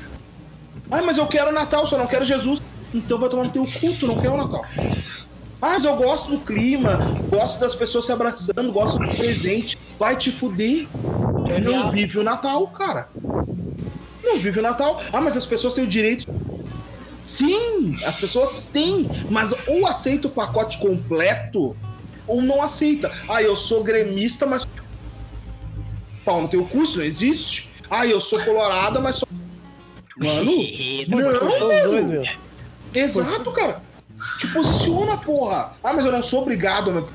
Ah, 0.91 1.01
mas 1.01 1.17
eu 1.17 1.25
quero 1.25 1.53
Natal, 1.53 1.87
só 1.87 1.97
não 1.97 2.05
quero 2.05 2.25
Jesus. 2.25 2.61
Então 2.93 3.17
vai 3.17 3.29
tomar 3.29 3.45
no 3.45 3.49
teu 3.49 3.65
culto, 3.79 4.05
não 4.05 4.19
quero 4.19 4.33
o 4.33 4.37
Natal. 4.37 4.65
Ah, 5.61 5.71
mas 5.71 5.85
eu 5.85 5.95
gosto 5.95 6.29
do 6.29 6.39
clima, 6.39 6.97
gosto 7.29 7.59
das 7.59 7.73
pessoas 7.73 8.05
se 8.05 8.11
abraçando, 8.11 8.71
gosto 8.73 8.99
do 8.99 9.07
presente. 9.15 9.77
Vai 9.97 10.17
te 10.17 10.31
fuder. 10.31 10.87
Não 11.63 11.89
vive 11.89 12.19
o 12.19 12.23
Natal, 12.23 12.67
cara. 12.67 13.07
Não 14.21 14.39
vive 14.39 14.59
o 14.59 14.61
Natal. 14.61 15.01
Ah, 15.13 15.21
mas 15.21 15.37
as 15.37 15.45
pessoas 15.45 15.73
têm 15.73 15.85
o 15.85 15.87
direito. 15.87 16.25
Sim, 17.25 17.97
as 18.03 18.17
pessoas 18.17 18.65
têm, 18.65 19.09
mas 19.29 19.53
ou 19.65 19.87
aceita 19.87 20.27
o 20.27 20.31
pacote 20.31 20.77
completo 20.79 21.75
ou 22.27 22.41
não 22.41 22.61
aceita. 22.61 23.09
Ah, 23.29 23.41
eu 23.41 23.55
sou 23.55 23.83
gremista, 23.83 24.45
mas 24.45 24.67
pau 26.25 26.41
no 26.41 26.47
teu 26.49 26.65
curso, 26.65 26.97
não 26.97 27.05
existe. 27.05 27.69
Ah, 27.89 28.05
eu 28.05 28.19
sou 28.19 28.43
colorada, 28.43 28.99
mas 28.99 29.15
sou. 29.15 29.27
Mano, 30.21 30.51
não, 31.07 31.67
os 31.67 31.83
dois, 31.83 32.09
meu. 32.09 32.23
Exato, 32.93 33.51
cara. 33.51 33.81
Te 34.37 34.47
posiciona, 34.47 35.17
porra. 35.17 35.73
Ah, 35.83 35.93
mas 35.93 36.05
eu 36.05 36.11
não 36.11 36.21
sou 36.21 36.43
obrigado, 36.43 36.91
meu. 36.91 37.09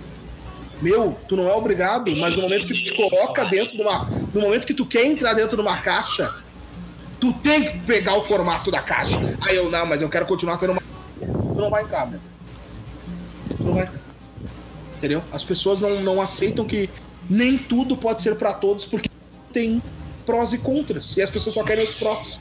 Meu, 0.82 1.16
tu 1.26 1.36
não 1.36 1.48
é 1.48 1.54
obrigado, 1.54 2.14
mas 2.16 2.36
no 2.36 2.42
momento 2.42 2.66
que 2.66 2.74
tu 2.74 2.84
te 2.84 2.94
coloca 2.94 3.44
dentro 3.44 3.76
de 3.76 3.82
uma. 3.82 4.04
No 4.34 4.40
momento 4.40 4.66
que 4.66 4.74
tu 4.74 4.84
quer 4.84 5.06
entrar 5.06 5.32
dentro 5.32 5.56
de 5.56 5.62
uma 5.62 5.78
caixa, 5.78 6.34
tu 7.18 7.32
tem 7.32 7.64
que 7.64 7.78
pegar 7.80 8.14
o 8.14 8.22
formato 8.22 8.70
da 8.70 8.82
caixa. 8.82 9.16
Aí 9.40 9.56
eu, 9.56 9.70
não, 9.70 9.86
mas 9.86 10.02
eu 10.02 10.08
quero 10.08 10.26
continuar 10.26 10.58
sendo 10.58 10.72
uma. 10.72 10.82
Tu 11.18 11.60
não 11.60 11.70
vai 11.70 11.84
entrar, 11.84 12.06
meu. 12.06 12.20
Tu 13.56 13.62
não 13.62 13.74
vai. 13.74 13.88
Entendeu? 14.98 15.22
As 15.32 15.44
pessoas 15.44 15.80
não, 15.80 16.02
não 16.02 16.20
aceitam 16.20 16.64
que 16.64 16.90
nem 17.28 17.56
tudo 17.56 17.96
pode 17.96 18.20
ser 18.20 18.36
pra 18.36 18.52
todos, 18.52 18.84
porque 18.84 19.08
tem 19.52 19.80
prós 20.26 20.52
e 20.52 20.58
contras. 20.58 21.16
E 21.16 21.22
as 21.22 21.30
pessoas 21.30 21.54
só 21.54 21.62
querem 21.62 21.84
os 21.84 21.94
prós. 21.94 22.38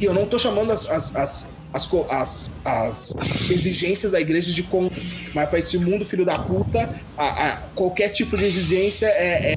E 0.00 0.04
eu 0.04 0.12
não 0.14 0.26
tô 0.26 0.38
chamando 0.38 0.70
as, 0.72 0.88
as, 0.90 1.14
as, 1.16 1.50
as, 1.72 1.90
as, 2.10 2.50
as 2.64 3.12
exigências 3.50 4.12
da 4.12 4.20
igreja 4.20 4.52
de 4.52 4.62
contra. 4.62 5.00
Mas 5.34 5.48
pra 5.48 5.58
esse 5.58 5.78
mundo, 5.78 6.04
filho 6.06 6.24
da 6.24 6.38
puta, 6.38 6.88
a, 7.16 7.48
a- 7.48 7.56
qualquer 7.74 8.08
tipo 8.10 8.36
de 8.36 8.44
exigência 8.44 9.06
é. 9.06 9.52
é... 9.52 9.54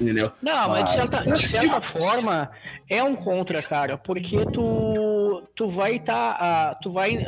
Entendeu? 0.00 0.30
Não, 0.40 0.68
mas 0.68 0.84
de 0.84 0.92
certa, 1.06 1.32
de 1.32 1.48
certa 1.48 1.80
forma 1.80 2.48
é 2.88 3.02
um 3.02 3.16
contra, 3.16 3.60
cara, 3.60 3.98
porque 3.98 4.36
tu 4.52 5.42
tu 5.52 5.68
vai 5.68 5.98
tá, 5.98 6.76
tu 6.80 6.92
vai 6.92 7.26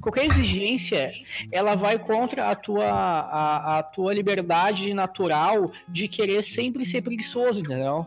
qualquer 0.00 0.26
exigência, 0.26 1.12
ela 1.50 1.74
vai 1.74 1.98
contra 1.98 2.50
a 2.50 2.54
tua 2.54 2.84
a, 2.88 3.78
a 3.78 3.82
tua 3.82 4.14
liberdade 4.14 4.94
natural 4.94 5.72
de 5.88 6.06
querer 6.06 6.44
sempre 6.44 6.86
ser 6.86 7.02
preguiçoso, 7.02 7.58
entendeu? 7.58 8.06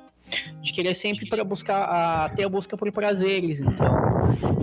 De 0.61 0.73
querer 0.73 0.95
sempre 0.95 1.27
para 1.27 1.43
buscar 1.43 1.83
a, 1.83 2.29
ter 2.29 2.43
a 2.43 2.49
busca 2.49 2.77
por 2.77 2.91
prazeres, 2.91 3.61
então. 3.61 4.09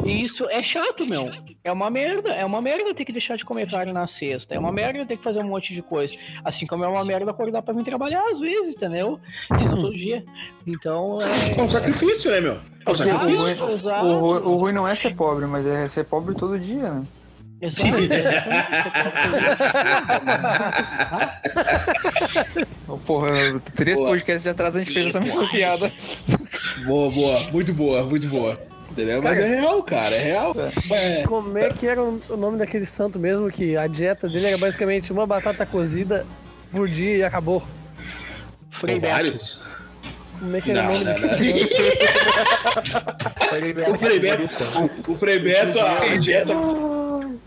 E 0.05 0.24
isso 0.24 0.48
é 0.48 0.62
chato, 0.62 1.05
meu. 1.07 1.31
É 1.64 1.72
uma 1.72 1.90
merda, 1.90 2.31
é 2.31 2.44
uma 2.44 2.62
merda 2.62 2.94
ter 2.94 3.05
que 3.05 3.12
deixar 3.12 3.37
de 3.37 3.44
comer 3.44 3.68
carne 3.68 3.92
na 3.92 4.07
sexta. 4.07 4.55
É 4.55 4.59
uma 4.59 4.70
merda 4.70 5.05
ter 5.05 5.16
que 5.16 5.24
fazer 5.24 5.40
um 5.40 5.48
monte 5.48 5.74
de 5.74 5.83
coisa. 5.83 6.14
Assim 6.44 6.66
como 6.66 6.85
é 6.85 6.88
uma 6.88 7.05
merda 7.05 7.31
acordar 7.31 7.62
pra 7.62 7.74
vir 7.74 7.85
trabalhar 7.85 8.22
às 8.31 8.38
vezes, 8.38 8.74
entendeu? 8.74 9.18
Se 9.59 9.66
não 9.66 9.81
todo 9.81 9.94
dia. 9.94 10.24
Então, 10.66 11.18
é. 11.20 11.61
É 11.61 11.62
um 11.62 11.70
sacrifício, 11.70 12.31
né, 12.31 12.40
meu? 12.40 12.55
É 12.55 12.90
um 12.90 12.92
Exato. 12.92 13.11
sacrifício. 13.11 13.50
Exato, 13.50 13.72
exato. 13.72 14.07
O, 14.07 14.52
o 14.52 14.57
ruim 14.59 14.72
não 14.72 14.87
é 14.87 14.94
ser 14.94 15.14
pobre, 15.14 15.46
mas 15.46 15.66
é 15.66 15.88
ser 15.88 16.05
pobre 16.05 16.35
todo 16.35 16.59
dia, 16.59 16.90
né? 16.90 17.05
Exato. 17.61 17.88
Porra, 23.07 23.31
três 23.75 23.97
Boa. 23.97 24.09
podcasts 24.11 24.42
de 24.42 24.49
atrás 24.49 24.75
a 24.75 24.81
gente 24.81 24.92
fez 24.92 25.07
essa 25.07 25.21
mesma 25.21 25.49
piada. 25.49 25.92
Boa, 26.85 27.11
boa. 27.11 27.40
Muito 27.53 27.73
boa, 27.73 28.03
muito 28.03 28.29
boa. 28.29 28.61
Entendeu? 28.90 29.23
Mas 29.23 29.38
é 29.38 29.61
real, 29.61 29.83
cara. 29.83 30.16
É 30.16 30.23
real. 30.23 30.55
É. 30.90 31.23
Como 31.25 31.57
é 31.57 31.71
que 31.71 31.87
era 31.87 32.03
o 32.03 32.21
nome 32.37 32.59
daquele 32.59 32.85
santo 32.85 33.19
mesmo? 33.19 33.51
Que 33.51 33.77
a 33.77 33.87
dieta 33.87 34.29
dele 34.29 34.47
era 34.47 34.59
basicamente 34.59 35.12
uma 35.12 35.27
batata 35.27 35.64
cozida 35.64 36.27
por 36.73 36.88
dia 36.88 37.16
e 37.19 37.23
acabou. 37.23 37.62
Frei 38.71 38.99
Beto. 38.99 39.12
vários? 39.12 39.59
Como 40.40 40.57
é 40.57 40.61
que 40.61 40.71
era 40.71 40.83
Não, 40.83 40.90
o 40.90 40.92
nome 40.92 41.05
não, 41.05 41.14
desse 41.14 41.53
não. 41.53 41.59
santo? 41.59 41.75
Frei 43.49 43.73
Beto. 43.73 43.90
O 43.92 43.99
Frei 43.99 44.19
Beto, 44.19 44.42
o, 45.09 45.12
o 45.12 45.19
Frei 45.19 45.38
Beto, 45.38 45.81
a 45.81 46.16
dieta. 46.16 46.57
Um, 46.57 47.38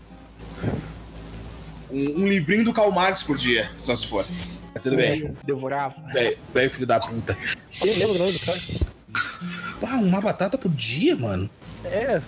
um 1.92 2.26
livrinho 2.26 2.64
do 2.64 2.72
Karl 2.72 2.90
Marx 2.90 3.22
por 3.22 3.36
dia, 3.36 3.68
só 3.76 3.94
se 3.94 4.06
for. 4.06 4.24
Mas 4.80 4.82
tudo 4.82 4.96
bem. 4.96 5.36
Devorava. 5.44 5.94
Velho, 6.52 6.70
filho 6.70 6.86
da 6.86 6.98
puta. 6.98 7.36
Eu 7.82 7.94
lembro 7.96 8.14
o 8.14 8.18
nome 8.18 8.32
do 8.32 8.40
cara. 8.40 8.60
Pá, 9.80 9.96
uma 9.96 10.20
batata 10.20 10.56
por 10.56 10.70
dia, 10.70 11.16
mano. 11.16 11.50
É. 11.84 12.20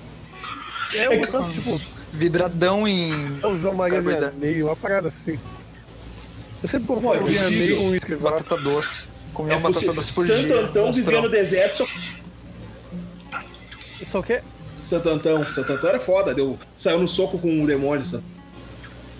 É 0.94 1.10
um 1.10 1.24
santo, 1.24 1.52
tipo, 1.52 1.80
Vidradão 2.12 2.86
em. 2.86 3.36
São 3.36 3.56
João 3.56 3.74
Maria. 3.74 4.00
Vianney, 4.00 4.62
uma 4.62 4.76
parada 4.76 5.08
assim. 5.08 5.38
Eu 6.62 6.68
sempre 6.68 6.84
é 6.84 6.94
confundo 6.94 7.18
possível. 7.20 7.50
Vianney 7.50 8.00
com. 8.00 8.16
Batata 8.18 8.56
doce. 8.58 9.06
Comia 9.32 9.54
É 9.54 9.56
uma 9.56 9.70
batata 9.70 9.92
doce 9.92 10.12
por 10.12 10.26
Santo 10.26 10.46
dia. 10.46 10.60
Antão 10.60 10.86
monstrão. 10.86 11.04
vivia 11.06 11.22
no 11.22 11.28
deserto, 11.30 11.76
só 11.78 11.86
Isso 14.00 14.16
é 14.16 14.20
o 14.20 14.22
quê? 14.22 14.42
Santo 14.82 15.08
Antão. 15.08 15.48
Santo 15.48 15.72
Antão 15.72 15.88
era 15.88 16.00
foda, 16.00 16.34
deu, 16.34 16.58
saiu 16.76 16.98
no 16.98 17.08
soco 17.08 17.38
com 17.38 17.62
o 17.62 17.66
demônio. 17.66 18.04
sabe? 18.04 18.24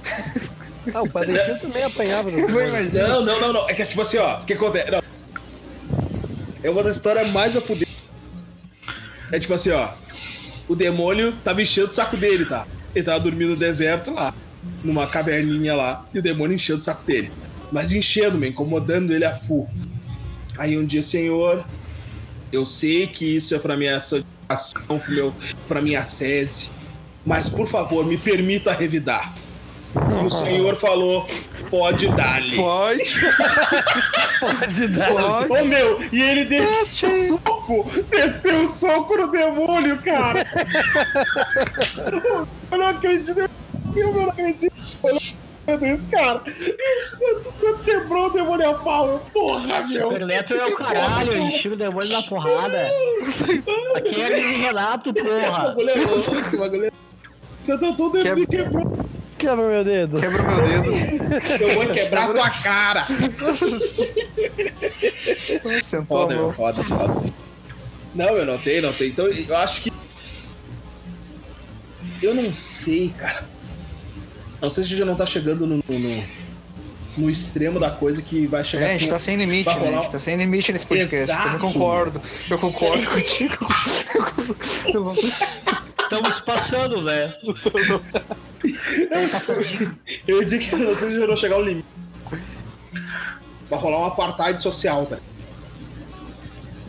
Ah, 0.94 1.02
o 1.02 1.08
Padre 1.08 1.38
Pio 1.38 1.58
também 1.60 1.84
apanhava 1.84 2.30
do 2.30 2.36
demônio. 2.36 2.90
Não, 2.92 3.24
não, 3.24 3.40
não, 3.40 3.52
não. 3.52 3.68
É 3.68 3.74
que 3.74 3.84
tipo 3.84 4.02
assim, 4.02 4.18
ó, 4.18 4.40
o 4.40 4.44
que 4.44 4.54
acontece? 4.54 4.90
Não. 4.90 5.02
É 6.62 6.70
uma 6.70 6.82
das 6.82 6.96
histórias 6.96 7.30
mais 7.30 7.56
a 7.56 7.60
fuder. 7.60 7.88
É 9.30 9.38
tipo 9.38 9.54
assim, 9.54 9.70
ó. 9.70 9.90
O 10.68 10.74
demônio 10.74 11.32
tava 11.44 11.62
enchendo 11.62 11.88
o 11.88 11.92
saco 11.92 12.16
dele, 12.16 12.44
tá? 12.44 12.66
Ele 12.94 13.04
tava 13.04 13.20
dormindo 13.20 13.50
no 13.50 13.56
deserto 13.56 14.12
lá, 14.12 14.34
numa 14.82 15.06
caverninha 15.06 15.74
lá, 15.74 16.06
e 16.12 16.18
o 16.18 16.22
demônio 16.22 16.54
enchendo 16.54 16.80
o 16.80 16.84
saco 16.84 17.04
dele. 17.04 17.30
Mas 17.70 17.92
enchendo, 17.92 18.38
me 18.38 18.48
incomodando 18.48 19.12
ele 19.12 19.24
a 19.24 19.34
full. 19.34 19.68
Aí 20.58 20.76
um 20.76 20.84
dia, 20.84 21.02
senhor, 21.02 21.64
eu 22.52 22.66
sei 22.66 23.06
que 23.06 23.36
isso 23.36 23.54
é 23.54 23.58
pra 23.58 23.76
minha 23.76 23.98
santificação, 23.98 25.02
meu, 25.08 25.34
pra 25.66 25.80
minha 25.80 26.04
sese, 26.04 26.70
mas 27.24 27.48
por 27.48 27.66
favor, 27.66 28.04
me 28.04 28.18
permita 28.18 28.72
revidar. 28.72 29.34
E 29.94 30.26
o 30.26 30.30
senhor 30.30 30.76
falou, 30.76 31.26
pode 31.70 32.08
dar-lhe. 32.08 32.56
Pode, 32.56 33.04
Pode 34.40 34.88
dar. 34.88 35.50
Ô 35.50 35.64
meu, 35.64 36.00
e 36.12 36.22
ele 36.22 36.44
desceu 36.46 37.10
o 37.10 37.38
soco! 37.38 37.90
Desceu 38.10 38.64
o 38.64 38.68
soco 38.68 39.16
no 39.16 39.28
demônio, 39.28 39.98
cara! 39.98 40.46
eu 42.70 42.78
não 42.78 42.86
acredito, 42.88 43.38
eu 43.38 44.12
não 44.12 44.30
acredito. 44.30 44.72
Eu 45.04 45.12
não 45.14 45.18
acredito 45.18 45.42
isso, 46.00 46.08
cara. 46.10 46.42
Você 46.44 47.74
quebrou 47.84 48.26
o 48.26 48.30
demônio 48.30 48.70
a 48.70 48.74
pau, 48.74 49.24
porra, 49.32 49.86
meu! 49.86 50.08
Super 50.10 50.26
Neto 50.26 50.54
é 50.54 50.66
o 50.66 50.76
caralho, 50.76 51.50
tira 51.60 51.74
o 51.74 51.76
demônio 51.76 52.08
na 52.10 52.22
porrada. 52.22 52.88
Aqui 53.96 54.20
é 54.22 54.38
e 54.40 54.56
Renato, 54.56 55.10
O 55.10 55.14
porra. 55.14 55.62
bagulho 55.68 55.90
é 55.90 55.94
louco, 55.96 56.56
o 56.56 56.58
bagulho 56.58 56.84
é 56.86 56.90
Você 57.62 57.78
tentou 57.78 58.06
o 58.08 58.10
demônio 58.10 58.46
Quebra- 58.48 58.64
quebrou. 58.64 58.92
Quebra 59.42 59.68
meu 59.68 59.84
dedo. 59.84 60.20
Quebra 60.20 60.42
meu 60.42 60.82
dedo. 60.82 60.92
Eu 61.60 61.74
vou 61.74 61.86
quebrar 61.92 62.30
a 62.30 62.32
tua 62.32 62.50
cara! 62.50 63.06
Sentou 65.82 66.16
a 66.16 66.20
Foda, 66.20 66.34
meu, 66.36 66.52
foda, 66.52 66.84
foda. 66.84 67.32
Não, 68.14 68.28
eu 68.36 68.46
não 68.46 68.56
tenho, 68.58 68.82
não 68.82 68.92
tenho. 68.92 69.10
Então, 69.10 69.26
eu 69.26 69.56
acho 69.56 69.82
que. 69.82 69.92
Eu 72.22 72.34
não 72.36 72.54
sei, 72.54 73.12
cara. 73.18 73.44
Não 74.60 74.70
sei 74.70 74.84
se 74.84 74.96
já 74.96 75.04
não 75.04 75.16
tá 75.16 75.26
chegando 75.26 75.66
no, 75.66 75.82
no, 75.88 76.24
no 77.18 77.28
extremo 77.30 77.80
da 77.80 77.90
coisa 77.90 78.22
que 78.22 78.46
vai 78.46 78.62
chegar 78.64 78.84
É, 78.84 78.86
a 78.86 78.90
assim. 78.90 79.00
gente 79.00 79.10
tá 79.10 79.18
sem 79.18 79.36
limite, 79.36 79.68
né? 79.76 79.88
A 79.88 80.02
gente 80.02 80.10
tá 80.12 80.20
sem 80.20 80.36
limite 80.36 80.72
nesse 80.72 80.86
podcast. 80.86 81.16
Exato. 81.16 81.56
Eu 81.56 81.58
concordo. 81.58 82.22
Eu 82.48 82.58
concordo 82.58 83.04
contigo. 83.10 83.56
Eu- 84.94 85.14
Estamos 86.04 86.40
passando, 86.42 87.02
né? 87.02 87.34
Eu 90.26 90.38
ia 90.38 90.44
dizer 90.44 90.58
que 90.58 90.70
já 90.70 91.26
não 91.26 91.36
chegar 91.36 91.56
ao 91.56 91.62
limite. 91.62 91.86
Vai 93.68 93.78
rolar 93.78 94.00
um 94.00 94.04
apartheid 94.04 94.62
social, 94.62 95.06
tá? 95.06 95.18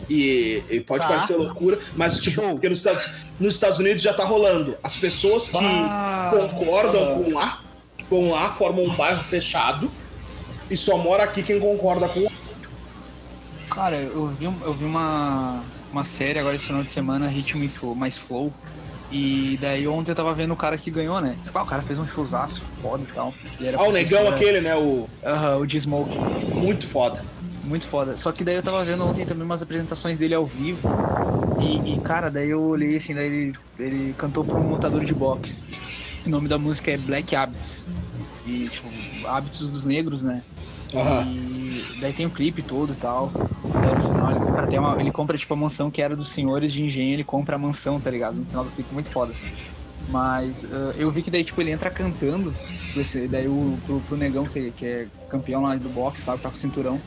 E, 0.08 0.62
e 0.70 0.80
pode 0.80 1.02
Tá. 1.02 1.08
parecer 1.08 1.34
loucura, 1.36 1.78
mas 1.96 2.18
tipo, 2.18 2.42
porque 2.42 2.68
nos 2.68 2.78
Estados, 2.78 3.08
nos 3.40 3.54
Estados 3.54 3.78
Unidos 3.78 4.02
já 4.02 4.12
tá 4.12 4.24
rolando. 4.24 4.76
As 4.82 4.96
pessoas 4.96 5.48
que 5.48 5.56
Ah. 5.58 6.30
concordam 6.30 7.22
com 7.24 7.32
lá, 7.32 7.60
vão 8.10 8.30
lá, 8.30 8.52
formam 8.52 8.84
um 8.84 8.94
bairro 8.94 9.24
fechado 9.24 9.90
e 10.70 10.76
só 10.76 10.98
mora 10.98 11.22
aqui 11.24 11.42
quem 11.42 11.58
concorda 11.58 12.08
com 12.08 12.26
Cara, 13.70 13.96
eu 13.96 14.26
vi, 14.28 14.44
eu 14.44 14.72
vi 14.74 14.84
uma, 14.84 15.64
uma 15.90 16.04
série 16.04 16.38
agora 16.38 16.54
esse 16.54 16.66
final 16.66 16.82
de 16.84 16.92
semana, 16.92 17.26
Ritmo 17.26 17.64
e 17.64 17.70
mais 17.96 18.16
Flow. 18.18 18.52
E 19.16 19.56
daí 19.60 19.86
ontem 19.86 20.10
eu 20.10 20.16
tava 20.16 20.34
vendo 20.34 20.52
o 20.52 20.56
cara 20.56 20.76
que 20.76 20.90
ganhou, 20.90 21.20
né? 21.20 21.36
Tipo, 21.44 21.56
ah, 21.56 21.62
o 21.62 21.66
cara 21.66 21.82
fez 21.82 22.00
um 22.00 22.06
showzaço 22.06 22.60
foda 22.82 23.04
e 23.08 23.12
tal. 23.12 23.32
Era 23.62 23.78
Ah, 23.78 23.84
o 23.84 23.92
negão 23.92 24.18
professor, 24.22 24.34
aquele, 24.34 24.60
né? 24.60 24.74
O 24.74 25.08
Aham, 25.24 25.58
o 25.58 25.66
de 25.66 25.78
Smoke. 25.80 26.18
muito 26.52 26.88
foda. 26.88 27.22
Muito 27.62 27.86
foda. 27.86 28.16
Só 28.16 28.32
que 28.32 28.42
daí 28.42 28.56
eu 28.56 28.62
tava 28.62 28.84
vendo 28.84 29.04
ontem 29.06 29.24
também 29.24 29.44
umas 29.44 29.62
apresentações 29.62 30.18
dele 30.18 30.34
ao 30.34 30.44
vivo. 30.44 30.80
E, 31.60 31.94
e, 31.94 32.00
cara, 32.00 32.28
daí 32.28 32.50
eu 32.50 32.60
olhei 32.60 32.96
assim, 32.96 33.14
daí 33.14 33.26
ele, 33.26 33.54
ele 33.78 34.14
cantou 34.18 34.44
pra 34.44 34.56
um 34.56 34.64
montador 34.64 35.04
de 35.04 35.14
boxe. 35.14 35.62
O 36.26 36.28
nome 36.28 36.48
da 36.48 36.58
música 36.58 36.90
é 36.90 36.96
Black 36.96 37.36
Habits. 37.36 37.86
E, 38.44 38.68
tipo, 38.68 38.88
hábitos 39.28 39.68
dos 39.68 39.84
negros, 39.84 40.24
né? 40.24 40.42
Aham. 40.92 41.22
E 41.30 41.98
daí 42.00 42.12
tem 42.12 42.26
o 42.26 42.30
clipe 42.30 42.62
todo 42.62 42.92
e 42.92 42.96
tal. 42.96 43.30
Daí 43.32 44.03
ele 44.30 44.40
compra, 44.40 44.62
até 44.62 44.80
uma, 44.80 45.00
ele 45.00 45.10
compra 45.10 45.38
tipo 45.38 45.54
a 45.54 45.56
mansão 45.56 45.90
que 45.90 46.02
era 46.02 46.14
dos 46.14 46.28
senhores 46.28 46.72
de 46.72 46.82
engenho, 46.82 47.14
ele 47.14 47.24
compra 47.24 47.56
a 47.56 47.58
mansão, 47.58 48.00
tá 48.00 48.10
ligado? 48.10 48.34
No 48.34 48.44
final 48.46 48.64
do 48.64 48.70
clipe 48.70 48.92
muito 48.92 49.10
foda, 49.10 49.32
assim. 49.32 49.46
Mas 50.08 50.66
ah, 50.70 50.94
eu 50.96 51.10
vi 51.10 51.22
que 51.22 51.30
daí, 51.30 51.44
tipo, 51.44 51.60
ele 51.60 51.70
entra 51.70 51.90
cantando. 51.90 52.54
Esse, 52.96 53.26
daí 53.26 53.48
o, 53.48 53.78
pro, 53.86 54.00
pro 54.00 54.16
negão, 54.16 54.44
que, 54.44 54.70
que 54.72 54.86
é 54.86 55.06
campeão 55.28 55.62
lá 55.62 55.76
do 55.76 55.88
boxe, 55.88 56.22
sabe? 56.22 56.40
Tá 56.40 56.48
com 56.48 56.54
o 56.54 56.58
cinturão. 56.58 57.00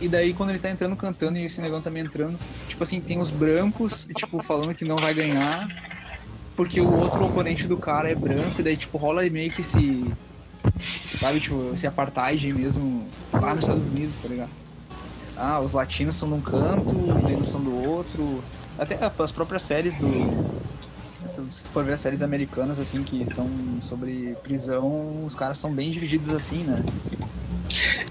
E 0.00 0.08
daí 0.08 0.34
quando 0.34 0.50
ele 0.50 0.58
tá 0.58 0.70
entrando 0.70 0.96
cantando 0.96 1.38
e 1.38 1.44
esse 1.44 1.60
negão 1.60 1.80
também 1.80 2.02
entrando, 2.02 2.38
tipo 2.68 2.82
assim, 2.82 3.00
tem 3.00 3.20
os 3.20 3.30
brancos, 3.30 4.06
tipo, 4.16 4.42
falando 4.42 4.74
que 4.74 4.84
não 4.84 4.96
vai 4.96 5.14
ganhar. 5.14 5.68
Porque 6.56 6.80
o 6.80 6.92
outro 7.00 7.24
oponente 7.24 7.66
do 7.66 7.78
cara 7.78 8.10
é 8.10 8.14
branco, 8.14 8.60
e 8.60 8.62
daí, 8.62 8.76
tipo, 8.76 8.98
rola 8.98 9.22
meio 9.30 9.50
que 9.50 9.62
esse. 9.62 10.04
Sabe, 11.16 11.40
tipo, 11.40 11.70
esse 11.72 11.86
apartheid 11.86 12.52
mesmo 12.52 13.06
lá 13.32 13.54
nos 13.54 13.64
Estados 13.64 13.86
Unidos, 13.86 14.18
tá 14.18 14.28
ligado? 14.28 14.50
Ah, 15.44 15.58
os 15.60 15.72
latinos 15.72 16.14
são 16.14 16.28
de 16.28 16.34
um 16.36 16.40
canto, 16.40 16.96
os 17.16 17.24
negros 17.24 17.48
são 17.48 17.60
do 17.60 17.74
outro. 17.88 18.40
Até 18.78 18.96
as 19.18 19.32
próprias 19.32 19.62
séries 19.62 19.96
do. 19.96 20.06
Se 21.50 21.64
tu 21.64 21.70
for 21.70 21.82
ver 21.84 21.94
as 21.94 22.00
séries 22.00 22.22
americanas, 22.22 22.78
assim, 22.78 23.02
que 23.02 23.26
são 23.34 23.50
sobre 23.82 24.36
prisão, 24.44 25.24
os 25.26 25.34
caras 25.34 25.58
são 25.58 25.72
bem 25.72 25.90
divididos 25.90 26.28
assim, 26.30 26.58
né? 26.58 26.84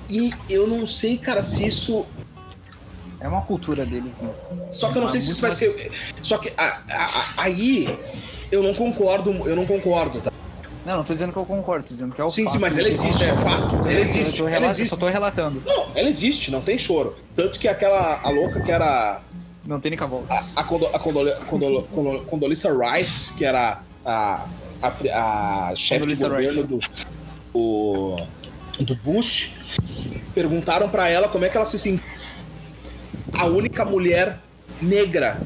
E 0.10 0.34
eu 0.50 0.68
não 0.68 0.86
sei, 0.86 1.18
cara, 1.18 1.42
se 1.42 1.66
isso 1.66 2.06
É 3.24 3.28
uma 3.28 3.44
cultura 3.44 3.86
deles, 3.86 4.18
né? 4.18 4.30
Só 4.72 4.92
que 4.92 4.98
eu 4.98 5.04
não 5.04 5.10
sei 5.10 5.22
se 5.22 5.30
isso 5.32 5.42
vai 5.42 5.52
mais- 5.52 5.60
ser. 5.60 5.92
Só 6.24 6.40
que 6.40 6.52
a- 6.58 6.82
a- 6.90 7.20
a- 7.20 7.34
aí 7.44 7.88
eu 8.52 8.64
não 8.64 8.74
concordo, 8.74 9.30
eu 9.48 9.56
não 9.56 9.64
concordo, 9.64 10.20
tá? 10.22 10.31
Não, 10.86 10.98
não 10.98 11.04
tô 11.04 11.14
dizendo 11.14 11.32
que 11.32 11.38
eu 11.38 11.46
concordo, 11.46 11.86
tô 11.88 11.94
dizendo 11.94 12.16
que 12.16 12.20
é 12.20 12.24
o 12.24 12.30
Sim, 12.30 12.44
fato 12.46 12.54
sim, 12.54 12.60
mas 12.60 12.74
que 12.74 12.80
ela 12.80 12.90
existe, 12.90 13.24
é 13.24 13.36
fato. 13.36 13.76
Ela 13.76 13.92
Eu 13.92 14.00
existe. 14.00 14.38
tô 14.40 14.48
Ela 14.48 14.66
eu 14.66 14.72
existe. 14.72 14.90
só 14.90 14.96
tô 14.98 15.06
relatando. 15.06 15.62
Não, 15.66 15.88
ela 15.94 16.10
existe, 16.10 16.50
não 16.50 16.62
tem 16.62 16.78
choro. 16.80 17.16
Tanto 17.36 17.60
que 17.60 17.68
aquela 17.68 18.20
a 18.24 18.30
louca 18.32 18.60
que 18.62 18.72
era 18.72 19.22
Não 19.66 19.80
tem 19.80 19.92
nem 19.92 20.00
cavalo. 20.00 20.26
a, 20.30 20.62
a, 20.62 20.64
Condo, 20.64 20.88
a 20.88 20.98
Condole- 20.98 21.36
Condole- 21.48 21.84
Condole- 21.94 22.22
Condoleezza 22.26 22.70
Rice, 22.76 23.32
que 23.34 23.46
era 23.46 23.82
a, 24.04 24.46
a, 24.82 25.70
a 25.70 25.76
chefe 25.76 26.08
de 26.08 26.16
governo 26.16 26.64
do, 26.64 26.80
o- 27.54 28.18
do 28.80 28.96
Bush, 28.96 29.52
perguntaram 30.34 30.90
pra 30.90 31.08
ela 31.10 31.28
como 31.28 31.46
é 31.46 31.50
que 31.50 31.58
ela 31.58 31.66
se 31.66 31.78
sentia. 31.78 32.20
A 33.34 33.46
única 33.46 33.86
mulher 33.86 34.40
negra 34.82 35.40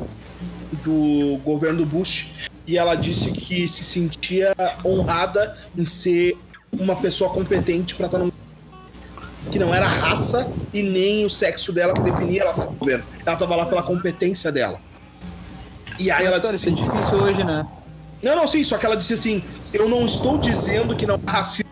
do 0.83 1.37
governo 1.43 1.79
do 1.79 1.85
Bush. 1.85 2.27
E 2.67 2.77
ela 2.77 2.95
disse 2.95 3.31
que 3.31 3.67
se 3.67 3.83
sentia 3.83 4.53
honrada 4.83 5.55
em 5.77 5.85
ser 5.85 6.37
uma 6.71 6.95
pessoa 6.95 7.29
competente 7.29 7.95
pra 7.95 8.07
estar 8.07 8.19
no 8.19 8.33
que 9.51 9.59
não 9.59 9.73
era 9.73 9.85
a 9.85 9.89
raça 9.89 10.51
e 10.73 10.81
nem 10.81 11.25
o 11.25 11.29
sexo 11.29 11.71
dela 11.71 11.93
que 11.93 12.01
definia 12.01 12.41
ela 12.41 12.53
tá 12.53 12.65
no 12.65 12.71
governo. 12.71 13.05
Ela 13.25 13.35
tava 13.35 13.55
lá 13.55 13.65
pela 13.65 13.83
competência 13.83 14.51
dela. 14.51 14.81
E 15.99 16.09
aí 16.09 16.25
ela 16.25 16.39
disse 16.39 16.55
isso 16.55 16.69
é 16.69 16.71
difícil 16.71 17.17
hoje, 17.17 17.43
né? 17.43 17.65
não, 18.21 18.35
não, 18.35 18.47
sim, 18.47 18.63
só 18.63 18.77
que 18.77 18.85
ela 18.85 18.97
disse 18.97 19.13
assim, 19.13 19.43
eu 19.71 19.87
não 19.87 20.05
estou 20.05 20.37
dizendo 20.37 20.95
que 20.95 21.05
não 21.05 21.19
há 21.27 21.31
racismo. 21.31 21.69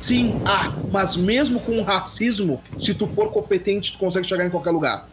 Sim, 0.00 0.40
há, 0.44 0.70
mas 0.92 1.16
mesmo 1.16 1.58
com 1.58 1.78
o 1.78 1.82
racismo, 1.82 2.62
se 2.78 2.92
tu 2.92 3.06
for 3.06 3.32
competente, 3.32 3.92
tu 3.92 3.98
consegue 3.98 4.28
chegar 4.28 4.44
em 4.44 4.50
qualquer 4.50 4.70
lugar. 4.70 5.08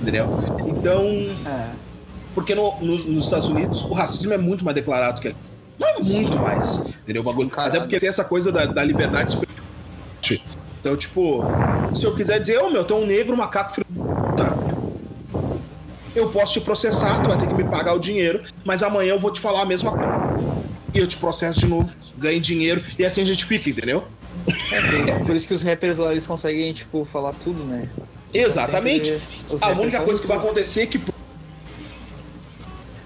Entendeu? 0.00 0.26
Então, 0.66 1.04
É. 1.46 1.91
porque 2.34 2.54
no- 2.54 2.74
no- 2.80 2.96
nos 3.04 3.24
Estados 3.24 3.48
Unidos 3.48 3.84
o 3.84 3.92
racismo 3.92 4.32
é 4.32 4.38
muito 4.38 4.64
mais 4.64 4.74
declarado 4.74 5.20
que 5.20 5.28
aqui. 5.28 5.36
Mas 5.78 6.08
muito 6.08 6.36
mais. 6.38 6.76
Entendeu? 7.02 7.22
Bagulho. 7.22 7.50
Até 7.56 7.80
porque 7.80 7.98
tem 7.98 8.08
essa 8.08 8.24
coisa 8.24 8.52
da, 8.52 8.64
da 8.66 8.84
liberdade. 8.84 9.38
Então, 10.80 10.96
tipo, 10.96 11.44
se 11.94 12.04
eu 12.04 12.14
quiser 12.14 12.40
dizer, 12.40 12.58
ô 12.58 12.68
meu, 12.68 12.82
tem 12.84 12.96
um 12.96 13.06
negro, 13.06 13.32
um 13.32 13.36
macaco 13.36 13.80
da 14.36 14.50
puta", 14.50 14.56
eu 16.14 16.28
posso 16.30 16.52
te 16.54 16.60
processar, 16.60 17.20
tu 17.22 17.30
vai 17.30 17.38
ter 17.38 17.46
que 17.46 17.54
me 17.54 17.64
pagar 17.64 17.94
o 17.94 17.98
dinheiro, 18.00 18.42
mas 18.64 18.82
amanhã 18.82 19.12
eu 19.14 19.18
vou 19.20 19.30
te 19.30 19.40
falar 19.40 19.62
a 19.62 19.64
mesma 19.64 19.92
coisa. 19.92 20.08
E 20.94 20.98
eu 20.98 21.06
te 21.06 21.16
processo 21.16 21.60
de 21.60 21.66
novo, 21.68 21.90
ganho 22.18 22.40
dinheiro, 22.40 22.84
e 22.98 23.04
assim 23.04 23.22
a 23.22 23.24
gente 23.24 23.44
fica, 23.44 23.70
entendeu? 23.70 24.04
Por 25.24 25.36
isso 25.36 25.46
que 25.46 25.54
os 25.54 25.62
rappers 25.62 25.98
lá 25.98 26.10
eles 26.10 26.26
conseguem, 26.26 26.72
tipo, 26.72 27.04
falar 27.10 27.32
tudo, 27.44 27.62
né? 27.64 27.88
Exatamente. 28.34 29.18
Sempre 29.48 29.64
A 29.64 29.68
única 29.80 30.00
coisa 30.00 30.20
que 30.20 30.26
vai 30.26 30.36
acontecer 30.36 30.82
é 30.82 30.86
que. 30.86 31.00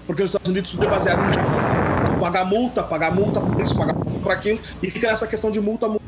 Porque 0.07 0.21
nos 0.21 0.31
Estados 0.31 0.49
Unidos 0.49 0.71
tudo 0.71 0.85
é 0.85 0.89
baseado 0.89 1.19
em 1.19 2.19
pagar 2.19 2.45
multa, 2.45 2.81
pagar 2.81 3.13
multa 3.13 3.41
por 3.41 3.61
isso, 3.61 3.75
pagar 3.75 3.93
multa 3.93 4.19
por 4.19 4.31
aquilo, 4.31 4.59
e 4.81 4.89
fica 4.89 5.07
nessa 5.07 5.27
questão 5.27 5.51
de 5.51 5.59
multa, 5.59 5.87
multa. 5.87 6.05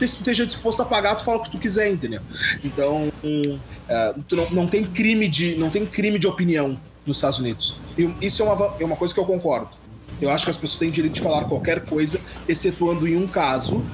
se 0.00 0.14
tu 0.14 0.20
esteja 0.20 0.46
disposto 0.46 0.82
a 0.82 0.84
pagar, 0.84 1.14
tu 1.14 1.24
fala 1.24 1.38
o 1.38 1.42
que 1.42 1.50
tu 1.50 1.58
quiser, 1.58 1.90
entendeu? 1.90 2.20
Então, 2.64 3.12
hum, 3.22 3.58
é, 3.88 4.14
tu 4.26 4.34
não, 4.34 4.50
não 4.50 4.66
tem 4.66 4.84
crime 4.84 5.28
de 5.28 5.54
não 5.56 5.70
tem 5.70 5.86
crime 5.86 6.18
de 6.18 6.26
opinião 6.26 6.80
nos 7.06 7.18
Estados 7.18 7.38
Unidos. 7.38 7.76
E 7.96 8.10
isso 8.20 8.42
é 8.42 8.46
uma, 8.46 8.74
é 8.80 8.84
uma 8.84 8.96
coisa 8.96 9.12
que 9.12 9.20
eu 9.20 9.24
concordo. 9.24 9.70
Eu 10.20 10.30
acho 10.30 10.44
que 10.44 10.50
as 10.50 10.56
pessoas 10.56 10.78
têm 10.78 10.90
direito 10.90 11.14
de 11.14 11.20
falar 11.20 11.44
qualquer 11.44 11.84
coisa, 11.84 12.20
excetuando 12.48 13.06
em 13.06 13.16
um 13.16 13.26
caso. 13.26 13.84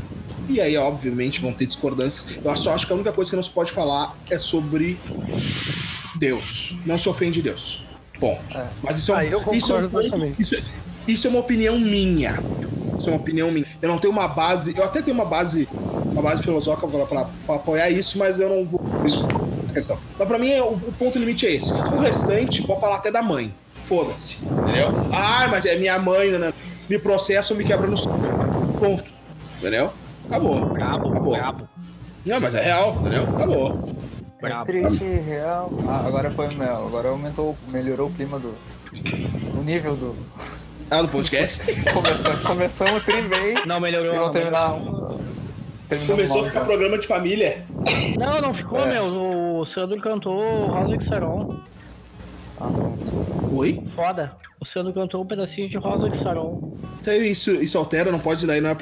E 0.49 0.61
aí, 0.61 0.77
obviamente, 0.77 1.41
vão 1.41 1.53
ter 1.53 1.67
discordâncias. 1.67 2.39
Eu 2.43 2.57
só 2.57 2.75
acho 2.75 2.87
que 2.87 2.93
a 2.93 2.97
única 2.97 3.13
coisa 3.13 3.31
que 3.31 3.37
não 3.37 3.43
se 3.43 3.51
pode 3.51 3.73
falar 3.73 4.17
é 4.31 4.39
sobre 4.39 4.99
Deus. 6.17 6.77
Não 6.87 6.99
se 6.99 7.09
ofende 7.09 7.43
Deus. 7.43 7.88
Bom, 8.21 8.39
mas 8.83 8.99
isso 8.99 9.13
é, 9.13 9.15
um, 9.15 9.19
Ah, 9.19 9.25
eu 9.25 9.55
isso, 9.55 9.73
é 9.73 9.79
um 9.79 9.89
ponto- 9.89 10.03
totalmente. 10.03 10.41
isso, 10.43 10.65
isso 11.07 11.27
é 11.27 11.31
uma 11.31 11.41
opinião 11.41 11.79
minha. 11.79 12.39
Isso 12.99 13.09
é 13.09 13.13
uma 13.13 13.21
opinião 13.21 13.51
minha. 13.53 13.65
Eu 13.81 13.89
não 13.89 13.99
tenho 13.99 14.13
uma 14.13 14.27
base. 14.27 14.75
Eu 14.77 14.83
até 14.85 15.01
tenho 15.01 15.15
uma 15.17 15.25
base, 15.25 15.69
uma 16.13 16.21
base 16.21 16.43
filosófica 16.43 16.87
pra 17.07 17.27
apoiar 17.55 17.91
isso, 17.91 18.19
mas 18.19 18.41
eu 18.41 18.49
não 18.49 18.65
vou. 18.65 18.81
Isso 19.07 19.25
questão. 19.73 19.97
Mas 20.19 20.27
pra 20.27 20.39
mim, 20.39 20.51
é- 20.51 20.61
o, 20.63 20.73
o 20.73 20.93
ponto 20.99 21.17
limite 21.19 21.47
é 21.47 21.53
esse. 21.55 21.73
O 21.73 22.01
restante, 22.01 22.63
pode 22.63 22.81
falar 22.81 22.97
até 22.97 23.11
da 23.11 23.23
mãe. 23.23 23.55
Foda-se. 23.87 24.39
Entendeu? 24.45 24.89
Ah, 25.13 25.47
mas 25.49 25.65
é 25.65 25.77
minha 25.77 25.99
mãe, 25.99 26.31
né? 26.33 26.53
Me 26.91 26.99
processa 26.99 27.53
ou 27.55 27.59
me 27.59 27.65
quebra 27.65 27.87
no. 27.87 27.97
Ponto. 28.79 29.05
Entendeu? 29.59 29.93
Acabou. 30.27 30.67
Brabo, 30.71 31.09
Acabou. 31.11 31.35
brabo. 31.37 31.69
Não, 32.27 32.41
mas 32.41 32.55
é 32.55 32.63
real, 32.63 32.97
entendeu? 33.01 33.23
Acabou. 33.35 33.95
Brabo. 34.41 34.65
Triste, 34.65 35.05
real. 35.05 35.71
Ah, 35.89 36.05
agora 36.07 36.31
foi 36.31 36.49
mel. 36.55 36.87
Agora 36.87 37.09
aumentou, 37.09 37.57
melhorou 37.71 38.09
o 38.09 38.13
clima 38.13 38.39
do. 38.39 38.55
O 39.59 39.63
nível 39.63 39.97
do. 39.97 40.17
Ah, 40.91 41.03
no 41.03 41.09
podcast? 41.09 41.61
Começamos, 41.93 42.41
começamos 42.41 43.05
tri 43.05 43.23
bem. 43.23 43.67
Não, 43.67 43.79
melhorou. 43.81 44.13
Vamos 44.13 44.27
não, 44.27 44.33
terminar. 44.33 44.75
Começou 46.07 46.43
a 46.43 46.45
ficar 46.45 46.61
então. 46.61 46.67
programa 46.67 46.99
de 46.99 47.07
família. 47.07 47.65
Não, 48.19 48.41
não 48.41 48.55
ficou, 48.55 48.81
É. 48.81 48.93
meu. 48.93 49.59
O 49.61 49.67
Sandro 49.67 50.01
cantou 50.01 50.67
Rosa 50.67 50.97
que 50.97 51.05
Saron. 51.05 51.57
Ah, 52.61 52.69
não, 52.71 52.97
desculpa. 52.97 53.55
Oi? 53.55 53.83
Foda. 53.95 54.33
O 54.61 54.67
Sandro 54.67 54.93
cantou 54.93 55.23
um 55.23 55.27
pedacinho 55.27 55.69
de 55.69 55.77
Rosa 55.79 56.11
que 56.11 56.17
Saron. 56.17 56.73
Então 57.01 57.15
isso, 57.15 57.53
isso 57.53 57.79
altera, 57.79 58.11
não 58.11 58.19
pode 58.19 58.47
daí, 58.47 58.61
não 58.61 58.71
é. 58.71 58.77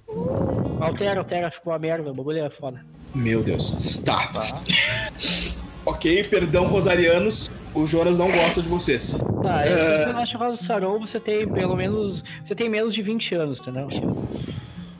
Altera, 0.87 1.20
altera, 1.20 1.51
ficou 1.51 1.72
uma 1.72 1.79
merda. 1.79 2.11
O 2.11 2.14
bagulho 2.14 2.44
é 2.44 2.51
foda. 2.51 2.81
Meu 3.14 3.42
Deus. 3.42 3.99
Tá. 4.05 4.29
Tá. 4.29 4.61
Ok, 5.87 6.25
perdão, 6.25 6.66
Rosarianos. 6.66 7.49
O 7.72 7.87
Jonas 7.87 8.18
não 8.18 8.27
gosta 8.27 8.61
de 8.61 8.68
vocês. 8.68 9.16
Tá, 9.40 9.64
eu 9.68 10.16
acho 10.18 10.37
que 10.37 10.44
Rosa 10.44 10.57
Saron 10.57 10.99
você 10.99 11.20
tem 11.20 11.46
pelo 11.46 11.77
menos. 11.77 12.25
Você 12.44 12.57
tem 12.57 12.68
menos 12.68 12.92
de 12.92 13.03
20 13.03 13.35
anos, 13.37 13.61
entendeu? 13.61 13.88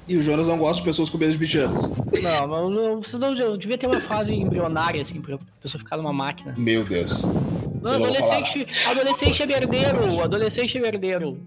E 0.07 0.16
o 0.16 0.22
Jonas 0.22 0.46
não 0.46 0.57
gosta 0.57 0.77
de 0.77 0.85
pessoas 0.85 1.11
com 1.11 1.18
menos 1.18 1.35
de 1.35 1.40
20 1.40 1.59
anos. 1.59 1.90
Não, 2.22 2.46
não, 2.46 2.70
não 2.70 3.03
você 3.03 3.18
não 3.18 3.35
eu 3.35 3.57
devia 3.57 3.77
ter 3.77 3.88
uma 3.88 4.01
fase 4.03 4.33
embrionária, 4.33 5.03
assim, 5.03 5.20
pra 5.20 5.37
pessoa 5.61 5.83
ficar 5.83 5.96
numa 5.96 6.12
máquina. 6.12 6.55
Meu 6.57 6.85
Deus. 6.85 7.25
Não, 7.25 7.94
Eu 7.94 7.99
não 7.99 7.99
vou 7.99 8.07
adolescente, 8.07 8.68
adolescente 8.87 9.42
é 9.42 9.46
merdeiro, 9.46 10.22
adolescente 10.22 10.79
é 10.79 10.81
merdeiro. 10.81 11.38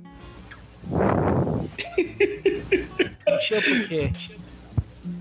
Por 3.49 3.87
quê. 3.87 4.11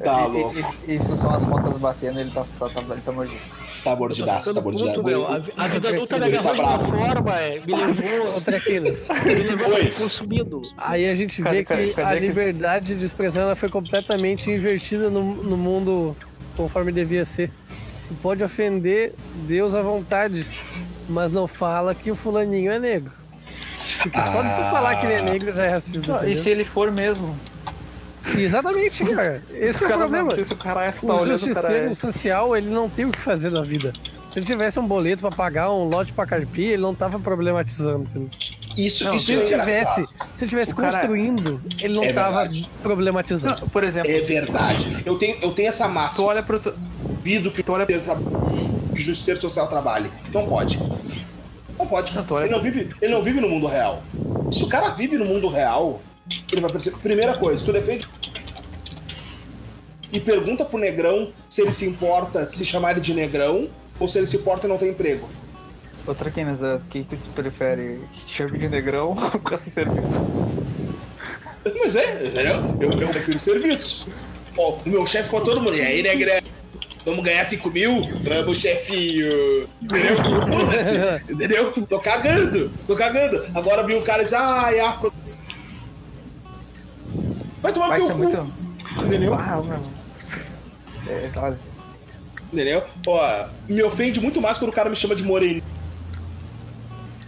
Tá 0.03 0.27
louco. 0.27 0.55
Isso 0.87 1.17
são 1.17 1.33
as 1.35 1.45
contas 1.45 1.77
batendo, 1.77 2.21
ele 2.21 2.31
tá, 2.31 2.45
tá, 2.59 2.69
tá, 2.69 2.81
ele 2.81 3.01
tá 3.01 3.13
mordido. 3.13 3.41
Tá 3.85 3.95
mordidaço, 3.97 4.53
tá 4.53 4.61
meu. 4.61 5.27
A, 5.27 5.31
mordidaço. 5.31 5.53
a 5.57 5.69
vida 5.69 5.89
adulta 5.89 6.19
me 6.19 6.33
tá 6.33 6.51
agarrou 6.51 6.55
de 6.55 6.61
uma 6.61 6.99
forma, 7.15 7.37
é, 7.37 7.61
me 7.61 7.75
levou, 7.75 8.41
Traquinas. 8.43 9.09
me 9.25 9.35
levou 9.35 9.67
a 9.67 9.77
Oi. 9.79 9.93
ser 9.93 10.03
consumido. 10.03 10.63
Aí 10.77 11.09
a 11.09 11.15
gente 11.15 11.41
Cadê- 11.43 11.57
vê 11.59 11.65
cadê- 11.65 11.87
que 11.89 11.95
cadê 11.95 12.17
a 12.17 12.21
liberdade 12.21 12.95
de 12.97 13.05
expressão 13.05 13.43
ela 13.43 13.55
foi 13.57 13.69
completamente 13.69 14.51
invertida 14.51 15.09
no, 15.09 15.23
no 15.43 15.57
mundo 15.57 16.17
conforme 16.57 16.91
devia 16.93 17.25
ser. 17.25 17.51
Tu 18.09 18.15
pode 18.15 18.43
ofender 18.43 19.15
Deus 19.47 19.75
à 19.75 19.81
vontade, 19.83 20.45
mas 21.09 21.31
não 21.31 21.47
fala 21.47 21.95
que 21.95 22.11
o 22.11 22.17
fulaninho 22.17 22.73
é 22.73 22.79
negro. 22.81 23.13
Porque 24.03 24.23
só 24.23 24.43
de 24.43 24.51
tu 24.51 24.63
falar 24.71 24.97
que 24.97 25.07
ele 25.07 25.15
é 25.15 25.23
negro 25.23 25.53
já 25.55 25.65
é 25.65 25.69
racista. 25.71 26.29
E 26.29 26.35
se 26.37 26.51
ele 26.51 26.65
for 26.65 26.91
mesmo? 26.91 27.35
Exatamente, 28.37 29.05
cara. 29.05 29.43
Esse 29.55 29.79
Se 29.79 29.85
é 29.85 29.87
o 29.87 29.91
cara 29.91 30.01
problema. 30.03 30.29
Não 30.29 30.35
sei 30.35 30.45
se 30.45 30.53
o 30.53 30.57
cara 30.57 30.85
é, 30.85 30.91
tá 30.91 30.99
O 31.03 31.07
o 31.07 31.17
cara 31.17 31.31
justiceiro 31.39 31.87
é. 31.91 31.95
social, 31.95 32.57
ele 32.57 32.69
não 32.71 32.89
tem 32.89 33.05
o 33.05 33.11
que 33.11 33.21
fazer 33.21 33.51
da 33.51 33.63
vida. 33.63 33.93
Se 34.31 34.39
ele 34.39 34.47
tivesse 34.47 34.79
um 34.79 34.87
boleto 34.87 35.23
pra 35.23 35.31
pagar 35.31 35.71
um 35.71 35.85
lote 35.89 36.13
pra 36.13 36.27
carpir, 36.27 36.71
ele 36.73 36.83
não 36.83 36.95
tava 36.95 37.19
problematizando. 37.19 38.05
Isso, 38.77 39.05
Não, 39.05 39.15
isso 39.15 39.27
Se 39.27 39.33
ele 39.33 39.43
é 39.43 39.45
tivesse, 39.45 40.07
se 40.37 40.45
ele 40.45 40.49
tivesse 40.49 40.73
O 40.73 40.77
cara- 40.77 40.93
construindo, 40.93 41.61
ele 41.81 41.95
não 41.95 42.03
É 42.05 42.13
tava 42.13 42.37
verdade. 42.43 42.69
problematizando. 42.83 43.61
Não, 43.63 43.69
por 43.69 43.83
exemplo, 43.83 44.11
É 44.11 44.21
verdade. 44.21 45.03
Eu 45.05 45.17
tenho, 45.19 45.37
eu 45.43 45.51
tenho 45.53 45.69
essa 45.71 45.87
tu 45.87 45.91
massa. 45.91 46.23
olha 46.23 46.43
pro. 46.43 46.61
tu- 46.61 46.73
Duvido 47.19 47.51
que 47.51 47.61
o 47.61 47.65
justiceiro 47.67 48.03
tra- 48.05 48.17
que 48.95 49.01
o 49.01 49.03
justiceiro 49.03 49.41
social 49.41 49.67
trabalhe. 49.69 50.11
Não 50.33 50.47
pode. 50.47 50.79
Não 51.79 51.87
pode. 51.87 52.15
Não, 52.15 52.25
tu 52.25 52.35
olha 52.35 52.45
Ele 52.45 52.55
não, 52.55 52.61
vive, 52.63 52.89
ele 53.03 53.13
não 53.13 53.23
vive 53.23 53.41
no 53.41 53.49
mundo 53.49 53.67
real. 53.67 54.03
Se 54.53 54.63
o 54.63 54.67
cara 54.67 54.91
vive 54.91 55.19
no 55.19 55.27
mundo 55.27 55.47
real, 55.49 56.01
ele 56.51 56.61
vai 56.61 56.71
perceber. 56.71 56.97
Primeira 56.99 57.35
coisa, 57.35 57.65
tu 57.65 57.73
defende. 57.73 58.09
E 60.13 60.19
pergunta 60.19 60.65
pro 60.65 60.79
negrão 60.79 61.33
se 61.49 61.61
ele 61.61 61.73
se 61.73 61.87
importa 61.87 62.49
se 62.49 62.65
chamar 62.65 62.93
ele 62.93 63.01
de 63.01 63.13
negrão 63.13 63.69
ou 64.01 64.09
se 64.09 64.19
ele 64.19 64.27
se 64.27 64.37
importa 64.37 64.67
e 64.67 64.71
não 64.71 64.79
tem 64.79 64.91
emprego. 64.91 65.29
Outra 66.07 66.31
Kenas, 66.31 66.63
o 66.63 66.81
que 66.89 67.05
tu 67.05 67.17
prefere? 67.35 68.01
Chame 68.27 68.59
de 68.59 68.69
negrão 68.69 69.09
ou 69.35 69.41
com 69.41 69.55
esse 69.55 69.71
serviço? 69.71 70.21
Mas 71.79 71.97
é, 71.97 72.27
entendeu? 72.27 72.77
Eu, 72.81 73.01
eu 73.03 73.09
prefiro 73.09 73.39
serviço. 73.39 74.09
Ó, 74.57 74.79
o 74.85 74.89
meu 74.89 75.07
chefe 75.07 75.29
com 75.29 75.41
todo 75.41 75.61
mundo. 75.61 75.77
E 75.77 75.83
aí, 75.83 76.03
negrão? 76.03 76.41
Vamos 77.05 77.25
ganhar 77.25 77.45
5 77.45 77.71
mil? 77.71 78.09
Vamos, 78.23 78.59
chefinho. 78.59 79.69
Entendeu? 79.83 80.15
Entendeu? 81.29 81.73
Tô 81.87 82.01
cagando. 82.01 82.71
Tô 82.87 82.97
cagando. 82.97 83.45
Agora 83.55 83.83
viu 83.83 83.99
o 83.99 84.03
cara 84.03 84.23
e 84.23 84.25
diz, 84.25 84.35
ah, 84.35 84.71
é 84.75 84.81
afro. 84.81 85.13
Vai 87.69 87.73
tomar 87.73 87.89
Vai 87.89 88.01
ser 88.01 88.13
cu. 88.13 88.19
muito. 88.19 88.53
Entendeu? 89.05 89.37
Meu. 89.37 89.81
É, 91.07 91.31
olha. 91.37 91.59
Entendeu? 92.53 92.83
Ó, 93.07 93.47
me 93.69 93.83
ofende 93.83 94.21
muito 94.21 94.41
mais 94.41 94.57
quando 94.57 94.71
o 94.71 94.75
cara 94.75 94.89
me 94.89 94.97
chama 94.97 95.15
de 95.15 95.23
moreninho 95.23 95.63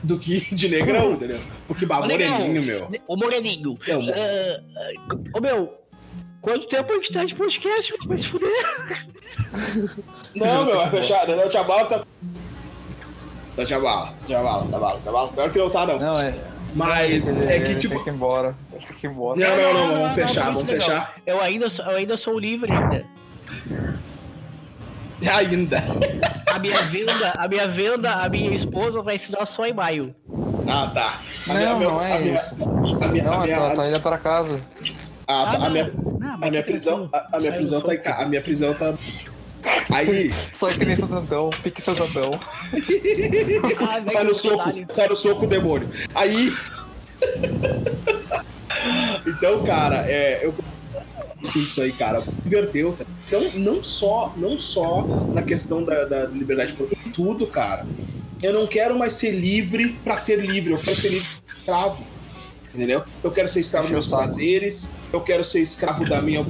do 0.02 0.18
que 0.18 0.54
de 0.54 0.68
negrão, 0.68 1.12
entendeu? 1.12 1.38
Porque, 1.68 1.84
bah, 1.84 2.00
moreninho, 2.00 2.64
meu. 2.64 2.90
Ô, 3.06 3.16
Moreninho. 3.16 3.78
É, 3.86 3.96
o 3.96 4.00
é, 4.10 4.62
é, 4.76 4.96
Ô, 5.34 5.40
meu. 5.40 5.74
Quanto 6.40 6.66
tempo 6.68 6.90
a 6.90 6.94
gente 6.94 7.12
tá 7.12 7.22
de 7.22 7.34
podcast? 7.34 7.92
Vai 8.06 8.16
se 8.16 8.26
fuder. 8.26 8.50
Não, 10.34 10.64
meu, 10.64 10.76
vai 10.76 10.90
fechar. 10.90 11.28
Não, 11.28 11.50
tia 11.50 11.62
bala 11.62 11.84
tá. 11.84 11.98
Tá 13.56 13.66
tá 13.66 13.78
bala, 14.78 15.00
tá 15.04 15.12
bala. 15.12 15.28
Pior 15.28 15.52
que 15.52 15.58
não 15.58 15.68
tá, 15.68 15.84
não. 15.84 15.98
Não, 15.98 16.18
é. 16.18 16.34
Mas 16.74 17.36
é 17.46 17.60
que, 17.60 17.74
tipo. 17.76 17.94
Tem 17.94 18.04
que 18.04 18.10
ir 18.10 18.12
embora. 18.14 18.54
Tem 18.70 18.80
que 18.96 19.06
ir 19.06 19.10
embora. 19.10 19.38
Não, 19.40 19.56
não, 19.56 19.56
não, 19.56 19.72
não, 19.88 19.94
vamos 19.94 20.08
não, 20.08 20.14
fechar, 20.14 20.44
não, 20.46 20.54
vamos 20.54 20.68
não. 20.70 20.74
fechar. 20.74 21.14
Eu 21.26 21.40
ainda, 21.40 21.68
sou- 21.70 21.84
eu 21.84 21.96
ainda 21.96 22.16
sou 22.16 22.38
livre 22.38 22.70
ainda. 22.72 23.04
Ainda. 25.36 25.82
A 26.46 26.58
minha 26.58 26.80
venda, 26.84 27.32
a 27.36 27.46
minha 27.46 27.68
venda, 27.68 28.12
a 28.14 28.28
minha 28.30 28.54
esposa 28.54 29.02
vai 29.02 29.18
se 29.18 29.30
dar 29.30 29.44
só 29.46 29.66
em 29.66 29.72
maio. 29.74 30.14
Ah, 30.66 30.90
tá. 30.94 31.20
A 31.46 31.52
Não, 31.54 31.78
minha- 31.78 31.90
não 31.90 32.02
é 32.02 32.12
a 32.16 32.18
minha- 32.20 32.34
isso. 32.34 32.54
A 33.02 33.08
minha, 33.08 33.24
Não, 33.24 33.32
a 33.34 33.44
minha, 33.44 33.56
tá, 33.58 33.76
tá 33.76 33.88
indo 33.88 34.00
para 34.00 34.16
casa. 34.16 34.60
a, 35.28 35.32
a, 35.34 35.50
Ah, 35.54 35.58
não. 35.58 35.70
minha, 35.70 35.92
Não, 36.18 36.34
a 36.34 36.50
minha 36.50 36.62
que 36.62 36.70
prisão, 36.70 37.10
a, 37.12 37.36
a 37.36 37.38
minha 37.38 37.52
prisão 37.52 37.80
tá 37.82 37.92
a 38.16 38.24
minha 38.26 38.40
prisão 38.40 38.72
tá 38.74 38.94
Aí, 39.94 40.30
Só 40.52 40.72
que 40.72 40.84
nem 40.84 40.96
Santantão, 40.96 41.50
pique 41.62 41.82
Santantão. 41.82 42.38
Ah, 43.80 44.02
sai 44.10 44.24
no 44.24 44.34
soco, 44.34 44.72
sai 44.92 45.08
no 45.08 45.16
soco 45.16 45.44
o 45.44 45.48
demônio. 45.48 45.88
Aí 46.14 46.52
Então, 49.26 49.62
cara, 49.64 50.04
é, 50.06 50.44
eu 50.44 50.54
sinto 51.42 51.66
isso 51.66 51.80
aí, 51.80 51.92
cara. 51.92 52.22
Inverteu. 52.44 52.94
tá? 52.98 53.04
Então, 53.26 53.50
não 53.54 53.82
só, 53.82 54.32
não 54.36 54.58
só 54.58 55.02
na 55.32 55.42
questão 55.42 55.82
da, 55.84 56.04
da 56.04 56.24
liberdade, 56.26 56.74
em 57.06 57.10
tudo, 57.10 57.46
cara. 57.46 57.86
Eu 58.42 58.52
não 58.54 58.66
quero 58.66 58.98
mais 58.98 59.12
ser 59.14 59.32
livre 59.32 59.90
pra 60.02 60.16
ser 60.16 60.36
livre, 60.36 60.72
eu 60.72 60.78
quero 60.78 60.96
ser 60.96 61.10
livre 61.10 61.28
escravo. 61.58 62.02
Entendeu? 62.74 63.02
Eu 63.22 63.30
quero 63.30 63.48
ser 63.48 63.60
escravo 63.60 63.84
dos 63.86 63.92
meus 63.92 64.08
prazeres, 64.08 64.88
eu 65.12 65.20
quero 65.20 65.44
ser 65.44 65.60
escravo 65.60 66.08
da 66.08 66.22
minha. 66.22 66.46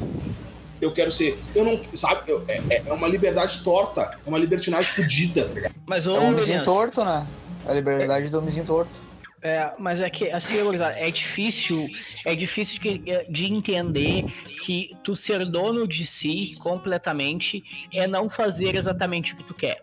Eu 0.81 0.93
quero 0.93 1.11
ser. 1.13 1.39
Eu 1.55 1.65
não. 1.65 1.81
Sabe? 1.97 2.31
eu- 2.31 2.45
é, 2.49 2.59
é- 2.71 2.83
é 2.87 2.93
uma 2.93 3.07
liberdade 3.09 3.63
torta, 3.63 4.19
é 4.25 4.29
uma 4.29 4.39
libertinagem 4.39 4.93
fodida, 4.93 5.47
tá 5.47 5.55
ligado? 5.55 5.75
Mas 5.87 6.07
É 6.07 6.11
o 6.11 6.15
homenzinho 6.15 6.39
Williams, 6.41 6.65
torto, 6.65 7.05
né? 7.05 7.27
A 7.67 7.73
liberdade 7.73 8.29
do 8.29 8.39
homenzinho 8.39 8.65
torto. 8.65 9.11
É, 9.43 9.71
mas 9.79 10.03
é 10.03 10.11
que, 10.11 10.31
assim, 10.31 10.57
é 10.97 11.11
difícil, 11.11 11.89
é 12.27 12.35
difícil 12.35 12.79
de, 12.79 12.99
de 13.31 13.51
entender 13.53 14.25
que 14.65 14.95
tu 15.03 15.17
ser 15.17 15.47
dono 15.47 15.89
de 15.89 16.05
si 16.05 16.53
completamente 16.61 17.65
é 17.93 18.07
não 18.07 18.29
fazer 18.29 18.75
exatamente 18.75 19.33
o 19.33 19.37
que 19.37 19.45
tu 19.45 19.55
quer. 19.55 19.83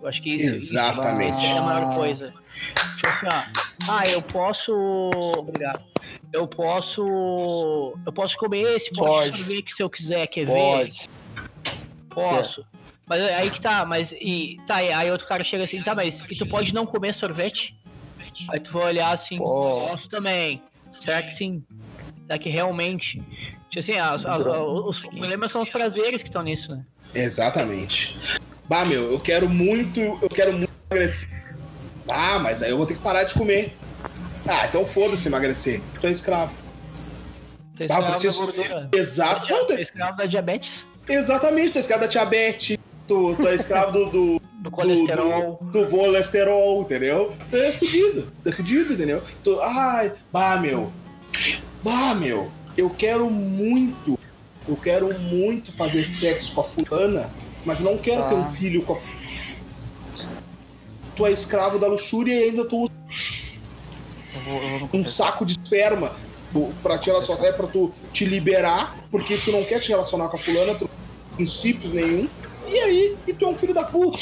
Eu 0.00 0.08
acho 0.08 0.22
que 0.22 0.30
isso, 0.30 0.46
Exatamente. 0.48 1.36
isso 1.36 1.46
é 1.46 1.58
a 1.58 1.62
maior 1.62 1.94
coisa. 1.94 2.32
Tipo 2.96 3.08
assim, 3.08 3.26
ó, 3.26 3.92
ah, 3.92 4.08
eu 4.08 4.22
posso. 4.22 4.72
Obrigado. 5.36 5.82
Eu 6.32 6.46
posso. 6.46 7.02
Eu 8.04 8.12
posso 8.12 8.36
comer 8.36 8.76
esse 8.76 8.90
pote 8.90 9.00
Pode. 9.00 9.30
de 9.32 9.38
sorvete 9.38 9.74
se 9.74 9.82
eu 9.82 9.90
quiser, 9.90 10.26
quer 10.26 10.46
ver? 10.46 10.52
Pode. 10.52 11.08
Posso. 12.10 12.64
Mas 13.06 13.22
aí 13.22 13.50
que 13.50 13.60
tá, 13.60 13.84
mas 13.84 14.12
e 14.12 14.58
tá, 14.66 14.76
aí 14.76 15.10
outro 15.10 15.28
cara 15.28 15.44
chega 15.44 15.62
assim, 15.64 15.80
tá, 15.80 15.94
mas 15.94 16.20
e 16.28 16.34
tu 16.36 16.46
pode 16.46 16.74
não 16.74 16.84
comer 16.86 17.14
sorvete? 17.14 17.76
Aí 18.50 18.58
tu 18.60 18.72
vai 18.72 18.86
olhar 18.88 19.12
assim, 19.14 19.38
Pode. 19.38 19.86
posso 19.86 20.08
também. 20.10 20.60
Será 21.00 21.22
que 21.22 21.30
sim? 21.32 21.62
Será 22.26 22.38
que 22.38 22.48
realmente? 22.48 23.22
Tipo 23.70 23.78
assim, 23.80 23.92
as- 23.98 24.26
as- 24.26 24.44
os 24.44 25.00
problemas 25.00 25.52
são 25.52 25.62
os 25.62 25.68
prazeres 25.70 26.22
que 26.22 26.28
estão 26.28 26.42
nisso, 26.42 26.74
né? 26.74 26.84
Exatamente. 27.14 28.16
Bah, 28.68 28.84
meu, 28.84 29.10
eu 29.12 29.20
quero 29.20 29.48
muito, 29.48 30.00
eu 30.00 30.28
quero 30.28 30.52
muito 30.52 30.70
emagrecer. 30.90 31.28
Ah, 32.08 32.38
mas 32.38 32.62
aí 32.62 32.70
eu 32.70 32.76
vou 32.76 32.86
ter 32.86 32.94
que 32.94 33.02
parar 33.02 33.22
de 33.24 33.34
comer. 33.34 33.76
Ah, 34.48 34.66
então 34.66 34.84
foda-se 34.86 35.28
emagrecer. 35.28 35.80
Tu 36.00 36.06
é 36.06 36.10
escravo. 36.10 36.52
Tu 37.76 37.82
é 37.82 37.86
Ah, 37.86 37.86
escravo 37.86 38.10
preciso- 38.12 38.38
da 38.40 38.44
gordura. 38.52 38.88
Exato. 38.94 39.46
Tu 39.66 39.72
é 39.72 39.82
escravo 39.82 40.16
da 40.16 40.26
diabetes, 40.26 40.84
exatamente, 41.08 41.70
tu 41.72 41.78
é 41.78 41.80
escravo 41.80 42.00
da 42.02 42.06
diabetes, 42.06 42.78
tu, 43.06 43.34
tu 43.36 43.48
é 43.48 43.54
escravo 43.54 43.92
do, 43.92 44.06
do, 44.10 44.42
do 44.62 44.70
colesterol. 44.70 45.58
do, 45.60 45.70
do 45.84 45.86
colesterol, 45.90 46.82
entendeu? 46.82 47.32
Tu 47.50 47.56
é 47.56 47.72
fudido, 47.72 48.32
tu 48.42 48.48
é 48.48 48.52
fudido, 48.52 48.92
entendeu? 48.94 49.22
Tu, 49.44 49.60
ai, 49.60 50.12
bah, 50.32 50.56
meu. 50.58 50.90
Bah, 51.82 52.14
meu, 52.14 52.50
eu 52.76 52.88
quero 52.90 53.28
muito, 53.30 54.18
eu 54.68 54.76
quero 54.76 55.12
muito 55.20 55.70
fazer 55.76 56.04
sexo 56.04 56.52
com 56.52 56.60
a 56.62 56.64
fulana, 56.64 57.30
mas 57.64 57.80
não 57.80 57.98
quero 57.98 58.22
Tá. 58.22 58.28
ter 58.30 58.34
um 58.36 58.50
filho 58.52 58.82
com 58.82 58.94
a 58.94 58.98
Tu 61.14 61.24
é 61.26 61.32
escravo 61.32 61.78
da 61.78 61.86
luxúria 61.86 62.34
e 62.34 62.44
ainda 62.44 62.64
tu 62.66 62.76
usa 62.84 62.92
Eu 64.36 64.42
vou, 64.42 64.62
eu 64.62 64.78
vou 64.78 64.88
no 64.92 65.00
um 65.00 65.06
saco 65.06 65.46
de 65.46 65.52
esperma 65.52 66.12
pra 66.82 66.98
te 66.98 67.06
relacionar, 67.06 67.52
pra 67.54 67.66
tu 67.66 67.92
te 68.12 68.24
liberar, 68.24 68.96
porque 69.10 69.38
tu 69.38 69.50
não 69.50 69.64
quer 69.64 69.80
te 69.80 69.88
relacionar 69.88 70.28
com 70.28 70.36
a 70.36 70.40
fulana, 70.40 70.74
tu 70.74 70.82
não 70.82 70.88
tem 70.88 71.36
princípios 71.36 71.92
nenhum. 71.92 72.28
E 72.68 72.78
aí, 72.78 73.16
e 73.26 73.32
tu 73.32 73.46
é 73.46 73.48
um 73.48 73.54
filho 73.54 73.72
da 73.72 73.84
puta. 73.84 74.18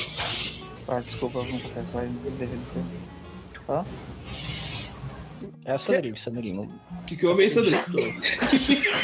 Ah, 0.86 1.00
desculpa, 1.00 1.38
eu 1.38 1.44
vou 1.44 1.60
confessar 1.60 2.04
devido 2.04 2.72
tempo. 2.72 2.86
Hã? 3.68 3.84
É 5.64 5.72
a 5.72 5.78
Sandrinho, 5.78 6.16
Sandrinho. 6.16 6.70
O 7.00 7.04
que, 7.04 7.16
que 7.16 7.26
houve 7.26 7.42
aí, 7.42 7.50
Sandrinho? 7.50 7.84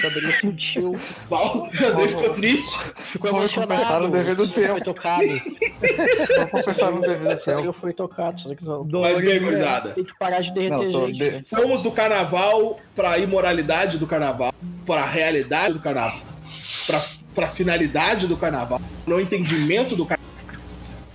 Sandrinho 0.01 0.33
sentiu. 0.41 1.01
Val, 1.29 1.69
o 1.69 1.75
Sandrinho 1.75 2.09
ficou 2.09 2.35
triste. 2.35 2.79
Ficou 3.11 3.31
emocionado. 3.31 3.73
confessar 3.75 4.01
no 4.01 4.09
devido 4.09 4.53
Foi 4.53 4.63
tempo. 4.63 4.85
tocado. 4.85 5.27
Vou 6.37 6.47
confessar 6.51 6.91
no 6.93 7.01
devido 7.01 7.37
tempo. 7.39 7.73
foi 7.81 7.93
tocado. 7.93 8.41
Só 8.41 8.55
que 8.55 8.65
não. 8.65 8.85
Mas 8.85 9.21
bem, 9.21 9.41
gurizada. 9.41 9.91
Tem 9.91 10.05
que 10.05 10.17
parar 10.19 10.41
de 10.41 10.53
derreter 10.53 10.93
Não, 10.93 11.07
gente. 11.09 11.43
de... 11.43 11.49
Fomos 11.49 11.83
do 11.83 11.91
carnaval 11.91 12.79
pra 12.95 13.19
imoralidade 13.19 13.99
do 13.99 14.07
carnaval, 14.07 14.53
pra 14.87 15.05
realidade 15.05 15.75
do 15.75 15.81
carnaval, 15.81 16.21
pra, 16.87 17.05
pra 17.35 17.47
finalidade 17.49 18.27
do 18.27 18.37
carnaval, 18.37 18.81
no 19.07 19.21
entendimento 19.21 19.97
do 19.97 20.07
carnaval. 20.07 20.21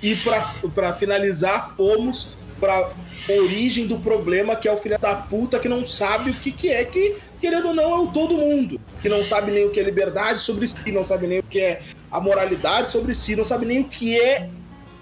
E 0.03 0.15
pra, 0.17 0.53
pra 0.73 0.93
finalizar, 0.93 1.73
fomos 1.75 2.29
pra 2.59 2.89
origem 3.29 3.87
do 3.87 3.97
problema, 3.99 4.55
que 4.55 4.67
é 4.67 4.71
o 4.71 4.77
filho 4.77 4.99
da 4.99 5.15
puta 5.15 5.59
que 5.59 5.67
não 5.69 5.85
sabe 5.85 6.31
o 6.31 6.33
que, 6.33 6.51
que 6.51 6.69
é, 6.69 6.83
que, 6.83 7.15
querendo 7.41 7.69
ou 7.69 7.73
não, 7.73 7.91
é 7.91 7.99
o 7.99 8.07
todo 8.07 8.35
mundo. 8.37 8.79
Que 9.05 9.09
não 9.09 9.23
sabe 9.23 9.51
nem 9.51 9.67
o 9.67 9.69
que 9.69 9.79
é 9.79 9.83
liberdade 9.83 10.41
sobre 10.41 10.67
si, 10.67 10.91
não 10.91 11.03
sabe 11.03 11.27
nem 11.27 11.37
o 11.37 11.43
que 11.43 11.59
é 11.59 11.79
a 12.11 12.19
moralidade 12.19 12.89
sobre 12.89 13.13
si, 13.13 13.35
não 13.35 13.45
sabe 13.45 13.63
nem 13.63 13.81
o 13.81 13.83
que 13.83 14.19
é 14.19 14.49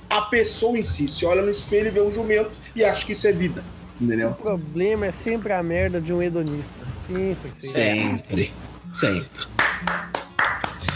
a 0.09 0.23
pessoa 0.23 0.77
em 0.77 0.83
si. 0.83 1.07
Se 1.07 1.25
olha 1.25 1.41
no 1.41 1.49
espelho 1.49 1.87
e 1.87 1.89
vê 1.89 2.01
um 2.01 2.11
jumento 2.11 2.51
e 2.75 2.83
acha 2.83 3.05
que 3.05 3.13
isso 3.13 3.25
é 3.25 3.31
vida. 3.31 3.63
Entendeu? 4.01 4.31
O 4.31 4.33
problema 4.33 5.05
é 5.05 5.11
sempre 5.13 5.53
a 5.53 5.63
merda 5.63 6.01
de 6.01 6.11
um 6.11 6.21
hedonista. 6.21 6.77
Sempre, 6.91 7.53
sempre. 7.53 8.51
Sempre. 8.51 8.53
Sempre. 8.93 9.47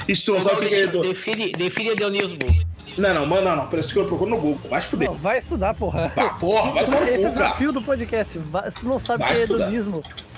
Isso 0.05 0.25
tu 0.25 0.33
não 0.33 0.41
sabe 0.41 0.65
o 0.65 0.67
que 0.67 0.75
é 0.75 0.79
hedo- 0.81 1.01
Define, 1.03 1.51
define 1.53 1.89
hedonismo. 1.91 2.39
Não, 2.97 3.13
não, 3.13 3.25
mano, 3.25 3.43
não, 3.43 3.55
não. 3.55 3.67
Por 3.67 3.79
isso 3.79 3.93
que 3.93 3.99
eu 3.99 4.05
procuro 4.05 4.29
no 4.31 4.37
Google. 4.37 4.69
Vai 4.69 4.81
fuder. 4.81 5.07
Não, 5.07 5.15
vai 5.15 5.37
estudar, 5.37 5.73
porra. 5.75 6.11
Ah, 6.17 6.29
porra, 6.31 6.71
vai 6.73 6.83
tomar 6.85 7.07
Esse 7.09 7.25
é 7.25 7.29
o 7.29 7.31
desafio 7.31 7.71
do 7.71 7.81
podcast. 7.81 8.37
Vai- 8.39 8.69
Se 8.69 8.79
tu 8.79 8.85
não 8.87 8.99
sabe 8.99 9.23
o 9.23 9.27
que 9.27 9.31
é 9.33 9.35
estudar. 9.43 9.71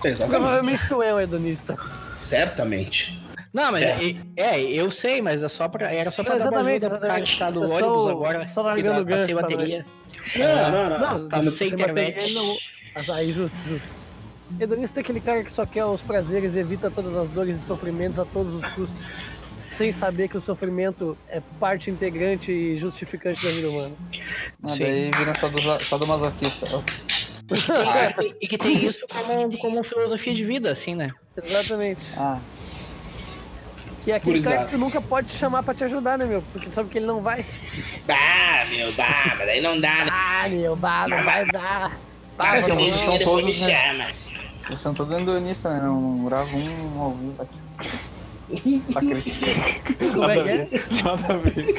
Exatamente. 0.04 0.30
provavelmente 0.42 0.88
tu 0.88 1.02
é 1.04 1.14
um 1.14 1.20
hedonista. 1.20 1.78
Certamente. 2.16 3.20
Não, 3.54 3.72
mas 3.72 3.84
é, 3.84 4.16
é, 4.38 4.62
eu 4.62 4.92
sei, 4.92 5.22
mas 5.22 5.42
é 5.42 5.50
só 5.50 5.68
pra, 5.68 5.92
era 5.92 6.12
só 6.12 6.24
pra 6.24 6.38
dar 6.38 6.50
uma 6.52 6.72
exatamente, 6.72 6.86
ajuda 6.86 7.00
pro 7.00 7.08
cara 7.08 7.20
exatamente. 7.22 7.32
que 7.34 7.40
tá 7.40 7.52
no 7.52 7.60
ônibus 7.62 7.80
só, 8.04 8.10
agora. 8.12 8.48
só 8.48 8.62
largando 8.62 9.02
o 9.02 9.06
gancho 9.06 9.36
bateria. 9.36 9.78
nós. 9.78 9.88
Não, 10.36 10.72
não, 10.72 10.90
não. 11.00 11.20
Não, 11.20 11.30
tá 11.30 11.52
sem 11.52 11.68
internet. 11.70 12.34
não- 12.34 12.56
Mas 12.94 13.10
aí, 13.10 13.32
justo, 13.34 13.58
justo. 13.68 13.90
Hedonista 14.60 15.00
é 15.00 15.02
aquele 15.02 15.20
cara 15.20 15.44
que 15.44 15.52
só 15.52 15.66
quer 15.66 15.86
os 15.86 16.02
prazeres 16.02 16.56
e 16.56 16.60
evita 16.60 16.90
todas 16.92 17.16
as 17.16 17.30
dores 17.30 17.58
e 17.58 17.62
sofrimentos 17.62 18.18
a 18.20 18.26
todos 18.26 18.54
os 18.56 18.66
custos, 18.70 19.14
sem 19.70 19.92
saber 19.92 20.28
que 20.28 20.38
o 20.38 20.42
sofrimento 20.42 21.16
é 21.30 21.40
parte 21.60 21.90
integrante 21.92 22.52
e 22.52 22.78
justificante 22.78 23.44
da 23.44 23.52
vida 23.52 23.70
humana. 23.70 23.96
Ah, 24.64 24.70
Sim. 24.70 24.80
daí 24.80 25.12
vira 25.18 25.34
só 25.36 25.48
do, 25.50 25.84
só 25.84 25.98
do 25.98 26.08
masoquista. 26.08 26.66
Ó. 27.52 28.22
E, 28.22 28.36
e 28.42 28.48
que 28.48 28.58
tem 28.58 28.86
isso 28.86 29.06
como, 29.08 29.58
como 29.58 29.84
filosofia 29.84 30.34
de 30.34 30.44
vida, 30.46 30.72
assim, 30.72 30.96
né? 30.96 31.10
Exatamente. 31.38 32.02
Ah, 32.18 32.38
Que 34.04 34.12
é 34.12 34.16
aquele 34.16 34.34
Gurizada. 34.34 34.56
cara 34.56 34.68
que 34.68 34.76
tu 34.76 34.80
nunca 34.80 35.02
pode 35.02 35.28
te 35.28 35.34
chamar 35.36 35.64
pra 35.64 35.74
te 35.74 35.84
ajudar, 35.84 36.18
né, 36.18 36.26
meu? 36.26 36.42
Porque 36.54 36.68
tu 36.70 36.74
sabe 36.76 36.90
que 36.90 36.98
ele 36.98 37.06
não 37.08 37.22
vai. 37.22 37.46
Ah, 38.08 38.66
meu, 38.70 38.92
bah, 38.94 39.36
mas 39.38 39.50
aí 39.50 39.62
não 39.62 39.80
dá, 39.80 40.06
né? 40.06 40.12
Ah, 40.12 40.48
meu, 40.50 40.76
bah, 40.76 41.08
não 41.08 41.24
vai 41.24 41.46
dar. 41.46 41.92
Cara, 42.38 42.54
Bah, 42.54 42.60
se 42.62 42.72
eles 42.72 42.94
são 42.96 43.18
depois 43.18 43.46
me 43.46 43.52
todos, 43.54 43.68
né? 43.68 43.88
chama. 43.88 44.08
eles 44.68 44.80
são 44.80 44.94
todos 44.94 45.20
endonistas, 45.20 45.74
né? 45.74 45.82
Não, 45.82 46.24
grava 46.26 46.50
um 46.56 47.02
ao 47.02 47.12
vivo 47.12 47.36
aqui. 47.42 47.58
Criticar. 48.50 49.04
Como 50.14 50.30
é 50.30 50.44
que 50.44 50.50
é? 50.50 50.70
Nada 51.04 51.34
a 51.34 51.38
ver. 51.38 51.76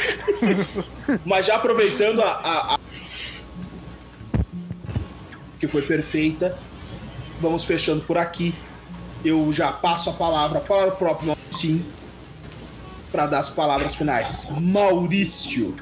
Mas 1.24 1.46
já 1.46 1.56
aproveitando 1.56 2.22
a, 2.22 2.30
a- 2.30 2.74
a- 2.74 2.78
que 5.60 5.68
foi 5.68 5.82
perfeita, 5.82 6.58
vamos 7.40 7.62
fechando 7.62 8.02
por 8.02 8.16
aqui. 8.16 8.54
Eu 9.22 9.52
já 9.52 9.70
passo 9.70 10.08
a 10.08 10.14
palavra 10.14 10.60
para 10.60 10.88
o 10.88 10.96
próprio 10.96 11.28
Maurício 11.28 11.84
para 13.12 13.26
dar 13.26 13.40
as 13.40 13.50
palavras 13.50 13.94
finais. 13.94 14.48
Maurício. 14.50 15.76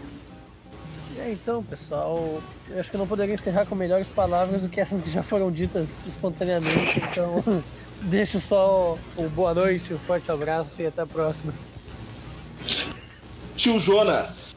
É, 1.18 1.32
então, 1.32 1.62
pessoal, 1.62 2.42
eu 2.68 2.80
acho 2.80 2.90
que 2.90 2.96
eu 2.96 2.98
não 2.98 3.06
poderia 3.06 3.34
encerrar 3.34 3.66
com 3.66 3.74
melhores 3.74 4.08
palavras 4.08 4.62
do 4.62 4.68
que 4.68 4.80
essas 4.80 5.00
que 5.00 5.10
já 5.10 5.22
foram 5.22 5.50
ditas 5.50 6.04
espontaneamente. 6.06 7.00
Então, 7.10 7.42
deixo 8.02 8.40
só 8.40 8.98
o 9.16 9.28
boa 9.28 9.54
noite, 9.54 9.94
um 9.94 9.98
forte 9.98 10.30
abraço 10.30 10.82
e 10.82 10.86
até 10.86 11.02
a 11.02 11.06
próxima. 11.06 11.52
Tio 13.56 13.78
Jonas. 13.78 14.56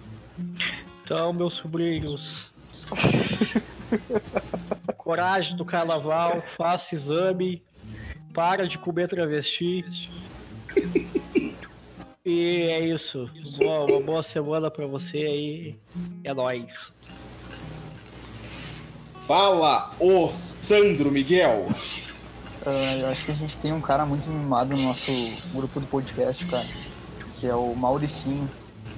Então, 1.03 1.34
meus 1.34 1.55
sobrinhos. 1.55 2.49
Coragem 5.16 5.57
do 5.57 5.66
carnaval, 5.66 6.41
faça 6.55 6.95
exame, 6.95 7.62
para 8.34 8.66
de 8.66 8.78
comer 8.78 9.09
travesti. 9.09 9.84
E 12.24 12.70
é 12.72 12.80
isso. 12.80 13.30
Boa- 13.57 13.84
uma 13.91 13.99
boa 13.99 14.24
semana 14.24 14.72
pra 14.72 14.86
você 14.88 15.18
aí. 15.18 15.76
É 16.24 16.34
nóis. 16.34 16.93
Fala, 19.28 19.91
o 19.99 20.30
Sandro 20.34 21.12
Miguel. 21.12 21.68
Ah, 22.66 22.95
eu 22.95 23.07
acho 23.09 23.26
que 23.26 23.32
a 23.32 23.36
gente 23.36 23.57
tem 23.57 23.74
um 23.74 23.82
cara 23.82 24.05
muito 24.05 24.30
mimado 24.30 24.78
no 24.78 24.84
nosso 24.84 25.12
grupo 25.53 25.82
do 25.82 25.88
podcast, 25.88 26.45
cara. 26.45 26.68
Que 27.38 27.47
é 27.47 27.53
o 27.53 27.76
Mauricinho. 27.76 28.49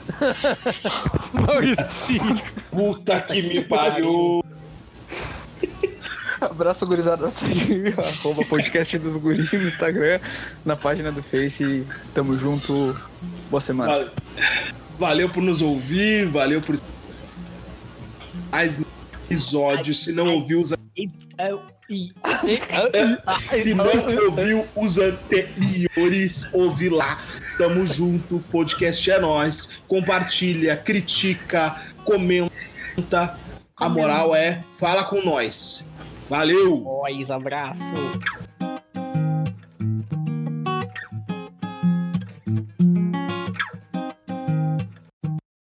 Puta 2.69 3.19
que 3.19 3.41
me 3.41 3.63
pariu. 3.65 4.43
Abraço, 6.45 6.85
gurizada. 6.85 7.29
Segue 7.29 7.93
arroba 7.97 8.45
podcast 8.45 8.97
dos 8.97 9.17
guris 9.17 9.51
no 9.51 9.67
Instagram, 9.67 10.19
na 10.65 10.75
página 10.75 11.11
do 11.11 11.23
Face. 11.23 11.87
Tamo 12.13 12.37
junto. 12.37 12.99
Boa 13.49 13.61
semana. 13.61 13.91
Valeu, 13.91 14.11
valeu 14.99 15.29
por 15.29 15.41
nos 15.41 15.61
ouvir, 15.61 16.27
valeu 16.27 16.61
por 16.61 16.77
mais 18.51 18.81
episódios. 19.25 20.03
Se 20.03 20.11
não 20.11 20.33
ouviu 20.33 20.61
os 20.61 20.73
Se 23.61 23.73
não 23.73 23.85
ouviu 23.85 24.65
os 24.75 24.97
anteriores, 24.97 26.47
ouve 26.53 26.89
lá. 26.89 27.21
Tamo 27.57 27.85
junto, 27.85 28.39
podcast 28.51 29.11
é 29.11 29.19
nós. 29.19 29.81
Compartilha, 29.87 30.75
critica, 30.75 31.81
comenta. 32.03 33.37
A 33.75 33.89
moral 33.89 34.35
é, 34.35 34.63
fala 34.79 35.03
com 35.03 35.21
nós. 35.23 35.83
Valeu! 36.29 36.81
nóis, 36.81 37.29
abraço. 37.29 37.79